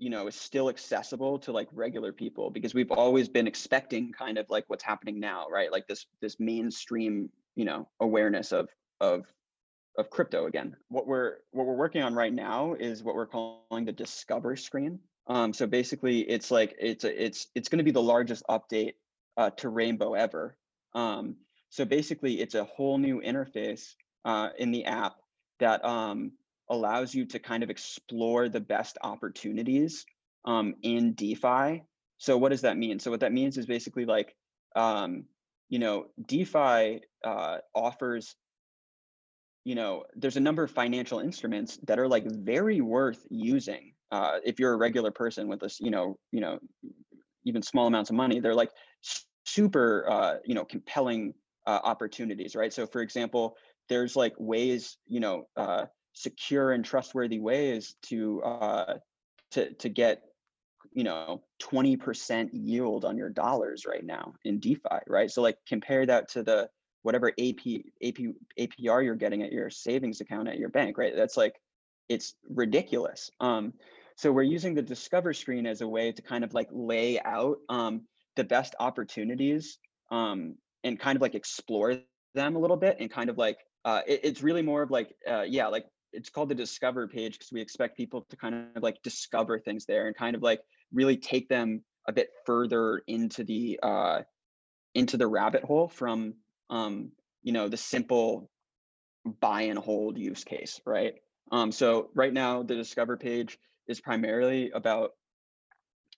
you 0.00 0.10
know 0.10 0.26
is 0.26 0.34
still 0.34 0.68
accessible 0.68 1.38
to 1.38 1.52
like 1.52 1.68
regular 1.72 2.12
people 2.12 2.50
because 2.50 2.74
we've 2.74 2.90
always 2.90 3.28
been 3.28 3.46
expecting 3.46 4.12
kind 4.12 4.38
of 4.38 4.48
like 4.50 4.64
what's 4.68 4.82
happening 4.82 5.20
now 5.20 5.46
right? 5.48 5.70
Like 5.70 5.86
this 5.86 6.06
this 6.20 6.40
mainstream 6.40 7.30
you 7.54 7.64
know 7.64 7.88
awareness 8.00 8.52
of 8.52 8.68
of 9.00 9.26
of 9.98 10.10
crypto 10.10 10.46
again. 10.46 10.76
What 10.88 11.06
we're 11.06 11.36
what 11.52 11.66
we're 11.66 11.76
working 11.76 12.02
on 12.02 12.14
right 12.14 12.32
now 12.32 12.74
is 12.74 13.02
what 13.02 13.14
we're 13.14 13.26
calling 13.26 13.84
the 13.84 13.92
discover 13.92 14.56
screen. 14.56 14.98
Um 15.26 15.52
so 15.52 15.66
basically 15.66 16.20
it's 16.20 16.50
like 16.50 16.74
it's 16.78 17.04
a, 17.04 17.24
it's 17.24 17.46
it's 17.54 17.68
going 17.68 17.78
to 17.78 17.84
be 17.84 17.90
the 17.90 18.02
largest 18.02 18.42
update 18.48 18.94
uh, 19.36 19.50
to 19.50 19.68
rainbow 19.68 20.14
ever. 20.14 20.56
Um 20.94 21.36
so 21.70 21.84
basically 21.84 22.40
it's 22.40 22.56
a 22.56 22.64
whole 22.64 22.98
new 22.98 23.20
interface 23.20 23.94
uh, 24.24 24.50
in 24.58 24.70
the 24.70 24.84
app 24.84 25.14
that 25.60 25.84
um, 25.84 26.32
allows 26.70 27.14
you 27.14 27.26
to 27.26 27.38
kind 27.38 27.62
of 27.62 27.70
explore 27.70 28.48
the 28.48 28.60
best 28.60 28.96
opportunities 29.02 30.06
um, 30.44 30.74
in 30.82 31.12
DeFi. 31.14 31.82
So 32.18 32.38
what 32.38 32.50
does 32.50 32.62
that 32.62 32.76
mean? 32.78 32.98
So 32.98 33.10
what 33.10 33.20
that 33.20 33.32
means 33.32 33.58
is 33.58 33.66
basically 33.66 34.04
like, 34.04 34.34
um, 34.76 35.24
you 35.68 35.78
know, 35.78 36.06
DeFi 36.26 37.00
uh, 37.24 37.58
offers, 37.74 38.34
you 39.64 39.74
know, 39.74 40.04
there's 40.14 40.36
a 40.36 40.40
number 40.40 40.62
of 40.62 40.70
financial 40.70 41.18
instruments 41.18 41.78
that 41.86 41.98
are 41.98 42.08
like 42.08 42.24
very 42.26 42.80
worth 42.80 43.26
using. 43.30 43.92
Uh, 44.10 44.38
if 44.44 44.58
you're 44.58 44.72
a 44.72 44.76
regular 44.76 45.10
person 45.10 45.48
with 45.48 45.60
this, 45.60 45.80
you 45.80 45.90
know, 45.90 46.16
you 46.32 46.40
know, 46.40 46.58
even 47.44 47.62
small 47.62 47.86
amounts 47.86 48.10
of 48.10 48.16
money, 48.16 48.40
they're 48.40 48.54
like 48.54 48.70
super, 49.44 50.08
uh, 50.10 50.34
you 50.44 50.54
know, 50.54 50.64
compelling 50.64 51.34
uh, 51.66 51.80
opportunities, 51.82 52.54
right? 52.54 52.72
So 52.72 52.86
for 52.86 53.00
example, 53.00 53.56
there's 53.88 54.16
like 54.16 54.34
ways, 54.38 54.96
you 55.08 55.20
know, 55.20 55.44
uh, 55.56 55.86
secure 56.12 56.72
and 56.72 56.84
trustworthy 56.84 57.38
ways 57.38 57.94
to 58.02 58.42
uh, 58.42 58.94
to 59.52 59.72
to 59.74 59.88
get 59.88 60.22
you 60.92 61.04
know 61.04 61.42
20% 61.62 62.50
yield 62.52 63.04
on 63.04 63.16
your 63.16 63.30
dollars 63.30 63.86
right 63.86 64.04
now 64.04 64.34
in 64.44 64.58
DeFi, 64.58 65.00
right? 65.06 65.30
So 65.30 65.42
like 65.42 65.58
compare 65.66 66.04
that 66.06 66.30
to 66.30 66.42
the 66.42 66.68
whatever 67.02 67.28
AP 67.28 67.84
AP 68.04 68.16
APR 68.58 69.04
you're 69.04 69.14
getting 69.14 69.42
at 69.42 69.52
your 69.52 69.70
savings 69.70 70.20
account 70.20 70.48
at 70.48 70.58
your 70.58 70.68
bank, 70.68 70.98
right? 70.98 71.14
That's 71.14 71.36
like 71.36 71.60
it's 72.08 72.34
ridiculous. 72.48 73.30
Um, 73.40 73.72
so 74.16 74.32
we're 74.32 74.42
using 74.42 74.74
the 74.74 74.82
Discover 74.82 75.32
screen 75.32 75.66
as 75.66 75.80
a 75.80 75.88
way 75.88 76.12
to 76.12 76.20
kind 76.20 76.44
of 76.44 76.52
like 76.52 76.68
lay 76.72 77.20
out 77.20 77.58
um, 77.68 78.02
the 78.36 78.44
best 78.44 78.74
opportunities 78.78 79.78
um, 80.10 80.56
and 80.84 80.98
kind 80.98 81.16
of 81.16 81.22
like 81.22 81.34
explore 81.34 81.96
them 82.34 82.56
a 82.56 82.58
little 82.58 82.76
bit 82.76 82.96
and 83.00 83.10
kind 83.10 83.30
of 83.30 83.38
like 83.38 83.58
uh, 83.84 84.02
it, 84.06 84.20
it's 84.24 84.42
really 84.42 84.62
more 84.62 84.82
of 84.82 84.90
like 84.90 85.14
uh, 85.28 85.42
yeah 85.42 85.68
like 85.68 85.86
it's 86.12 86.30
called 86.30 86.48
the 86.48 86.54
discover 86.54 87.06
page 87.06 87.34
because 87.34 87.52
we 87.52 87.60
expect 87.60 87.96
people 87.96 88.26
to 88.30 88.36
kind 88.36 88.66
of 88.74 88.82
like 88.82 89.02
discover 89.02 89.58
things 89.58 89.86
there 89.86 90.06
and 90.06 90.16
kind 90.16 90.34
of 90.36 90.42
like 90.42 90.60
really 90.92 91.16
take 91.16 91.48
them 91.48 91.82
a 92.06 92.12
bit 92.12 92.30
further 92.46 93.02
into 93.06 93.44
the 93.44 93.78
uh 93.82 94.22
into 94.94 95.16
the 95.16 95.26
rabbit 95.26 95.62
hole 95.62 95.88
from 95.88 96.34
um 96.68 97.10
you 97.42 97.52
know 97.52 97.68
the 97.68 97.76
simple 97.76 98.50
buy 99.40 99.62
and 99.62 99.78
hold 99.78 100.18
use 100.18 100.44
case 100.44 100.80
right? 100.84 101.14
Um 101.52 101.72
so 101.72 102.10
right 102.14 102.32
now 102.32 102.62
the 102.62 102.74
discover 102.74 103.16
page 103.16 103.58
is 103.86 104.00
primarily 104.00 104.70
about 104.70 105.12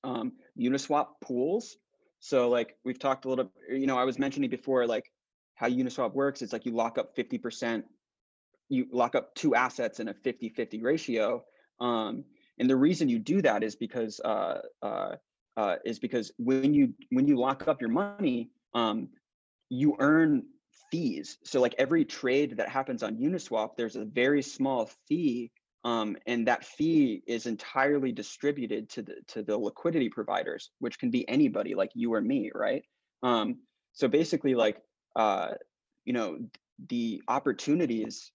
um 0.04 0.32
uniswap 0.58 1.08
pools. 1.22 1.76
So 2.20 2.48
like 2.48 2.76
we've 2.84 2.98
talked 2.98 3.24
a 3.24 3.28
little 3.28 3.52
you 3.68 3.86
know 3.86 3.98
i 3.98 4.04
was 4.04 4.18
mentioning 4.18 4.48
before 4.48 4.86
like 4.86 5.10
how 5.54 5.68
uniswap 5.68 6.14
works 6.14 6.40
it's 6.40 6.52
like 6.52 6.66
you 6.66 6.72
lock 6.72 6.98
up 6.98 7.16
50% 7.16 7.82
you 8.72 8.86
lock 8.90 9.14
up 9.14 9.34
two 9.34 9.54
assets 9.54 10.00
in 10.00 10.08
a 10.08 10.14
50-50 10.14 10.82
ratio. 10.82 11.44
Um, 11.80 12.24
and 12.58 12.68
the 12.68 12.76
reason 12.76 13.08
you 13.08 13.18
do 13.18 13.42
that 13.42 13.62
is 13.62 13.76
because 13.76 14.20
uh, 14.20 14.60
uh, 14.82 15.16
uh, 15.56 15.76
is 15.84 15.98
because 15.98 16.32
when 16.38 16.72
you 16.72 16.94
when 17.10 17.26
you 17.26 17.38
lock 17.38 17.68
up 17.68 17.80
your 17.80 17.90
money, 17.90 18.50
um, 18.74 19.08
you 19.68 19.96
earn 19.98 20.44
fees. 20.90 21.38
So 21.44 21.60
like 21.60 21.74
every 21.78 22.04
trade 22.04 22.56
that 22.58 22.68
happens 22.68 23.02
on 23.02 23.16
Uniswap, 23.16 23.70
there's 23.76 23.96
a 23.96 24.04
very 24.04 24.42
small 24.42 24.90
fee, 25.08 25.50
um, 25.84 26.16
and 26.26 26.46
that 26.46 26.64
fee 26.64 27.22
is 27.26 27.46
entirely 27.46 28.12
distributed 28.12 28.88
to 28.90 29.02
the 29.02 29.14
to 29.28 29.42
the 29.42 29.56
liquidity 29.56 30.08
providers, 30.08 30.70
which 30.78 30.98
can 30.98 31.10
be 31.10 31.28
anybody 31.28 31.74
like 31.74 31.90
you 31.94 32.14
or 32.14 32.20
me, 32.20 32.50
right? 32.54 32.84
Um, 33.22 33.58
so 33.92 34.08
basically, 34.08 34.54
like 34.54 34.78
uh, 35.16 35.52
you 36.04 36.12
know, 36.12 36.38
the 36.88 37.22
opportunities 37.28 38.30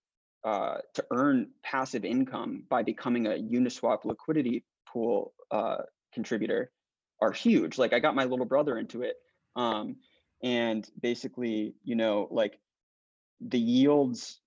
uh, 0.47 0.77
to 0.93 1.03
earn 1.11 1.49
passive 1.61 2.05
income 2.05 2.63
by 2.69 2.81
becoming 2.81 3.27
a 3.27 3.31
Uniswap 3.31 4.05
liquidity 4.05 4.63
pool 4.87 5.33
uh, 5.51 5.79
contributor 6.13 6.71
are 7.21 7.33
huge. 7.33 7.77
Like 7.77 7.91
I 7.91 7.99
got 7.99 8.15
my 8.15 8.23
little 8.23 8.45
brother 8.45 8.77
into 8.77 9.01
it, 9.01 9.15
um, 9.57 9.97
and 10.41 10.89
basically, 11.01 11.73
you 11.83 11.97
know, 11.97 12.29
like 12.31 12.57
the 13.41 13.59
yields, 13.59 14.39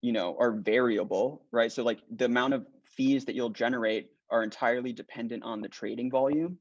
you 0.00 0.10
know, 0.10 0.36
are 0.40 0.50
variable, 0.50 1.44
right? 1.52 1.70
So 1.70 1.84
like 1.84 2.00
the 2.10 2.24
amount 2.24 2.54
of 2.54 2.66
fees 2.96 3.26
that 3.26 3.36
you'll 3.36 3.50
generate 3.50 4.10
are 4.30 4.42
entirely 4.42 4.92
dependent 4.92 5.44
on 5.44 5.60
the 5.60 5.68
trading 5.68 6.10
volume, 6.10 6.58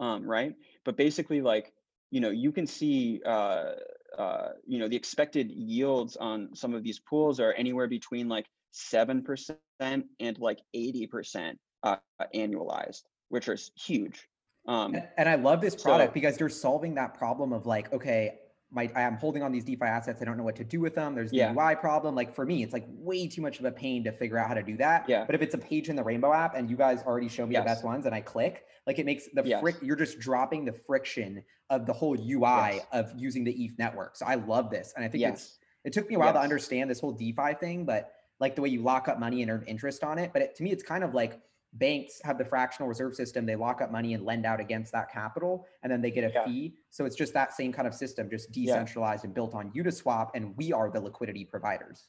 um, 0.00 0.24
right? 0.24 0.56
But 0.84 0.96
basically, 0.96 1.40
like 1.40 1.72
you 2.10 2.20
know, 2.20 2.30
you 2.30 2.50
can 2.50 2.66
see 2.66 3.22
uh, 3.24 3.74
uh, 4.18 4.48
you 4.66 4.78
know, 4.78 4.88
the 4.88 4.96
expected 4.96 5.50
yields 5.50 6.16
on 6.16 6.54
some 6.54 6.74
of 6.74 6.82
these 6.82 6.98
pools 6.98 7.40
are 7.40 7.52
anywhere 7.52 7.88
between 7.88 8.28
like 8.28 8.46
7% 8.74 9.56
and 9.80 10.38
like 10.38 10.60
80% 10.74 11.56
uh, 11.82 11.96
annualized, 12.34 13.02
which 13.28 13.48
is 13.48 13.70
huge. 13.76 14.28
Um, 14.68 14.94
and, 14.94 15.08
and 15.18 15.28
I 15.28 15.34
love 15.34 15.60
this 15.60 15.74
product 15.74 16.10
so, 16.10 16.14
because 16.14 16.38
you're 16.38 16.48
solving 16.48 16.94
that 16.94 17.14
problem 17.14 17.52
of 17.52 17.66
like, 17.66 17.92
okay, 17.92 18.38
my 18.72 18.90
I'm 18.96 19.16
holding 19.16 19.42
on 19.42 19.52
these 19.52 19.64
DeFi 19.64 19.84
assets. 19.84 20.22
I 20.22 20.24
don't 20.24 20.36
know 20.36 20.44
what 20.44 20.56
to 20.56 20.64
do 20.64 20.80
with 20.80 20.94
them. 20.94 21.14
There's 21.14 21.30
the 21.30 21.36
yeah. 21.38 21.54
UI 21.54 21.74
problem. 21.76 22.14
Like 22.14 22.34
for 22.34 22.46
me, 22.46 22.62
it's 22.62 22.72
like 22.72 22.86
way 22.88 23.28
too 23.28 23.42
much 23.42 23.58
of 23.58 23.66
a 23.66 23.70
pain 23.70 24.02
to 24.04 24.12
figure 24.12 24.38
out 24.38 24.48
how 24.48 24.54
to 24.54 24.62
do 24.62 24.76
that. 24.78 25.08
Yeah. 25.08 25.24
But 25.24 25.34
if 25.34 25.42
it's 25.42 25.54
a 25.54 25.58
page 25.58 25.88
in 25.88 25.96
the 25.96 26.02
Rainbow 26.02 26.32
app 26.32 26.54
and 26.56 26.70
you 26.70 26.76
guys 26.76 27.02
already 27.02 27.28
show 27.28 27.46
me 27.46 27.52
yes. 27.52 27.62
the 27.62 27.66
best 27.66 27.84
ones 27.84 28.06
and 28.06 28.14
I 28.14 28.20
click, 28.20 28.64
like 28.86 28.98
it 28.98 29.06
makes 29.06 29.28
the 29.34 29.42
yes. 29.44 29.60
frick. 29.60 29.76
You're 29.82 29.96
just 29.96 30.18
dropping 30.18 30.64
the 30.64 30.72
friction 30.72 31.44
of 31.70 31.86
the 31.86 31.92
whole 31.92 32.16
UI 32.16 32.76
yes. 32.76 32.86
of 32.92 33.12
using 33.16 33.44
the 33.44 33.52
ETH 33.52 33.78
network. 33.78 34.16
So 34.16 34.26
I 34.26 34.36
love 34.36 34.70
this, 34.70 34.92
and 34.96 35.04
I 35.04 35.08
think 35.08 35.24
it's. 35.24 35.58
It 35.84 35.92
took 35.92 36.08
me 36.08 36.14
a 36.14 36.18
while 36.20 36.32
to 36.32 36.40
understand 36.40 36.88
this 36.88 37.00
whole 37.00 37.10
DeFi 37.10 37.54
thing, 37.58 37.84
but 37.84 38.12
like 38.38 38.54
the 38.54 38.62
way 38.62 38.68
you 38.68 38.82
lock 38.82 39.08
up 39.08 39.18
money 39.18 39.42
and 39.42 39.50
earn 39.50 39.64
interest 39.66 40.04
on 40.04 40.16
it. 40.16 40.32
But 40.32 40.42
it, 40.42 40.56
to 40.56 40.62
me, 40.62 40.70
it's 40.70 40.84
kind 40.84 41.02
of 41.02 41.12
like 41.12 41.40
banks 41.74 42.20
have 42.24 42.38
the 42.38 42.44
fractional 42.44 42.88
reserve 42.88 43.14
system. 43.14 43.46
They 43.46 43.56
lock 43.56 43.80
up 43.80 43.90
money 43.90 44.14
and 44.14 44.24
lend 44.24 44.44
out 44.44 44.60
against 44.60 44.92
that 44.92 45.10
capital, 45.10 45.66
and 45.82 45.90
then 45.90 46.02
they 46.02 46.10
get 46.10 46.24
a 46.24 46.32
yeah. 46.32 46.44
fee. 46.44 46.74
So 46.90 47.04
it's 47.04 47.16
just 47.16 47.32
that 47.34 47.54
same 47.54 47.72
kind 47.72 47.88
of 47.88 47.94
system, 47.94 48.28
just 48.30 48.52
decentralized 48.52 49.24
yeah. 49.24 49.28
and 49.28 49.34
built 49.34 49.54
on 49.54 49.72
Uniswap, 49.72 50.30
and 50.34 50.56
we 50.56 50.72
are 50.72 50.90
the 50.90 51.00
liquidity 51.00 51.44
providers. 51.44 52.08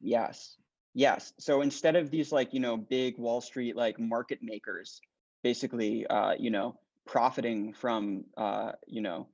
Yes. 0.00 0.56
Yes. 0.94 1.34
So 1.38 1.60
instead 1.60 1.94
of 1.94 2.10
these 2.10 2.32
like, 2.32 2.54
you 2.54 2.60
know, 2.60 2.76
big 2.76 3.18
Wall 3.18 3.40
Street 3.40 3.76
like 3.76 3.98
market 3.98 4.38
makers 4.42 5.00
basically, 5.42 6.06
uh, 6.06 6.34
you 6.38 6.50
know, 6.50 6.78
profiting 7.04 7.74
from, 7.74 8.24
uh, 8.36 8.72
you 8.86 9.02
know, 9.02 9.28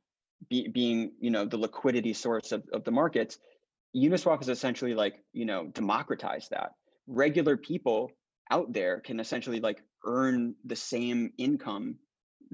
be, 0.50 0.68
being, 0.68 1.12
you 1.20 1.30
know, 1.30 1.44
the 1.44 1.56
liquidity 1.56 2.12
source 2.12 2.50
of, 2.50 2.64
of 2.72 2.82
the 2.84 2.90
markets, 2.90 3.38
Uniswap 3.94 4.42
is 4.42 4.48
essentially 4.48 4.94
like, 4.94 5.22
you 5.32 5.44
know, 5.44 5.68
democratize 5.68 6.48
that. 6.50 6.72
Regular 7.06 7.56
people 7.56 8.10
out 8.52 8.72
there 8.72 9.00
can 9.00 9.18
essentially 9.18 9.60
like 9.60 9.82
earn 10.04 10.54
the 10.64 10.76
same 10.76 11.32
income 11.38 11.96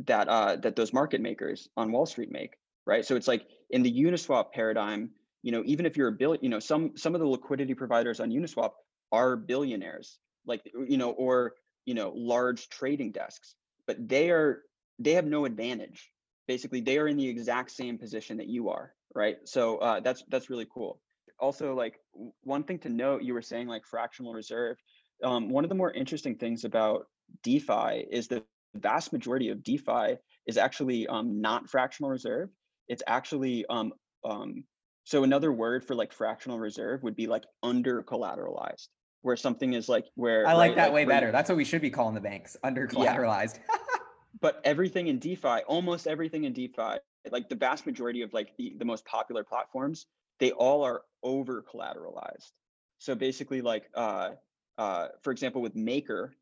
that 0.07 0.29
uh, 0.29 0.57
that 0.57 0.77
those 0.77 0.93
market 0.93 1.21
makers 1.21 1.69
on 1.77 1.91
Wall 1.91 2.07
Street 2.07 2.31
make, 2.31 2.57
right? 2.87 3.05
So 3.05 3.17
it's 3.17 3.27
like 3.27 3.45
in 3.71 3.83
the 3.83 3.93
Uniswap 3.93 4.53
paradigm, 4.53 5.11
you 5.43 5.51
know, 5.51 5.63
even 5.67 5.87
if 5.87 5.97
you're 5.97 6.09
a 6.09 6.13
bill, 6.13 6.37
you 6.41 6.49
know, 6.49 6.61
some 6.61 6.97
some 6.97 7.15
of 7.15 7.21
the 7.21 7.27
liquidity 7.27 7.75
providers 7.75 8.21
on 8.21 8.31
Uniswap 8.31 8.71
are 9.11 9.37
billionaires, 9.37 10.19
like 10.47 10.63
you 10.87 10.99
know, 10.99 11.11
or 11.11 11.55
you 11.85 11.95
know, 11.95 12.13
large 12.15 12.69
trading 12.69 13.11
desks, 13.11 13.57
but 13.87 13.97
they 14.09 14.31
are 14.31 14.63
they 15.01 15.15
have 15.15 15.27
no 15.27 15.45
advantage. 15.45 16.11
Basically, 16.47 16.81
they 16.81 16.99
are 16.99 17.09
in 17.09 17.17
the 17.17 17.29
exact 17.29 17.73
same 17.73 17.99
position 17.99 18.37
that 18.39 18.47
you 18.47 18.69
are, 18.71 18.95
right? 19.15 19.37
So 19.45 19.79
uh, 19.79 20.01
that's 20.01 20.23
that's 20.29 20.49
really 20.49 20.67
cool. 20.73 21.01
Also, 21.41 21.75
like 21.75 21.95
one 22.43 22.63
thing 22.63 22.79
to 22.81 22.89
note, 22.89 23.23
you 23.23 23.35
were 23.35 23.43
saying 23.43 23.67
like 23.67 23.85
fractional 23.85 24.33
reserve 24.33 24.77
um, 25.23 25.49
one 25.49 25.65
of 25.65 25.69
the 25.69 25.75
more 25.75 25.91
interesting 25.93 26.37
things 26.37 26.65
about 26.65 27.07
DeFi 27.43 28.07
is 28.11 28.29
the 28.29 28.43
vast 28.75 29.13
majority 29.13 29.49
of 29.51 29.63
DeFi 29.63 30.17
is 30.47 30.57
actually 30.57 31.07
um, 31.07 31.41
not 31.41 31.69
fractional 31.69 32.11
reserve. 32.11 32.51
It's 32.89 33.03
actually 33.07 33.67
um, 33.67 33.93
um, 34.25 34.65
so 35.05 35.25
another 35.25 35.53
word 35.53 35.85
for 35.85 35.95
like 35.95 36.13
fractional 36.13 36.59
reserve 36.59 37.03
would 37.03 37.17
be 37.17 37.27
like 37.27 37.45
under 37.63 38.03
collateralized, 38.03 38.89
where 39.23 39.37
something 39.37 39.73
is 39.73 39.89
like 39.89 40.07
where 40.15 40.47
I 40.47 40.53
like 40.53 40.71
right, 40.71 40.77
that 40.77 40.85
like 40.87 40.93
way 40.93 41.05
better. 41.05 41.33
That's 41.33 41.49
what 41.49 41.57
we 41.57 41.65
should 41.65 41.81
be 41.81 41.91
calling 41.91 42.15
the 42.15 42.21
banks, 42.21 42.57
under 42.63 42.87
collateralized. 42.87 43.59
Yeah. 43.71 43.77
but 44.41 44.61
everything 44.65 45.09
in 45.09 45.19
DeFi, 45.19 45.63
almost 45.67 46.07
everything 46.07 46.45
in 46.45 46.53
DeFi, 46.53 46.99
like 47.31 47.49
the 47.49 47.55
vast 47.55 47.87
majority 47.87 48.23
of 48.23 48.33
like 48.33 48.55
the, 48.59 48.75
the 48.79 48.85
most 48.85 49.05
popular 49.07 49.45
platforms, 49.45 50.07
they 50.41 50.53
all 50.53 50.83
are 50.83 51.03
over 51.23 51.65
collateralized. 51.73 52.53
So 52.99 53.15
basically, 53.15 53.63
like 53.63 53.85
uh, 53.95 54.31
uh, 54.79 55.09
for 55.23 55.33
example, 55.33 55.61
with 55.61 55.75
Maker, 55.75 56.35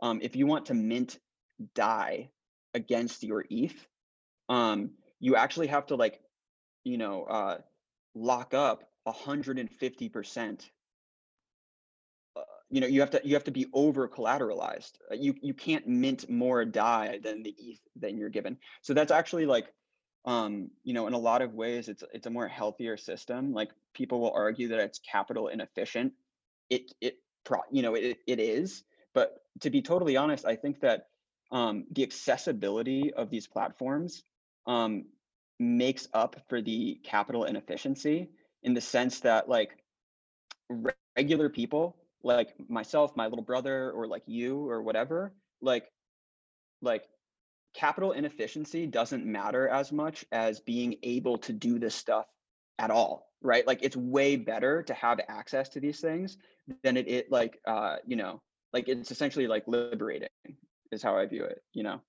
um, 0.00 0.20
if 0.22 0.34
you 0.34 0.46
want 0.46 0.66
to 0.66 0.74
mint 0.74 1.18
DAI 1.74 2.30
against 2.74 3.22
your 3.22 3.44
ETH, 3.50 3.86
um, 4.48 4.92
you 5.20 5.36
actually 5.36 5.68
have 5.68 5.86
to 5.86 5.94
like, 5.94 6.20
you 6.84 6.98
know, 6.98 7.24
uh, 7.24 7.58
lock 8.14 8.54
up 8.54 8.84
150%. 9.06 10.70
Uh, 12.34 12.40
you 12.70 12.80
know, 12.80 12.86
you 12.86 13.00
have 13.00 13.10
to 13.10 13.20
you 13.22 13.34
have 13.34 13.44
to 13.44 13.50
be 13.50 13.66
over 13.74 14.08
collateralized. 14.08 14.92
Uh, 15.10 15.14
you 15.14 15.34
you 15.42 15.54
can't 15.54 15.86
mint 15.86 16.28
more 16.30 16.64
DAI 16.64 17.20
than 17.22 17.42
the 17.42 17.54
ETH 17.58 17.80
than 17.94 18.16
you're 18.16 18.30
given. 18.30 18.56
So 18.80 18.94
that's 18.94 19.12
actually 19.12 19.46
like, 19.46 19.66
um, 20.24 20.70
you 20.82 20.94
know, 20.94 21.06
in 21.06 21.12
a 21.12 21.18
lot 21.18 21.42
of 21.42 21.52
ways, 21.52 21.88
it's 21.88 22.02
it's 22.12 22.26
a 22.26 22.30
more 22.30 22.48
healthier 22.48 22.96
system. 22.96 23.52
Like 23.52 23.70
people 23.94 24.20
will 24.20 24.32
argue 24.32 24.68
that 24.68 24.80
it's 24.80 24.98
capital 24.98 25.48
inefficient 25.48 26.14
it 26.72 26.92
it 27.00 27.18
pro 27.44 27.60
you 27.70 27.82
know 27.82 27.94
it 27.94 28.18
it 28.26 28.40
is. 28.40 28.84
But 29.14 29.38
to 29.60 29.70
be 29.70 29.82
totally 29.82 30.16
honest, 30.16 30.46
I 30.46 30.56
think 30.56 30.80
that 30.80 31.06
um, 31.50 31.84
the 31.90 32.02
accessibility 32.02 33.12
of 33.12 33.28
these 33.28 33.46
platforms 33.46 34.22
um, 34.66 35.04
makes 35.58 36.08
up 36.14 36.36
for 36.48 36.62
the 36.62 36.98
capital 37.04 37.44
inefficiency 37.44 38.30
in 38.62 38.74
the 38.74 38.80
sense 38.80 39.20
that 39.20 39.48
like 39.48 39.76
regular 41.16 41.48
people 41.48 41.96
like 42.22 42.54
myself 42.68 43.14
my 43.16 43.26
little 43.26 43.44
brother 43.44 43.90
or 43.90 44.06
like 44.06 44.22
you 44.26 44.68
or 44.68 44.82
whatever 44.82 45.34
like 45.60 45.84
like 46.80 47.04
capital 47.74 48.12
inefficiency 48.12 48.86
doesn't 48.86 49.24
matter 49.24 49.68
as 49.68 49.92
much 49.92 50.24
as 50.32 50.60
being 50.60 50.96
able 51.02 51.38
to 51.38 51.52
do 51.52 51.78
this 51.78 51.94
stuff 51.94 52.26
at 52.78 52.90
all 52.90 53.31
right 53.42 53.66
like 53.66 53.80
it's 53.82 53.96
way 53.96 54.36
better 54.36 54.82
to 54.82 54.94
have 54.94 55.20
access 55.28 55.68
to 55.68 55.80
these 55.80 56.00
things 56.00 56.38
than 56.82 56.96
it, 56.96 57.08
it 57.08 57.30
like 57.30 57.58
uh 57.66 57.96
you 58.06 58.16
know 58.16 58.40
like 58.72 58.88
it's 58.88 59.10
essentially 59.10 59.46
like 59.46 59.64
liberating 59.66 60.28
is 60.90 61.02
how 61.02 61.16
i 61.16 61.26
view 61.26 61.44
it 61.44 61.62
you 61.72 61.82
know 61.82 62.00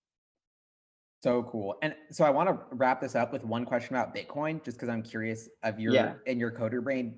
so 1.24 1.44
cool 1.44 1.76
and 1.82 1.96
so 2.12 2.26
i 2.26 2.30
want 2.30 2.50
to 2.50 2.58
wrap 2.76 3.02
this 3.02 3.16
up 3.16 3.32
with 3.32 3.44
one 3.44 3.66
question 3.66 3.96
about 3.96 4.14
bitcoin 4.14 4.64
just 4.64 4.78
because 4.78 4.90
i'm 4.90 5.02
curious 5.04 5.50
of 5.64 5.80
your 5.80 5.94
yeah. 5.94 6.14
in 6.26 6.40
your 6.40 6.52
coder 6.52 6.84
brain 6.84 7.16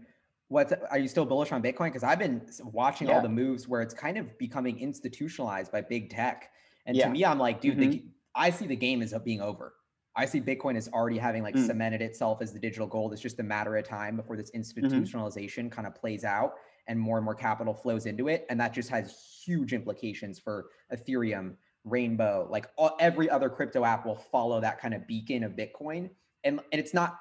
what 0.48 0.72
are 0.92 1.00
you 1.00 1.08
still 1.08 1.26
bullish 1.26 1.52
on 1.52 1.62
bitcoin 1.62 1.88
because 1.88 2.04
i've 2.04 2.20
been 2.20 2.42
watching 2.66 3.08
yeah. 3.08 3.16
all 3.16 3.22
the 3.22 3.30
moves 3.30 3.68
where 3.68 3.82
it's 3.82 3.94
kind 3.94 4.18
of 4.18 4.38
becoming 4.38 4.80
institutionalized 4.80 5.72
by 5.72 5.82
big 5.82 6.10
tech 6.10 6.52
and 6.86 6.96
yeah. 6.96 7.06
to 7.06 7.12
me 7.12 7.26
i'm 7.26 7.40
like 7.40 7.60
dude 7.60 7.78
mm-hmm. 7.78 7.90
the, 7.90 8.04
I 8.36 8.50
see 8.50 8.68
the 8.68 8.76
game 8.76 9.02
as 9.02 9.14
being 9.24 9.42
over. 9.42 9.74
I 10.16 10.26
see 10.26 10.40
Bitcoin 10.40 10.78
as 10.78 10.88
already 10.90 11.18
having 11.18 11.44
like 11.44 11.56
mm. 11.56 11.66
cemented 11.66 12.02
itself 12.02 12.42
as 12.42 12.54
the 12.54 12.60
digital 12.60 12.88
gold. 12.88 13.12
It's 13.12 13.22
just 13.22 13.40
a 13.40 13.44
matter 13.44 13.76
of 13.76 13.86
time 13.86 14.16
before 14.16 14.38
this 14.38 14.52
mm-hmm. 14.52 14.80
institutionalization 14.80 15.66
mm-hmm. 15.66 15.68
kind 15.70 15.88
of 15.88 15.96
plays 15.96 16.24
out 16.24 16.54
and 16.88 17.00
more 17.00 17.18
and 17.18 17.26
more 17.26 17.36
capital 17.36 17.74
flows 17.74 18.06
into 18.06 18.28
it. 18.28 18.46
And 18.50 18.60
that 18.60 18.74
just 18.74 18.90
has 18.90 19.42
huge 19.44 19.74
implications 19.74 20.40
for 20.40 20.68
Ethereum, 20.94 21.56
Rainbow, 21.84 22.48
like 22.50 22.68
all, 22.78 22.96
every 23.00 23.30
other 23.30 23.50
crypto 23.50 23.84
app 23.84 24.06
will 24.06 24.16
follow 24.16 24.62
that 24.62 24.80
kind 24.80 24.94
of 24.94 25.06
beacon 25.08 25.44
of 25.44 25.54
Bitcoin. 25.54 26.10
And, 26.44 26.62
and 26.72 26.80
it's 26.80 26.94
not 26.94 27.20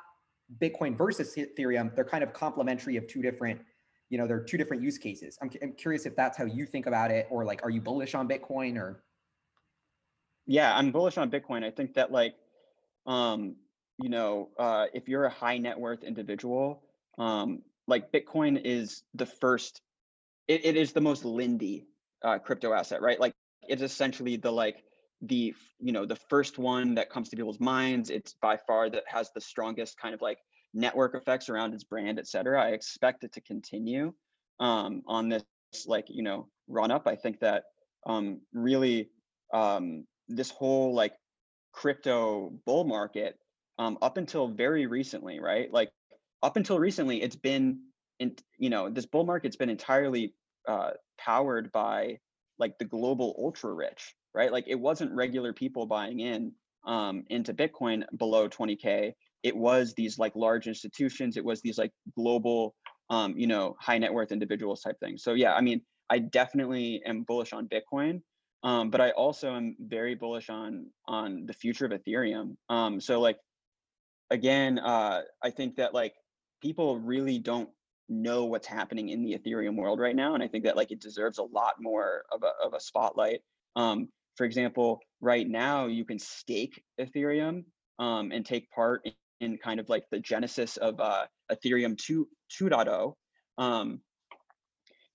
Bitcoin 0.59 0.97
versus 0.97 1.35
Ethereum. 1.35 1.95
They're 1.95 2.05
kind 2.05 2.23
of 2.23 2.33
complementary 2.33 2.97
of 2.97 3.07
two 3.09 3.23
different, 3.23 3.61
you 4.11 4.19
know, 4.19 4.27
they're 4.27 4.43
two 4.43 4.59
different 4.59 4.83
use 4.83 4.99
cases. 4.99 5.39
I'm, 5.43 5.51
I'm 5.63 5.73
curious 5.73 6.07
if 6.07 6.15
that's 6.15 6.37
how 6.37 6.45
you 6.45 6.67
think 6.67 6.87
about 6.87 7.11
it 7.11 7.27
or 7.31 7.45
like, 7.45 7.63
are 7.65 7.71
you 7.71 7.81
bullish 7.81 8.15
on 8.15 8.29
Bitcoin 8.29 8.77
or? 8.77 9.03
yeah, 10.47 10.77
I'm 10.77 10.91
bullish 10.93 11.17
on 11.17 11.31
Bitcoin. 11.31 11.65
I 11.65 11.71
think 11.71 11.95
that 11.95 12.13
like, 12.13 12.35
um, 13.07 13.57
you 13.99 14.09
know, 14.09 14.51
uh, 14.59 14.87
if 14.93 15.09
you're 15.09 15.25
a 15.25 15.31
high 15.31 15.59
net 15.59 15.79
worth 15.79 16.03
individual, 16.03 16.83
um, 17.19 17.63
like 17.87 18.13
Bitcoin 18.13 18.61
is 18.65 19.03
the 19.15 19.27
first, 19.27 19.81
it, 20.49 20.65
it 20.65 20.77
is 20.77 20.93
the 20.93 21.01
most 21.01 21.25
Lindy 21.25 21.87
uh, 22.23 22.39
crypto 22.39 22.73
asset, 22.73 23.03
right? 23.03 23.21
Like 23.21 23.35
it's 23.69 23.83
essentially 23.83 24.37
the 24.37 24.51
like 24.51 24.83
the 25.23 25.55
you 25.81 25.93
know 25.93 26.05
the 26.05 26.17
first 26.29 26.59
one 26.59 26.95
that 26.97 27.11
comes 27.11 27.29
to 27.29 27.37
people's 27.37 27.61
minds. 27.61 28.11
It's 28.11 28.35
by 28.41 28.57
far 28.57 28.91
that 28.91 29.05
has 29.07 29.31
the 29.35 29.41
strongest 29.41 29.99
kind 29.99 30.15
of 30.15 30.23
like 30.23 30.39
network 30.73 31.15
effects 31.15 31.49
around 31.49 31.75
its 31.75 31.85
brand, 31.85 32.19
et 32.19 32.27
cetera. 32.27 32.63
I 32.63 32.71
expect 32.71 33.25
it 33.25 33.33
to 33.35 33.41
continue 33.41 34.13
um, 34.61 35.03
on 35.07 35.29
this 35.29 35.45
like 35.87 36.07
you 36.09 36.23
know 36.23 36.49
run 36.69 36.91
up. 36.91 37.07
I 37.07 37.17
think 37.17 37.41
that 37.41 37.65
um, 38.07 38.41
really 38.53 39.11
um, 39.53 40.07
this 40.29 40.51
whole 40.51 40.95
like 40.95 41.15
crypto 41.75 42.53
bull 42.65 42.85
market 42.85 43.39
um, 43.79 43.99
up 44.01 44.17
until 44.17 44.49
very 44.49 44.87
recently, 44.87 45.41
right? 45.41 45.73
Like 45.73 45.91
up 46.43 46.57
until 46.57 46.79
recently, 46.79 47.23
it's 47.23 47.37
been 47.37 47.81
in 48.21 48.37
you 48.59 48.71
know 48.71 48.89
this 48.89 49.07
bull 49.07 49.25
market's 49.25 49.57
been 49.57 49.71
entirely 49.71 50.35
uh, 50.69 50.91
powered 51.19 51.73
by 51.73 52.19
like 52.59 52.79
the 52.79 52.85
global 52.85 53.35
ultra 53.39 53.73
rich, 53.73 54.15
right? 54.35 54.53
Like 54.53 54.65
it 54.69 54.77
wasn't 54.77 55.13
regular 55.13 55.53
people 55.53 55.87
buying 55.87 56.21
in 56.21 56.53
um, 56.87 57.25
into 57.29 57.53
Bitcoin 57.53 58.05
below 58.17 58.49
20k. 58.49 59.13
It 59.43 59.57
was 59.57 59.95
these 59.95 60.19
like 60.19 60.35
large 60.37 60.69
institutions. 60.69 61.37
It 61.37 61.45
was 61.45 61.61
these 61.61 61.77
like 61.77 61.91
global, 62.17 62.75
um, 63.11 63.37
you 63.37 63.47
know, 63.47 63.77
high 63.81 63.99
net 63.99 64.13
worth 64.13 64.33
individuals 64.33 64.83
type 64.83 64.97
things. 65.01 65.25
So 65.25 65.35
yeah, 65.35 65.55
I 65.55 65.61
mean, 65.61 65.83
I 66.09 66.21
definitely 66.21 67.03
am 67.05 67.25
bullish 67.25 67.53
on 67.53 67.69
Bitcoin. 67.69 68.23
Um, 68.65 68.89
but 68.89 69.03
I 69.03 69.11
also 69.11 69.55
am 69.55 69.77
very 69.79 70.15
bullish 70.15 70.49
on 70.49 70.87
on 71.07 71.45
the 71.47 71.53
future 71.53 71.85
of 71.85 71.93
Ethereum. 71.93 72.57
Um, 72.71 72.99
so 72.99 73.21
like 73.21 73.39
again, 74.31 74.79
uh, 74.79 75.21
I 75.43 75.51
think 75.51 75.77
that 75.77 75.93
like 75.93 76.15
people 76.63 76.99
really 76.99 77.39
don't 77.39 77.69
know 78.09 78.47
what's 78.47 78.67
happening 78.67 79.11
in 79.11 79.23
the 79.23 79.39
Ethereum 79.39 79.77
world 79.77 80.01
right 80.01 80.17
now, 80.17 80.35
and 80.35 80.43
I 80.43 80.49
think 80.49 80.65
that 80.65 80.77
like 80.77 80.91
it 80.91 81.01
deserves 81.01 81.39
a 81.39 81.43
lot 81.43 81.75
more 81.79 82.25
of 82.33 82.43
a 82.43 82.53
of 82.67 82.73
a 82.73 82.81
spotlight. 82.81 83.41
Um, 83.77 84.09
for 84.37 84.45
example, 84.45 85.01
right 85.21 85.47
now 85.47 85.87
you 85.87 86.07
can 86.07 86.19
stake 86.19 86.83
Ethereum 86.99 87.65
um, 87.99 88.33
and 88.33 88.45
take 88.47 88.71
part 88.71 89.03
in, 89.05 89.13
in, 89.41 89.59
kind 89.59 89.79
of 89.79 89.89
like 89.89 90.05
the 90.11 90.19
genesis 90.19 90.77
of 90.77 90.99
uh, 91.01 91.27
Ethereum 91.53 91.97
2 91.99 92.27
2.0. 92.61 93.15
Um, 93.59 94.01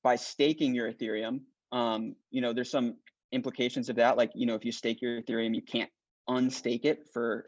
by 0.04 0.16
staking 0.16 0.74
your 0.74 0.91
Ethereum, 0.91 1.41
um, 1.74 2.16
you 2.32 2.41
know, 2.41 2.54
there's 2.54 2.72
some 2.72 2.95
implications 3.32 3.89
of 3.89 3.97
that 3.97 4.17
like 4.17 4.32
you 4.34 4.45
know 4.45 4.55
if 4.55 4.65
you 4.65 4.71
stake 4.71 5.01
your 5.01 5.21
ethereum 5.21 5.53
you 5.53 5.61
can't 5.61 5.89
unstake 6.30 6.86
it 6.86 7.07
for 7.13 7.47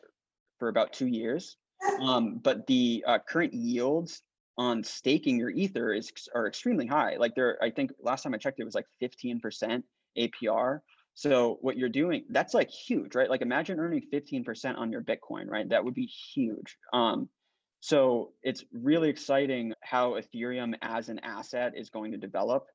for 0.60 0.68
about 0.68 0.94
two 0.94 1.08
years. 1.08 1.58
Um, 2.00 2.38
but 2.38 2.68
the 2.68 3.04
uh, 3.08 3.18
current 3.28 3.54
yields 3.54 4.22
on 4.58 4.84
staking 4.84 5.38
your 5.38 5.50
ether 5.50 5.92
is 5.94 6.12
are 6.36 6.48
extremely 6.48 6.86
high. 6.86 7.16
Like 7.18 7.34
there 7.36 7.58
i 7.62 7.70
think 7.70 7.92
last 8.02 8.24
time 8.24 8.34
i 8.34 8.38
checked 8.38 8.60
it 8.60 8.66
was 8.66 8.76
like 8.76 8.86
15% 9.02 9.84
apr 10.18 10.80
so 11.14 11.58
what 11.62 11.78
you're 11.78 11.90
doing 11.90 12.26
that's 12.30 12.54
like 12.54 12.70
huge 12.70 13.16
right? 13.16 13.30
Like 13.30 13.42
imagine 13.42 13.80
earning 13.80 14.04
15% 14.14 14.78
on 14.78 14.92
your 14.92 15.02
bitcoin 15.02 15.48
right? 15.48 15.68
That 15.70 15.84
would 15.84 15.94
be 15.94 16.06
huge. 16.06 16.78
Um, 16.94 17.30
so 17.80 18.32
it's 18.44 18.64
really 18.72 19.10
exciting 19.10 19.74
how 19.82 20.12
ethereum 20.12 20.76
as 20.82 21.10
an 21.10 21.20
asset 21.20 21.74
is 21.76 21.90
going 21.90 22.12
to 22.12 22.18
develop. 22.18 22.66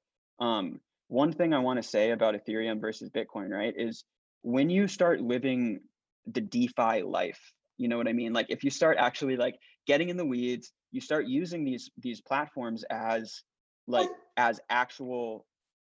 Um, 0.41 0.81
one 1.09 1.33
thing 1.33 1.53
I 1.53 1.59
want 1.61 1.83
to 1.83 1.89
say 1.89 2.11
about 2.11 2.35
Ethereum 2.35 2.81
versus 2.81 3.11
Bitcoin, 3.11 3.51
right, 3.51 3.75
is 3.77 4.05
when 4.43 4.71
you 4.71 4.89
start 4.89 5.21
living 5.21 5.81
the 6.27 6.41
DeFi 6.41 7.03
life, 7.03 7.41
you 7.79 7.89
know 7.89 7.97
what 7.97 8.09
I 8.09 8.13
mean? 8.13 8.33
Like 8.33 8.47
if 8.49 8.65
you 8.65 8.71
start 8.71 8.97
actually 8.99 9.37
like 9.37 9.57
getting 9.87 10.09
in 10.09 10.17
the 10.17 10.25
weeds, 10.25 10.73
you 10.91 11.01
start 11.01 11.27
using 11.27 11.65
these 11.65 11.91
these 11.99 12.21
platforms 12.21 12.85
as 12.91 13.43
like 13.87 14.09
as 14.37 14.61
actual, 14.69 15.47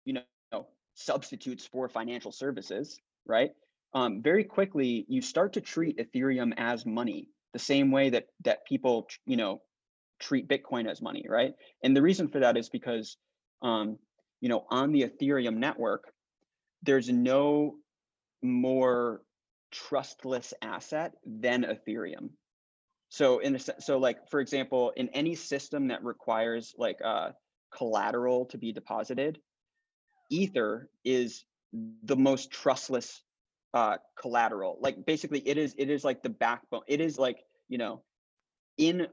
you 0.05 0.13
know, 0.51 0.67
substitutes 0.95 1.65
for 1.65 1.89
financial 1.89 2.31
services, 2.31 2.99
right? 3.25 3.51
Um, 3.93 4.21
very 4.21 4.43
quickly, 4.43 5.05
you 5.09 5.21
start 5.21 5.53
to 5.53 5.61
treat 5.61 5.97
Ethereum 5.97 6.53
as 6.57 6.85
money, 6.85 7.27
the 7.53 7.59
same 7.59 7.91
way 7.91 8.09
that 8.11 8.27
that 8.45 8.65
people, 8.65 9.07
you 9.25 9.35
know, 9.35 9.61
treat 10.19 10.47
Bitcoin 10.47 10.89
as 10.89 11.01
money, 11.01 11.25
right? 11.27 11.53
And 11.83 11.95
the 11.95 12.01
reason 12.01 12.29
for 12.29 12.39
that 12.39 12.57
is 12.57 12.69
because 12.69 13.17
um, 13.61 13.97
you 14.41 14.49
know, 14.49 14.65
on 14.69 14.91
the 14.91 15.03
Ethereum 15.03 15.57
network, 15.57 16.11
there's 16.83 17.09
no 17.09 17.75
more 18.41 19.21
trustless 19.71 20.53
asset 20.61 21.13
than 21.25 21.63
Ethereum. 21.63 22.29
So 23.09 23.39
in 23.39 23.55
a, 23.55 23.59
so 23.59 23.97
like 23.97 24.29
for 24.29 24.39
example, 24.39 24.91
in 24.95 25.09
any 25.09 25.35
system 25.35 25.89
that 25.89 26.03
requires 26.03 26.73
like 26.77 26.97
uh, 27.03 27.31
collateral 27.75 28.45
to 28.47 28.57
be 28.57 28.71
deposited, 28.71 29.39
Ether 30.29 30.89
is 31.03 31.45
the 32.03 32.15
most 32.15 32.51
trustless 32.51 33.21
uh, 33.73 33.97
collateral. 34.19 34.77
Like 34.81 35.05
basically, 35.05 35.39
it 35.47 35.57
is 35.57 35.75
it 35.77 35.89
is 35.89 36.03
like 36.03 36.23
the 36.23 36.29
backbone. 36.29 36.81
It 36.87 37.01
is 37.01 37.19
like 37.19 37.43
you 37.67 37.77
know, 37.77 38.01
in 38.77 39.07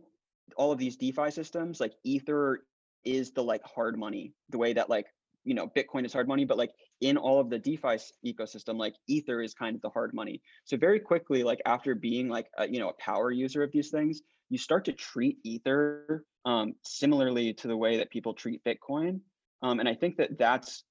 all 0.57 0.73
of 0.73 0.79
these 0.79 0.97
DeFi 0.97 1.31
systems, 1.31 1.81
like 1.81 1.93
Ether 2.05 2.65
is 3.05 3.33
the 3.33 3.43
like 3.43 3.63
hard 3.65 3.99
money. 3.99 4.33
The 4.51 4.59
way 4.59 4.73
that 4.73 4.89
like 4.89 5.07
you 5.49 5.55
know 5.55 5.67
bitcoin 5.67 6.05
is 6.05 6.13
hard 6.13 6.29
money 6.29 6.45
but 6.45 6.59
like 6.59 6.73
in 7.01 7.17
all 7.17 7.41
of 7.41 7.49
the 7.49 7.59
defi 7.59 7.97
ecosystem 8.27 8.77
like 8.77 8.95
ether 9.07 9.41
is 9.41 9.55
kind 9.55 9.77
of 9.77 9.83
the 9.83 9.91
hard 9.91 10.13
money. 10.13 10.43
So 10.65 10.77
very 10.77 11.01
quickly 11.01 11.43
like 11.43 11.61
after 11.65 11.95
being 11.95 12.29
like 12.29 12.47
a, 12.59 12.69
you 12.69 12.79
know 12.79 12.91
a 12.91 12.95
power 12.95 13.31
user 13.31 13.63
of 13.63 13.73
these 13.73 13.91
things 13.91 14.21
you 14.51 14.59
start 14.59 14.85
to 14.87 14.93
treat 14.93 15.39
ether 15.45 16.25
um, 16.45 16.75
similarly 16.85 17.53
to 17.55 17.69
the 17.69 17.77
way 17.77 17.99
that 17.99 18.11
people 18.11 18.35
treat 18.35 18.63
bitcoin. 18.65 19.21
Um, 19.63 19.81
and 19.81 19.89
i 19.89 19.95
think 19.95 20.17
that 20.17 20.39
that's 20.39 20.85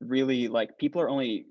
really 0.00 0.48
like 0.48 0.78
people 0.78 1.00
are 1.00 1.08
only 1.08 1.46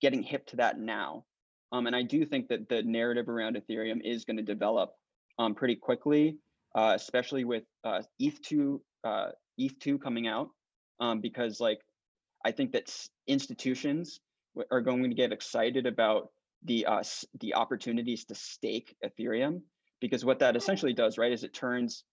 getting 0.00 0.22
hip 0.22 0.46
to 0.46 0.56
that 0.56 0.78
now. 0.78 1.24
Um, 1.72 1.86
and 1.86 1.94
i 1.94 2.02
do 2.02 2.24
think 2.24 2.48
that 2.48 2.68
the 2.68 2.82
narrative 2.82 3.28
around 3.28 3.56
ethereum 3.56 4.00
is 4.04 4.24
going 4.24 4.38
to 4.38 4.42
develop 4.42 4.92
um, 5.38 5.54
pretty 5.54 5.76
quickly 5.76 6.38
uh, 6.74 6.92
especially 6.94 7.44
with 7.44 7.64
uh, 7.84 8.02
eth2 8.20 8.80
uh, 9.04 9.28
eth2 9.60 10.00
coming 10.00 10.26
out 10.26 10.48
um, 11.00 11.20
because 11.20 11.60
like 11.60 11.80
I 12.44 12.52
think 12.52 12.72
that 12.72 12.92
institutions 13.26 14.20
are 14.70 14.80
going 14.80 15.02
to 15.04 15.14
get 15.14 15.32
excited 15.32 15.86
about 15.86 16.30
the 16.64 16.86
uh, 16.86 17.02
the 17.40 17.54
opportunities 17.54 18.24
to 18.26 18.34
stake 18.34 18.96
Ethereum 19.04 19.62
because 20.00 20.24
what 20.24 20.38
that 20.40 20.56
essentially 20.56 20.92
does, 20.92 21.18
right, 21.18 21.32
is 21.32 21.44
it 21.44 21.54
turns 21.54 22.04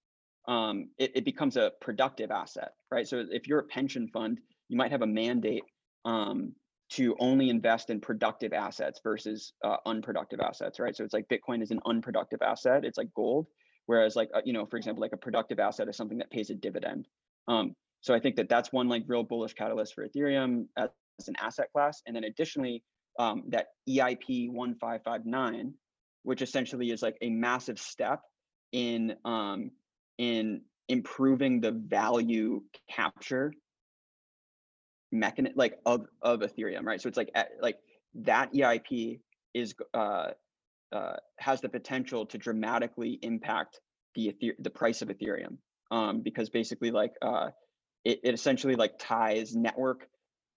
um, 0.47 0.89
it, 0.97 1.11
it 1.15 1.25
becomes 1.25 1.57
a 1.57 1.71
productive 1.79 2.31
asset, 2.31 2.73
right? 2.91 3.07
So 3.07 3.23
if 3.29 3.47
you're 3.47 3.59
a 3.59 3.63
pension 3.63 4.07
fund, 4.07 4.39
you 4.67 4.77
might 4.77 4.91
have 4.91 5.01
a 5.01 5.07
mandate 5.07 5.63
um, 6.05 6.53
to 6.91 7.15
only 7.19 7.49
invest 7.49 7.89
in 7.89 8.01
productive 8.01 8.53
assets 8.53 8.99
versus 9.03 9.53
uh, 9.63 9.77
unproductive 9.85 10.39
assets, 10.41 10.79
right? 10.79 10.95
So 10.95 11.03
it's 11.03 11.13
like 11.13 11.29
Bitcoin 11.29 11.61
is 11.61 11.71
an 11.71 11.79
unproductive 11.85 12.41
asset. 12.41 12.83
It's 12.83 12.97
like 12.97 13.13
gold, 13.13 13.47
whereas 13.85 14.15
like 14.15 14.29
uh, 14.35 14.41
you 14.43 14.53
know, 14.53 14.65
for 14.65 14.77
example, 14.77 15.01
like 15.01 15.13
a 15.13 15.17
productive 15.17 15.59
asset 15.59 15.87
is 15.87 15.95
something 15.95 16.17
that 16.17 16.31
pays 16.31 16.49
a 16.49 16.55
dividend. 16.55 17.07
Um, 17.47 17.75
so 18.03 18.13
I 18.13 18.19
think 18.19 18.35
that 18.35 18.49
that's 18.49 18.73
one 18.73 18.89
like 18.89 19.03
real 19.07 19.23
bullish 19.23 19.53
catalyst 19.53 19.95
for 19.95 20.05
Ethereum 20.05 20.65
as, 20.77 20.89
as 21.21 21.29
an 21.29 21.35
asset 21.41 21.69
class, 21.71 22.01
and 22.05 22.13
then 22.13 22.25
additionally 22.25 22.83
um, 23.17 23.43
that 23.47 23.67
EIP 23.89 24.51
one 24.51 24.75
five 24.75 25.01
five 25.05 25.25
nine, 25.25 25.73
which 26.23 26.41
essentially 26.41 26.91
is 26.91 27.01
like 27.01 27.17
a 27.21 27.29
massive 27.29 27.79
step 27.79 28.19
in 28.73 29.15
um, 29.23 29.71
in 30.17 30.61
improving 30.89 31.61
the 31.61 31.71
value 31.71 32.61
capture 32.91 33.53
mechanism 35.13 35.53
like 35.55 35.79
of 35.85 36.05
of 36.21 36.41
ethereum 36.41 36.83
right? 36.83 36.99
So 36.99 37.07
it's 37.07 37.17
like 37.17 37.31
like 37.61 37.77
that 38.15 38.53
eip 38.53 39.21
is 39.53 39.73
uh, 39.93 40.31
uh 40.91 41.15
has 41.39 41.61
the 41.61 41.69
potential 41.69 42.25
to 42.25 42.37
dramatically 42.37 43.19
impact 43.21 43.79
the 44.15 44.23
Ether- 44.23 44.57
the 44.59 44.69
price 44.69 45.01
of 45.01 45.07
ethereum 45.07 45.57
um 45.91 46.21
because 46.21 46.49
basically 46.49 46.91
like 46.91 47.13
uh 47.21 47.49
it, 48.05 48.19
it 48.23 48.33
essentially 48.33 48.75
like 48.75 48.97
ties 48.99 49.55
network 49.55 50.07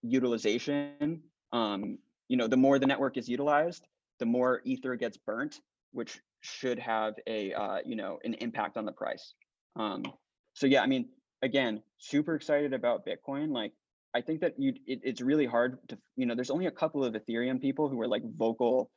utilization 0.01 1.21
um 1.53 1.97
you 2.27 2.37
know 2.37 2.47
the 2.47 2.57
more 2.57 2.79
the 2.79 2.85
network 2.85 3.17
is 3.17 3.27
utilized 3.27 3.87
the 4.19 4.25
more 4.25 4.61
ether 4.65 4.95
gets 4.95 5.17
burnt 5.17 5.59
which 5.91 6.19
should 6.41 6.79
have 6.79 7.15
a 7.27 7.53
uh, 7.53 7.79
you 7.85 7.95
know 7.95 8.19
an 8.23 8.33
impact 8.35 8.77
on 8.77 8.85
the 8.85 8.91
price. 8.91 9.33
Um, 9.75 10.03
so 10.53 10.67
yeah, 10.67 10.81
I 10.81 10.87
mean, 10.87 11.09
again, 11.41 11.81
super 11.97 12.35
excited 12.35 12.73
about 12.73 13.05
Bitcoin. 13.05 13.51
Like, 13.51 13.73
I 14.13 14.21
think 14.21 14.41
that 14.41 14.53
you 14.57 14.73
it, 14.85 15.01
it's 15.03 15.21
really 15.21 15.45
hard 15.45 15.77
to 15.89 15.97
you 16.15 16.25
know. 16.25 16.35
There's 16.35 16.51
only 16.51 16.67
a 16.67 16.71
couple 16.71 17.03
of 17.03 17.13
Ethereum 17.13 17.61
people 17.61 17.89
who 17.89 17.99
are 18.01 18.07
like 18.07 18.23
vocal, 18.25 18.89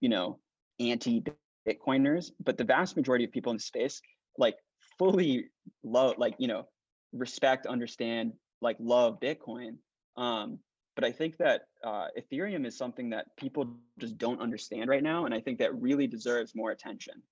you 0.00 0.08
know, 0.08 0.38
anti 0.78 1.22
Bitcoiners, 1.68 2.30
but 2.42 2.58
the 2.58 2.64
vast 2.64 2.96
majority 2.96 3.24
of 3.24 3.32
people 3.32 3.50
in 3.50 3.56
the 3.56 3.62
space 3.62 4.00
like 4.38 4.56
fully 4.98 5.46
love 5.82 6.14
like 6.18 6.34
you 6.38 6.48
know 6.48 6.66
respect, 7.12 7.66
understand, 7.66 8.32
like 8.60 8.76
love 8.78 9.20
Bitcoin. 9.20 9.76
Um, 10.16 10.58
but 10.96 11.04
I 11.04 11.12
think 11.12 11.36
that 11.38 11.62
uh, 11.84 12.08
Ethereum 12.18 12.66
is 12.66 12.76
something 12.76 13.10
that 13.10 13.26
people 13.36 13.68
just 13.98 14.18
don't 14.18 14.40
understand 14.40 14.90
right 14.90 15.02
now, 15.02 15.24
and 15.24 15.34
I 15.34 15.40
think 15.40 15.58
that 15.58 15.74
really 15.80 16.06
deserves 16.06 16.54
more 16.54 16.70
attention. 16.72 17.22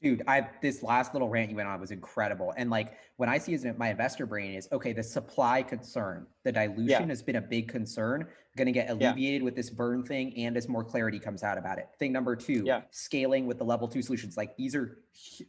Dude, 0.00 0.22
I 0.28 0.48
this 0.62 0.82
last 0.82 1.12
little 1.12 1.28
rant 1.28 1.50
you 1.50 1.56
went 1.56 1.68
on 1.68 1.80
was 1.80 1.90
incredible. 1.90 2.54
And 2.56 2.70
like 2.70 2.94
when 3.16 3.28
I 3.28 3.38
see 3.38 3.54
as 3.54 3.66
my 3.76 3.90
investor 3.90 4.26
brain 4.26 4.54
is 4.54 4.68
okay, 4.70 4.92
the 4.92 5.02
supply 5.02 5.62
concern, 5.62 6.26
the 6.44 6.52
dilution 6.52 6.86
yeah. 6.88 7.06
has 7.06 7.20
been 7.20 7.36
a 7.36 7.40
big 7.40 7.66
concern, 7.66 8.26
going 8.58 8.66
to 8.66 8.72
get 8.72 8.90
alleviated 8.90 9.40
yeah. 9.40 9.44
with 9.44 9.56
this 9.56 9.70
burn 9.70 10.04
thing 10.04 10.36
and 10.36 10.56
as 10.56 10.68
more 10.68 10.84
clarity 10.84 11.18
comes 11.18 11.42
out 11.42 11.56
about 11.56 11.78
it. 11.78 11.88
Thing 11.98 12.12
number 12.12 12.36
2, 12.36 12.64
yeah. 12.66 12.82
scaling 12.90 13.46
with 13.46 13.58
the 13.58 13.64
level 13.64 13.88
2 13.88 14.02
solutions. 14.02 14.36
Like 14.36 14.56
these 14.56 14.74
are 14.74 14.98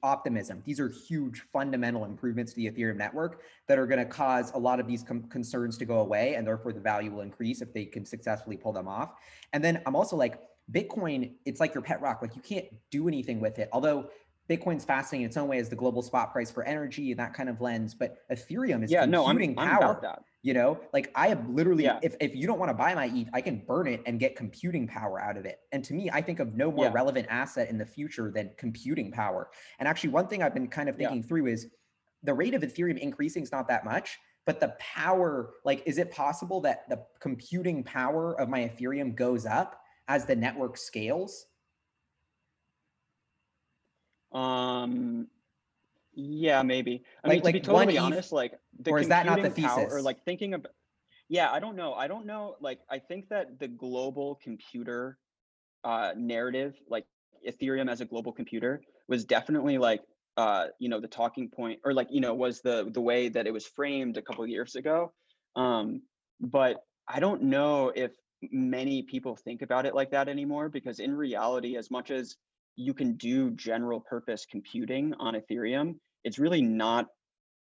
optimism. 0.04 0.64
These 0.66 0.80
are 0.80 0.90
huge 0.90 1.44
fundamental 1.52 2.06
improvements 2.06 2.54
to 2.54 2.56
the 2.56 2.72
Ethereum 2.72 2.96
network 2.96 3.42
that 3.68 3.78
are 3.78 3.86
going 3.86 4.00
to 4.00 4.06
cause 4.06 4.52
a 4.54 4.60
lot 4.60 4.80
of 4.80 4.88
these 4.88 5.04
com- 5.04 5.24
concerns 5.24 5.78
to 5.80 5.86
go 5.86 6.00
away 6.00 6.36
and 6.36 6.48
therefore 6.48 6.72
the 6.72 6.80
value 6.80 7.12
will 7.12 7.22
increase 7.22 7.62
if 7.62 7.74
they 7.74 7.86
can 7.86 8.06
successfully 8.06 8.56
pull 8.56 8.72
them 8.72 8.88
off. 8.88 9.14
And 9.54 9.64
then 9.64 9.82
I'm 9.86 9.96
also 9.96 10.16
like 10.16 10.40
Bitcoin, 10.72 11.34
it's 11.46 11.60
like 11.60 11.74
your 11.74 11.82
pet 11.82 12.00
rock. 12.02 12.22
Like 12.22 12.36
you 12.36 12.42
can't 12.42 12.68
do 12.92 13.08
anything 13.08 13.40
with 13.40 13.58
it. 13.60 13.70
Although 13.74 14.10
Bitcoin's 14.50 14.84
fascinating 14.84 15.24
in 15.24 15.28
its 15.28 15.38
own 15.38 15.48
way 15.48 15.60
as 15.60 15.70
the 15.70 15.76
global 15.76 16.02
spot 16.02 16.32
price 16.32 16.50
for 16.50 16.64
energy 16.64 17.12
and 17.12 17.20
that 17.20 17.34
kind 17.34 17.50
of 17.50 17.62
lens, 17.62 17.94
but 17.94 18.18
Ethereum 18.32 18.84
is 18.84 18.92
yeah, 18.92 19.06
computing 19.06 19.56
no, 19.56 19.62
I'm, 19.62 19.70
power. 19.70 20.06
I'm 20.06 20.24
you 20.42 20.54
know, 20.54 20.80
like 20.94 21.12
I 21.16 21.28
have 21.28 21.48
literally, 21.50 21.84
yeah. 21.84 22.00
if, 22.02 22.16
if 22.22 22.34
you 22.34 22.48
don't 22.48 22.60
want 22.60 22.70
to 22.70 22.74
buy 22.74 22.96
my 22.96 23.08
ETH, 23.14 23.30
I 23.34 23.42
can 23.42 23.62
burn 23.68 23.88
it 23.88 24.02
and 24.06 24.20
get 24.20 24.36
computing 24.36 24.88
power 24.88 25.22
out 25.22 25.38
of 25.38 25.46
it. 25.46 25.60
And 25.72 25.84
to 25.84 25.94
me, 25.94 26.10
I 26.12 26.22
think 26.22 26.40
of 26.40 26.56
no 26.56 26.72
more 26.72 26.86
yeah. 26.86 26.92
relevant 26.94 27.28
asset 27.30 27.70
in 27.70 27.78
the 27.78 27.86
future 27.86 28.32
than 28.32 28.52
computing 28.58 29.12
power. 29.12 29.50
And 29.80 29.88
actually, 29.88 30.12
one 30.12 30.28
thing 30.28 30.42
I've 30.42 30.54
been 30.54 30.70
kind 30.70 30.88
of 30.88 30.96
thinking 30.96 31.18
yeah. 31.18 31.28
through 31.28 31.48
is 31.48 31.68
the 32.24 32.34
rate 32.34 32.54
of 32.54 32.62
Ethereum 32.62 32.98
increasing 32.98 33.44
is 33.44 33.52
not 33.52 33.68
that 33.68 33.84
much, 33.84 34.18
but 34.46 34.60
the 34.60 34.76
power, 34.80 35.52
like, 35.66 35.84
is 35.86 35.98
it 35.98 36.10
possible 36.10 36.62
that 36.62 36.88
the 36.90 37.04
computing 37.20 37.84
power 37.84 38.40
of 38.40 38.48
my 38.48 38.62
Ethereum 38.62 39.14
goes 39.14 39.46
up 39.46 39.82
as 40.08 40.26
the 40.26 40.36
network 40.36 40.78
scales? 40.78 41.48
Um, 44.32 45.28
yeah, 46.14 46.62
maybe. 46.62 47.04
I 47.24 47.28
like, 47.28 47.36
mean, 47.38 47.44
like 47.44 47.54
to 47.56 47.60
be 47.60 47.66
totally 47.66 47.98
honest, 47.98 48.32
like 48.32 48.54
the 48.80 48.92
or 48.92 49.00
is 49.00 49.08
that 49.08 49.26
not 49.26 49.42
the 49.42 49.50
thesis? 49.50 49.72
Power, 49.72 49.88
or 49.92 50.02
like 50.02 50.24
thinking 50.26 50.54
about, 50.54 50.72
yeah, 51.28 51.52
I 51.52 51.60
don't 51.60 51.76
know. 51.76 51.94
I 51.94 52.08
don't 52.08 52.26
know. 52.26 52.56
Like, 52.60 52.80
I 52.90 53.00
think 53.00 53.30
that 53.30 53.60
the 53.60 53.68
global 53.68 54.40
computer 54.44 55.18
uh, 55.84 56.12
narrative, 56.16 56.76
like 56.90 57.06
Ethereum 57.48 57.90
as 57.90 58.02
a 58.02 58.06
global 58.06 58.32
computer, 58.32 58.82
was 59.08 59.26
definitely 59.26 59.78
like, 59.78 60.02
uh, 60.38 60.68
you 60.80 60.90
know, 60.90 61.00
the 61.00 61.08
talking 61.08 61.50
point, 61.50 61.80
or 61.84 61.94
like, 61.94 62.08
you 62.12 62.22
know, 62.22 62.34
was 62.34 62.62
the 62.62 62.90
the 62.92 63.02
way 63.02 63.30
that 63.30 63.48
it 63.48 63.54
was 63.54 63.66
framed 63.66 64.18
a 64.18 64.22
couple 64.22 64.46
years 64.46 64.76
ago. 64.76 65.12
Um, 65.56 66.02
but 66.40 66.84
I 67.08 67.20
don't 67.20 67.44
know 67.44 67.92
if 67.96 68.12
many 68.52 69.04
people 69.04 69.36
think 69.36 69.62
about 69.62 69.86
it 69.86 69.96
like 69.96 70.12
that 70.12 70.30
anymore, 70.30 70.70
because 70.70 71.00
in 71.00 71.16
reality, 71.16 71.76
as 71.78 71.92
much 71.92 72.12
as 72.12 72.36
you 72.76 72.94
can 72.94 73.16
do 73.16 73.52
general 73.52 74.00
purpose 74.00 74.46
computing 74.50 75.14
on 75.20 75.36
Ethereum, 75.36 75.96
it's 76.24 76.40
really 76.40 76.62
not, 76.62 77.08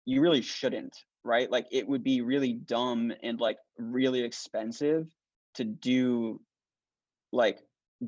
you 0.04 0.20
really 0.20 0.42
shouldn't, 0.42 0.96
right? 1.24 1.50
Like 1.50 1.66
it 1.70 1.86
would 1.88 2.04
be 2.04 2.20
really 2.20 2.52
dumb 2.52 3.12
and 3.22 3.40
like 3.40 3.58
really 3.78 4.22
expensive 4.22 5.06
to 5.54 5.64
do 5.64 6.40
like 7.32 7.58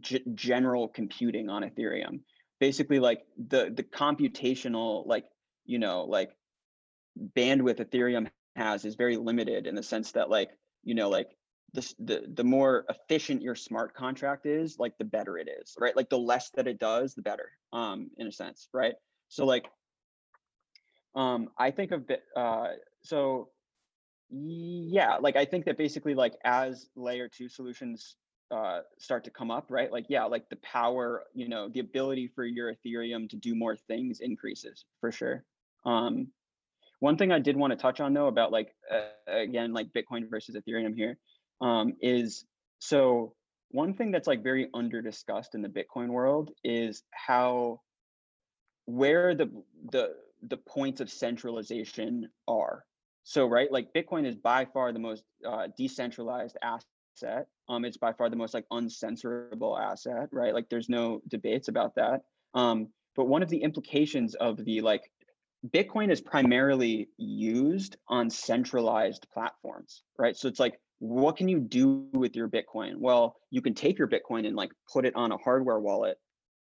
g- 0.01 0.24
general 0.34 0.88
computing 0.88 1.48
on 1.48 1.62
Ethereum. 1.62 2.20
Basically, 2.59 2.98
like 2.98 3.22
the 3.48 3.72
the 3.74 3.82
computational 3.82 5.07
like 5.07 5.24
you 5.64 5.78
know 5.78 6.05
like 6.05 6.30
bandwidth 7.36 7.80
Ethereum 7.80 8.30
has 8.57 8.84
is 8.84 8.94
very 8.94 9.16
limited 9.16 9.66
in 9.66 9.74
the 9.74 9.82
sense 9.82 10.12
that 10.12 10.30
like 10.30 10.51
you 10.84 10.94
know 10.94 11.09
like 11.09 11.28
the, 11.73 11.95
the 12.01 12.25
the 12.35 12.45
more 12.45 12.85
efficient 12.89 13.43
your 13.43 13.55
smart 13.55 13.95
contract 13.95 14.47
is 14.47 14.79
like 14.79 14.97
the 14.99 15.05
better 15.05 15.39
it 15.39 15.49
is 15.61 15.77
right? 15.79 15.97
Like 15.97 16.11
the 16.11 16.18
less 16.18 16.51
that 16.51 16.66
it 16.66 16.79
does 16.79 17.14
the 17.14 17.23
better 17.23 17.53
um 17.73 18.11
in 18.18 18.27
a 18.27 18.33
sense 18.33 18.68
right? 18.73 18.95
So 19.29 19.45
like 19.45 19.66
um 21.16 21.49
i 21.59 21.71
think 21.73 21.91
of 21.91 22.09
uh 22.37 22.68
so 23.03 23.49
yeah 24.31 25.16
like 25.16 25.35
i 25.35 25.45
think 25.45 25.64
that 25.64 25.77
basically 25.77 26.14
like 26.14 26.35
as 26.45 26.89
layer 26.95 27.29
two 27.29 27.49
solutions 27.49 28.14
uh 28.53 28.81
start 28.99 29.25
to 29.25 29.31
come 29.31 29.51
up 29.51 29.66
right? 29.71 29.91
Like 29.91 30.07
yeah 30.09 30.25
like 30.25 30.49
the 30.49 30.57
power 30.57 31.25
you 31.35 31.49
know 31.49 31.68
the 31.68 31.81
ability 31.81 32.29
for 32.29 32.45
your 32.45 32.73
ethereum 32.73 33.29
to 33.31 33.37
do 33.37 33.55
more 33.55 33.77
things 33.77 34.21
increases 34.21 34.85
for 35.01 35.11
sure. 35.12 35.45
Um 35.85 36.29
one 37.01 37.16
thing 37.16 37.33
i 37.33 37.39
did 37.39 37.57
want 37.57 37.73
to 37.73 37.77
touch 37.77 38.01
on 38.01 38.14
though 38.14 38.29
about 38.29 38.53
like 38.53 38.75
uh, 38.91 39.01
again 39.27 39.73
like 39.73 39.89
bitcoin 39.93 40.29
versus 40.31 40.55
ethereum 40.55 40.95
here 40.95 41.16
um, 41.61 41.95
is 42.01 42.45
so 42.79 43.35
one 43.71 43.95
thing 43.95 44.11
that's 44.11 44.27
like 44.27 44.43
very 44.43 44.69
under 44.75 45.01
discussed 45.01 45.55
in 45.55 45.63
the 45.63 45.69
Bitcoin 45.69 46.09
world 46.09 46.51
is 46.65 47.03
how 47.13 47.81
where 48.87 49.35
the 49.35 49.51
the 49.93 50.15
the 50.49 50.57
points 50.57 51.01
of 51.01 51.11
centralization 51.11 52.29
are. 52.49 52.85
So 53.25 53.47
right, 53.47 53.71
like 53.71 53.93
Bitcoin 53.95 54.27
is 54.27 54.35
by 54.35 54.65
far 54.65 54.93
the 54.93 54.99
most 54.99 55.23
uh, 55.47 55.69
decentralized 55.77 56.57
asset. 56.63 57.47
Um, 57.69 57.85
it's 57.85 57.99
by 57.99 58.13
far 58.13 58.31
the 58.31 58.37
most 58.37 58.55
like 58.55 58.67
uncensorable 58.73 59.79
asset, 59.79 60.29
right? 60.33 60.55
Like 60.55 60.69
there's 60.69 60.89
no 60.89 61.21
debates 61.29 61.69
about 61.69 61.95
that. 61.97 62.23
Um, 62.55 62.89
but 63.15 63.27
one 63.27 63.43
of 63.43 63.51
the 63.51 63.63
implications 63.63 64.35
of 64.35 64.65
the 64.65 64.81
like 64.81 65.13
Bitcoin 65.69 66.11
is 66.11 66.21
primarily 66.21 67.09
used 67.19 67.97
on 68.09 68.31
centralized 68.31 69.27
platforms, 69.33 70.03
right? 70.19 70.37
So 70.37 70.49
it's 70.49 70.59
like 70.59 70.81
what 71.01 71.36
can 71.36 71.48
you 71.48 71.59
do 71.59 72.07
with 72.12 72.36
your 72.36 72.48
Bitcoin? 72.48 72.96
Well, 72.98 73.36
you 73.51 73.62
can 73.62 73.74
take 73.74 73.98
your 73.98 74.07
Bitcoin 74.07 74.46
and 74.46 74.55
like 74.55 74.70
put 74.92 75.07
it 75.07 75.16
on 75.16 75.32
a 75.32 75.38
hardware 75.38 75.80
wallet 75.80 76.18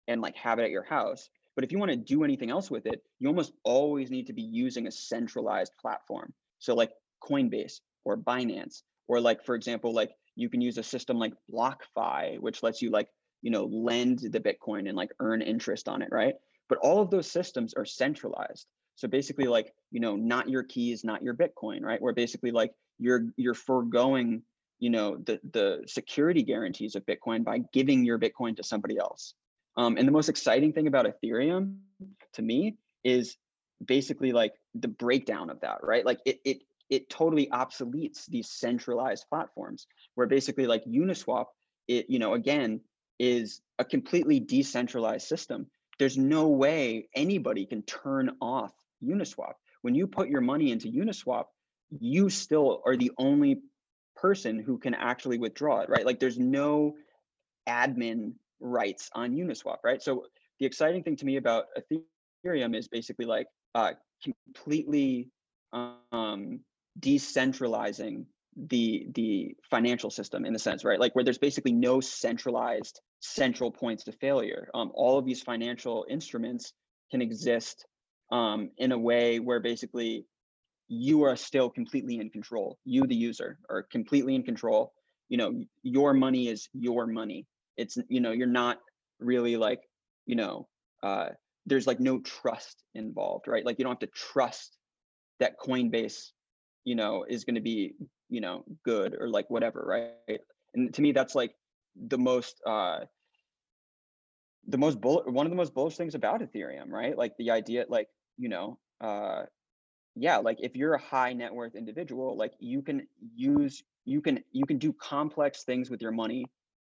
and 0.07 0.21
like 0.21 0.35
have 0.35 0.59
it 0.59 0.63
at 0.63 0.69
your 0.69 0.83
house. 0.83 1.29
But 1.55 1.63
if 1.63 1.71
you 1.71 1.79
want 1.79 1.89
to 1.89 1.97
do 1.97 2.23
anything 2.23 2.51
else 2.51 2.69
with 2.69 2.85
it, 2.85 3.01
you 3.17 3.27
almost 3.27 3.53
always 3.63 4.11
need 4.11 4.27
to 4.27 4.33
be 4.33 4.43
using 4.43 4.85
a 4.85 4.91
centralized 4.91 5.73
platform. 5.81 6.31
So 6.59 6.75
like 6.75 6.91
Coinbase 7.23 7.79
or 8.05 8.15
Binance, 8.15 8.83
or 9.07 9.19
like, 9.19 9.43
for 9.43 9.55
example, 9.55 9.91
like 9.91 10.11
you 10.35 10.49
can 10.49 10.61
use 10.61 10.77
a 10.77 10.83
system 10.83 11.17
like 11.17 11.33
BlockFi, 11.51 12.39
which 12.39 12.61
lets 12.61 12.79
you 12.79 12.91
like, 12.91 13.09
you 13.41 13.49
know, 13.49 13.65
lend 13.65 14.19
the 14.19 14.39
Bitcoin 14.39 14.87
and 14.87 14.95
like 14.95 15.09
earn 15.19 15.41
interest 15.41 15.89
on 15.89 16.03
it, 16.03 16.09
right? 16.11 16.35
But 16.69 16.77
all 16.79 17.01
of 17.01 17.09
those 17.09 17.29
systems 17.29 17.73
are 17.73 17.85
centralized. 17.85 18.67
So 18.95 19.07
basically, 19.07 19.45
like, 19.45 19.73
you 19.89 19.99
know, 19.99 20.15
not 20.15 20.49
your 20.49 20.63
keys, 20.63 21.03
not 21.03 21.23
your 21.23 21.33
Bitcoin, 21.33 21.81
right? 21.81 22.01
Where 22.01 22.13
basically 22.13 22.51
like 22.51 22.71
you're 22.99 23.27
you're 23.37 23.53
foregoing 23.53 24.41
you 24.79 24.89
know 24.89 25.17
the 25.17 25.39
the 25.51 25.83
security 25.87 26.43
guarantees 26.43 26.95
of 26.95 27.05
bitcoin 27.05 27.43
by 27.43 27.59
giving 27.73 28.03
your 28.03 28.19
bitcoin 28.19 28.55
to 28.55 28.63
somebody 28.63 28.97
else 28.97 29.33
um, 29.77 29.97
and 29.97 30.07
the 30.07 30.11
most 30.11 30.27
exciting 30.27 30.73
thing 30.73 30.87
about 30.87 31.05
ethereum 31.05 31.77
to 32.33 32.41
me 32.41 32.77
is 33.03 33.37
basically 33.83 34.31
like 34.31 34.53
the 34.75 34.87
breakdown 34.87 35.49
of 35.49 35.59
that, 35.61 35.79
right? 35.83 36.05
Like 36.05 36.19
it 36.25 36.39
it 36.43 36.57
it 36.89 37.09
totally 37.09 37.47
obsoletes 37.47 38.25
these 38.27 38.49
centralized 38.49 39.25
platforms 39.29 39.87
where 40.15 40.27
basically 40.27 40.67
like 40.67 40.83
Uniswap, 40.85 41.45
it 41.87 42.09
you 42.09 42.19
know 42.19 42.33
again 42.33 42.81
is 43.19 43.61
a 43.79 43.85
completely 43.85 44.39
decentralized 44.39 45.27
system. 45.27 45.67
There's 45.99 46.17
no 46.17 46.47
way 46.47 47.09
anybody 47.15 47.65
can 47.65 47.81
turn 47.83 48.31
off 48.41 48.71
Uniswap. 49.03 49.53
When 49.81 49.95
you 49.95 50.07
put 50.07 50.29
your 50.29 50.41
money 50.41 50.71
into 50.71 50.87
Uniswap, 50.91 51.45
you 51.99 52.29
still 52.29 52.81
are 52.85 52.97
the 52.97 53.11
only 53.17 53.61
person 54.15 54.59
who 54.59 54.77
can 54.77 54.93
actually 54.93 55.37
withdraw 55.37 55.81
it, 55.81 55.89
right? 55.89 56.05
Like 56.05 56.19
there's 56.19 56.39
no 56.39 56.95
admin 57.67 58.33
rights 58.59 59.09
on 59.13 59.31
Uniswap, 59.31 59.77
right? 59.83 60.01
So 60.01 60.25
the 60.59 60.65
exciting 60.65 61.03
thing 61.03 61.15
to 61.17 61.25
me 61.25 61.37
about 61.37 61.65
Ethereum 62.45 62.75
is 62.75 62.87
basically 62.87 63.25
like 63.25 63.47
uh, 63.75 63.93
completely 64.23 65.29
um, 65.73 66.61
decentralizing 66.99 68.25
the 68.55 69.07
the 69.13 69.55
financial 69.69 70.09
system 70.09 70.43
in 70.45 70.55
a 70.55 70.59
sense, 70.59 70.83
right? 70.83 70.99
Like 70.99 71.13
where 71.13 71.23
there's 71.23 71.37
basically 71.37 71.73
no 71.73 72.01
centralized 72.01 72.99
central 73.19 73.71
points 73.71 74.05
to 74.05 74.11
failure. 74.13 74.69
Um, 74.73 74.91
all 74.95 75.19
of 75.19 75.25
these 75.25 75.43
financial 75.43 76.05
instruments 76.09 76.73
can 77.11 77.21
exist 77.21 77.85
um, 78.31 78.71
in 78.77 78.91
a 78.91 78.97
way 78.97 79.39
where 79.39 79.59
basically 79.59 80.25
you 80.87 81.23
are 81.23 81.35
still 81.35 81.69
completely 81.69 82.19
in 82.19 82.29
control. 82.29 82.77
You, 82.85 83.05
the 83.05 83.15
user, 83.15 83.59
are 83.69 83.83
completely 83.83 84.35
in 84.35 84.43
control. 84.43 84.93
You 85.29 85.37
know, 85.37 85.63
your 85.83 86.13
money 86.13 86.47
is 86.47 86.69
your 86.73 87.07
money. 87.07 87.45
It's 87.75 87.97
you 88.09 88.21
know, 88.21 88.31
you're 88.31 88.47
not 88.47 88.79
really 89.19 89.57
like 89.57 89.81
you 90.25 90.35
know, 90.35 90.67
uh, 91.03 91.29
there's 91.65 91.87
like 91.87 91.99
no 91.99 92.19
trust 92.19 92.83
involved, 92.95 93.47
right? 93.47 93.65
Like 93.65 93.79
you 93.79 93.83
don't 93.83 93.93
have 93.93 94.09
to 94.09 94.15
trust 94.15 94.77
that 95.39 95.59
Coinbase, 95.59 96.31
you 96.83 96.95
know, 96.95 97.25
is 97.27 97.43
going 97.43 97.55
to 97.55 97.61
be 97.61 97.93
you 98.29 98.41
know 98.41 98.63
good 98.83 99.15
or 99.19 99.29
like 99.29 99.49
whatever, 99.49 100.11
right? 100.27 100.39
And 100.73 100.93
to 100.93 101.01
me, 101.01 101.11
that's 101.11 101.35
like 101.35 101.53
the 101.95 102.17
most 102.17 102.61
uh 102.65 102.99
the 104.67 104.77
most 104.77 104.99
bull 105.01 105.23
one 105.25 105.45
of 105.45 105.49
the 105.49 105.55
most 105.55 105.73
bullish 105.73 105.95
things 105.95 106.15
about 106.15 106.41
ethereum 106.41 106.89
right 106.89 107.17
like 107.17 107.31
the 107.37 107.49
idea 107.51 107.85
like 107.89 108.07
you 108.37 108.49
know 108.49 108.77
uh 109.01 109.43
yeah 110.19 110.37
like 110.37 110.57
if 110.61 110.75
you're 110.75 110.93
a 110.93 111.01
high 111.01 111.33
net 111.33 111.53
worth 111.53 111.75
individual 111.75 112.35
like 112.35 112.53
you 112.59 112.81
can 112.81 113.07
use 113.35 113.83
you 114.05 114.21
can 114.21 114.43
you 114.51 114.65
can 114.65 114.77
do 114.77 114.93
complex 114.93 115.63
things 115.63 115.89
with 115.89 116.01
your 116.01 116.11
money 116.11 116.45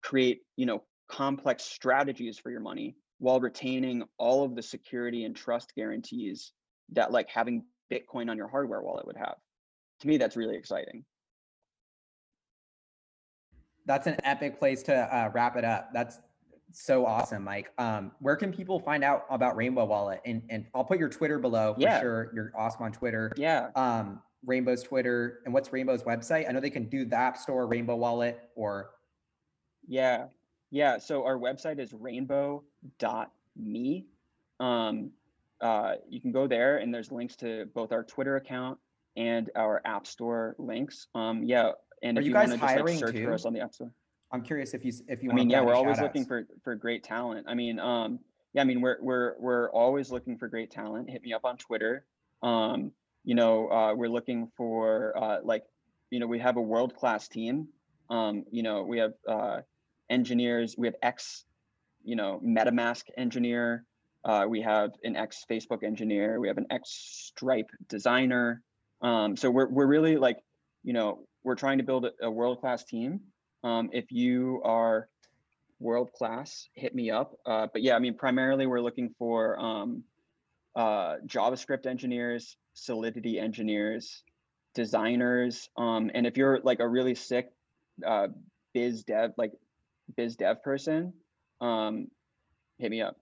create 0.03 0.43
you 0.57 0.66
know 0.66 0.83
complex 1.09 1.64
strategies 1.64 2.39
for 2.39 2.51
your 2.51 2.61
money 2.61 2.97
while 3.18 3.41
retaining 3.41 4.03
all 4.18 4.45
of 4.45 4.55
the 4.55 4.62
security 4.62 5.25
and 5.25 5.37
trust 5.37 5.72
guarantees 5.75 6.53
that 6.93 7.12
like 7.12 7.29
having 7.29 7.64
bitcoin 7.91 8.31
on 8.31 8.37
your 8.37 8.49
hardware 8.49 8.83
wallet 8.83 9.07
would 9.07 9.16
have. 9.16 9.37
To 10.01 10.09
me 10.09 10.16
that's 10.16 10.37
really 10.37 10.57
exciting. 10.57 11.05
That's 13.87 14.07
an 14.07 14.16
epic 14.25 14.59
place 14.59 14.83
to 14.85 14.95
uh, 14.95 15.31
wrap 15.35 15.57
it 15.57 15.64
up. 15.64 15.91
That's 15.93 16.18
so 16.75 17.07
awesome, 17.07 17.45
Mike. 17.45 17.72
Um, 17.79 18.11
where 18.20 18.37
can 18.37 18.53
people 18.53 18.81
find 18.81 19.05
out 19.05 19.25
about 19.31 19.57
Rainbow 19.57 19.85
Wallet? 19.85 20.20
And 20.25 20.43
and 20.51 20.66
I'll 20.75 20.85
put 20.85 20.99
your 20.99 21.09
Twitter 21.09 21.39
below 21.39 21.75
for 21.75 21.81
yeah. 21.81 22.01
sure. 22.01 22.31
You're 22.35 22.53
awesome 22.57 22.83
on 22.83 22.93
Twitter. 22.93 23.33
Yeah. 23.37 23.70
Um, 23.77 24.20
Rainbow's 24.45 24.83
Twitter 24.83 25.41
and 25.45 25.55
what's 25.55 25.72
Rainbow's 25.72 26.03
website? 26.03 26.49
I 26.49 26.53
know 26.53 26.61
they 26.61 26.70
can 26.70 26.89
do 26.89 27.05
the 27.05 27.16
App 27.16 27.39
Store, 27.39 27.66
Rainbow 27.66 27.97
Wallet, 27.97 28.51
or 28.57 28.91
yeah, 29.87 30.27
yeah. 30.70 30.99
So 30.99 31.25
our 31.25 31.39
website 31.39 31.79
is 31.79 31.93
rainbow.me. 31.93 32.64
Um, 34.61 35.11
uh, 35.61 35.95
you 36.09 36.20
can 36.20 36.33
go 36.33 36.47
there, 36.47 36.79
and 36.79 36.93
there's 36.93 37.11
links 37.11 37.37
to 37.37 37.66
both 37.75 37.93
our 37.93 38.03
Twitter 38.03 38.37
account 38.37 38.79
and 39.16 39.51
our 39.57 39.81
App 39.85 40.07
Store 40.07 40.55
links. 40.59 41.07
Um, 41.14 41.43
yeah, 41.45 41.72
and 42.03 42.18
Are 42.18 42.20
if 42.20 42.27
you, 42.27 42.33
you 42.33 42.35
guys 42.35 42.49
want 42.51 42.61
to 42.61 42.66
just 42.66 42.85
like 42.85 42.99
search 42.99 43.14
too? 43.14 43.25
for 43.25 43.33
us 43.33 43.45
on 43.45 43.53
the 43.53 43.61
App 43.61 43.75
Store. 43.75 43.93
I'm 44.35 44.43
curious 44.43 44.74
if 44.74 44.85
you 44.85 44.93
if 45.07 45.22
you. 45.22 45.30
I 45.30 45.35
mean, 45.35 45.49
yeah, 45.49 45.61
we're 45.61 45.74
always 45.74 46.01
looking 46.01 46.24
for 46.24 46.45
for 46.64 46.74
great 46.74 47.05
talent. 47.05 47.47
I 47.49 47.55
mean, 47.55 47.78
um, 47.78 48.18
yeah, 48.53 48.62
I 48.62 48.64
mean, 48.64 48.80
we're 48.80 48.97
we're 49.01 49.35
we're 49.39 49.70
always 49.70 50.11
looking 50.11 50.37
for 50.37 50.49
great 50.49 50.72
talent. 50.72 51.09
Hit 51.09 51.22
me 51.22 51.32
up 51.32 51.45
on 51.45 51.57
Twitter. 51.57 52.05
Um, 52.43 52.91
you 53.22 53.37
know, 53.37 53.68
uh, 53.68 53.95
we're 53.95 54.09
looking 54.09 54.51
for 54.57 55.16
uh, 55.16 55.39
like, 55.45 55.62
you 56.11 56.18
know, 56.18 56.26
we 56.26 56.41
have 56.41 56.57
a 56.57 56.61
world 56.61 56.97
class 56.97 57.28
team. 57.28 57.68
Um, 58.11 58.45
you 58.51 58.64
know, 58.64 58.82
we 58.82 58.99
have 58.99 59.12
uh, 59.26 59.61
engineers. 60.11 60.74
We 60.76 60.89
have 60.89 60.97
ex, 61.01 61.45
you 62.03 62.16
know, 62.16 62.41
MetaMask 62.45 63.05
engineer. 63.16 63.85
Uh, 64.24 64.47
we 64.49 64.61
have 64.62 64.91
an 65.05 65.14
ex 65.14 65.47
Facebook 65.49 65.85
engineer. 65.85 66.41
We 66.41 66.49
have 66.49 66.59
an 66.59 66.66
ex 66.70 66.91
Stripe 66.91 67.70
designer. 67.89 68.62
Um, 69.01 69.37
so 69.37 69.49
we're 69.49 69.68
we're 69.68 69.87
really 69.87 70.16
like, 70.16 70.39
you 70.82 70.93
know, 70.93 71.20
we're 71.45 71.55
trying 71.55 71.78
to 71.78 71.85
build 71.85 72.07
a, 72.07 72.11
a 72.20 72.30
world 72.30 72.59
class 72.61 72.82
team 72.82 73.20
um, 73.65 73.91
if 73.93 74.12
you 74.12 74.61
are 74.65 75.09
world 75.81 76.12
class, 76.12 76.69
hit 76.75 76.95
me 76.95 77.11
up. 77.11 77.37
Uh, 77.45 77.67
but 77.73 77.83
yeah, 77.83 77.97
I 77.97 77.99
mean, 77.99 78.15
primarily 78.15 78.67
we're 78.67 78.81
looking 78.81 79.12
for 79.19 79.59
um, 79.59 80.05
uh, 80.77 81.17
JavaScript 81.27 81.87
engineers, 81.87 82.57
Solidity 82.75 83.39
engineers, 83.39 84.23
designers, 84.75 85.69
um, 85.77 86.11
and 86.15 86.27
if 86.27 86.37
you're 86.37 86.61
like 86.62 86.81
a 86.81 86.89
really 86.89 87.15
sick 87.15 87.51
uh, 88.05 88.29
biz 88.73 89.05
dev, 89.05 89.33
like 89.37 89.53
biz 90.17 90.37
dev 90.37 90.62
person, 90.62 91.12
um, 91.61 92.09
hit 92.79 92.91
me 92.91 93.01
up. 93.01 93.17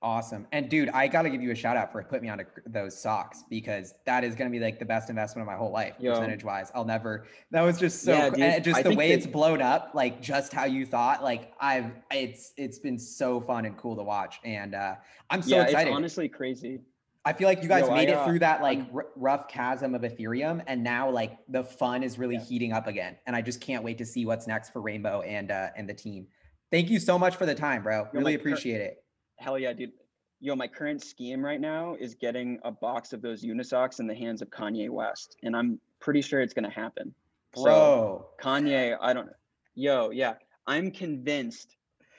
Awesome. 0.00 0.46
And 0.52 0.68
dude, 0.68 0.90
I 0.90 1.08
got 1.08 1.22
to 1.22 1.30
give 1.30 1.42
you 1.42 1.50
a 1.50 1.56
shout 1.56 1.76
out 1.76 1.90
for 1.90 2.00
putting 2.04 2.22
me 2.22 2.28
on 2.28 2.40
those 2.66 2.96
socks 2.96 3.42
because 3.50 3.94
that 4.06 4.22
is 4.22 4.36
going 4.36 4.48
to 4.48 4.56
be 4.56 4.62
like 4.62 4.78
the 4.78 4.84
best 4.84 5.10
investment 5.10 5.42
of 5.42 5.52
my 5.52 5.58
whole 5.58 5.72
life, 5.72 5.96
Yo. 5.98 6.12
percentage 6.12 6.44
wise. 6.44 6.70
I'll 6.72 6.84
never, 6.84 7.26
that 7.50 7.62
was 7.62 7.80
just 7.80 8.02
so, 8.02 8.12
yeah, 8.12 8.30
dude, 8.30 8.40
and 8.40 8.64
just 8.64 8.78
I 8.78 8.82
the 8.82 8.94
way 8.94 9.10
it's 9.10 9.26
blown 9.26 9.60
up, 9.60 9.90
like 9.94 10.22
just 10.22 10.52
how 10.52 10.66
you 10.66 10.86
thought, 10.86 11.24
like 11.24 11.52
I've, 11.60 11.90
it's, 12.12 12.52
it's 12.56 12.78
been 12.78 12.96
so 12.96 13.40
fun 13.40 13.66
and 13.66 13.76
cool 13.76 13.96
to 13.96 14.04
watch. 14.04 14.38
And 14.44 14.76
uh, 14.76 14.94
I'm 15.30 15.42
so 15.42 15.56
yeah, 15.56 15.62
excited. 15.64 15.88
It's 15.88 15.96
honestly 15.96 16.28
crazy. 16.28 16.80
I 17.24 17.32
feel 17.32 17.48
like 17.48 17.60
you 17.60 17.68
guys 17.68 17.88
Yo, 17.88 17.94
made 17.94 18.08
I, 18.08 18.12
uh, 18.12 18.22
it 18.22 18.26
through 18.26 18.38
that 18.38 18.62
like 18.62 18.80
r- 18.94 19.08
rough 19.16 19.48
chasm 19.48 19.96
of 19.96 20.02
Ethereum, 20.02 20.62
and 20.68 20.82
now 20.82 21.10
like 21.10 21.38
the 21.48 21.64
fun 21.64 22.04
is 22.04 22.18
really 22.18 22.36
yeah. 22.36 22.44
heating 22.44 22.72
up 22.72 22.86
again. 22.86 23.16
And 23.26 23.34
I 23.34 23.42
just 23.42 23.60
can't 23.60 23.82
wait 23.82 23.98
to 23.98 24.06
see 24.06 24.24
what's 24.24 24.46
next 24.46 24.70
for 24.70 24.80
Rainbow 24.80 25.22
and 25.22 25.50
uh, 25.50 25.70
and 25.76 25.88
the 25.88 25.92
team. 25.92 26.28
Thank 26.70 26.88
you 26.88 27.00
so 27.00 27.18
much 27.18 27.36
for 27.36 27.44
the 27.44 27.54
time, 27.54 27.82
bro. 27.82 28.06
Yo, 28.14 28.20
really 28.20 28.34
appreciate 28.34 28.80
it 28.80 29.02
hell 29.38 29.58
yeah, 29.58 29.72
dude. 29.72 29.92
Yo, 30.40 30.54
my 30.54 30.68
current 30.68 31.02
scheme 31.02 31.44
right 31.44 31.60
now 31.60 31.96
is 31.98 32.14
getting 32.14 32.60
a 32.62 32.70
box 32.70 33.12
of 33.12 33.22
those 33.22 33.42
Unisocks 33.42 33.98
in 33.98 34.06
the 34.06 34.14
hands 34.14 34.40
of 34.40 34.50
Kanye 34.50 34.88
West, 34.88 35.36
and 35.42 35.56
I'm 35.56 35.80
pretty 36.00 36.22
sure 36.22 36.40
it's 36.40 36.54
gonna 36.54 36.70
happen. 36.70 37.12
Bro, 37.54 37.64
so, 37.64 38.28
Kanye, 38.40 38.96
I 39.00 39.12
don't. 39.12 39.30
Yo, 39.74 40.10
yeah, 40.10 40.34
I'm 40.66 40.90
convinced 40.90 41.76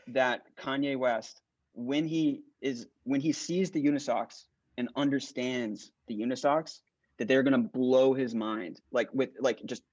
that 0.07 0.43
Kanye 0.57 0.97
West, 0.97 1.41
when 1.73 2.05
he 2.05 2.41
is 2.61 2.87
when 3.03 3.21
he 3.21 3.31
sees 3.31 3.71
the 3.71 3.83
Unisocks 3.83 4.45
and 4.77 4.89
understands 4.95 5.91
the 6.07 6.19
Unisocks, 6.19 6.79
that 7.19 7.27
they're 7.27 7.43
gonna 7.43 7.57
blow 7.57 8.13
his 8.13 8.33
mind. 8.35 8.81
Like 8.91 9.09
with 9.13 9.29
like 9.39 9.63
just 9.65 9.83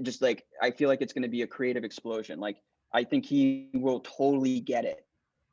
just 0.00 0.22
like 0.22 0.44
I 0.62 0.70
feel 0.70 0.88
like 0.88 1.02
it's 1.02 1.12
gonna 1.12 1.28
be 1.28 1.42
a 1.42 1.46
creative 1.46 1.84
explosion. 1.84 2.40
Like 2.40 2.62
I 2.92 3.04
think 3.04 3.26
he 3.26 3.68
will 3.74 4.00
totally 4.00 4.60
get 4.60 4.84
it, 4.84 5.04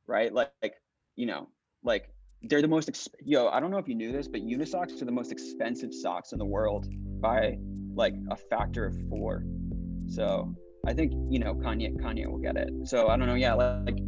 right? 0.07 0.33
Like 0.33 0.51
like 0.61 0.75
you 1.19 1.25
know, 1.25 1.49
like 1.83 2.09
they're 2.43 2.61
the 2.61 2.67
most 2.67 2.89
exp- 2.89 3.09
yo 3.21 3.49
i 3.49 3.59
don't 3.59 3.69
know 3.69 3.77
if 3.77 3.87
you 3.89 3.95
knew 3.95 4.13
this 4.13 4.29
but 4.29 4.39
unisocks 4.39 5.01
are 5.01 5.05
the 5.05 5.11
most 5.11 5.29
expensive 5.29 5.93
socks 5.93 6.31
in 6.31 6.39
the 6.39 6.45
world 6.45 6.87
by 7.19 7.57
like 7.93 8.13
a 8.31 8.35
factor 8.37 8.85
of 8.85 8.95
four. 9.09 9.43
So 10.07 10.55
i 10.87 10.93
think 10.93 11.11
you 11.29 11.39
know 11.39 11.53
kanye 11.53 11.93
kanye 11.97 12.25
will 12.25 12.37
get 12.37 12.55
it. 12.55 12.69
So 12.85 13.09
i 13.09 13.17
don't 13.17 13.27
know 13.27 13.35
yeah 13.35 13.53
like 13.53 13.99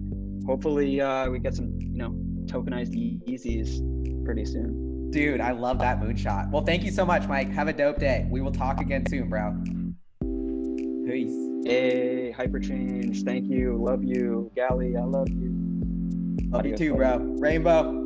hopefully 0.45 1.01
uh 1.01 1.29
we 1.29 1.39
get 1.39 1.53
some 1.53 1.77
you 1.81 1.97
know 1.97 2.11
tokenized 2.45 2.95
yeezys 3.27 3.69
pretty 4.23 4.45
soon. 4.45 5.11
Dude 5.11 5.41
i 5.41 5.51
love 5.51 5.79
that 5.79 5.99
moonshot. 5.99 6.49
Well 6.51 6.63
thank 6.63 6.83
you 6.83 6.91
so 6.91 7.05
much 7.05 7.27
mike. 7.27 7.51
Have 7.51 7.67
a 7.67 7.73
dope 7.73 7.99
day. 7.99 8.25
We 8.31 8.39
will 8.39 8.53
talk 8.53 8.79
again 8.79 9.05
soon 9.05 9.27
bro. 9.27 9.51
Peace. 11.05 11.35
Hey 11.69 12.33
hyperchange. 12.37 13.23
Thank 13.25 13.49
you. 13.49 13.75
Love 13.85 14.05
you. 14.05 14.49
Gally 14.55 14.95
i 14.95 15.03
love 15.03 15.29
you 15.29 15.60
Love 16.51 16.65
you 16.65 16.75
too, 16.75 16.95
bro. 16.95 17.17
Rainbow. 17.39 18.00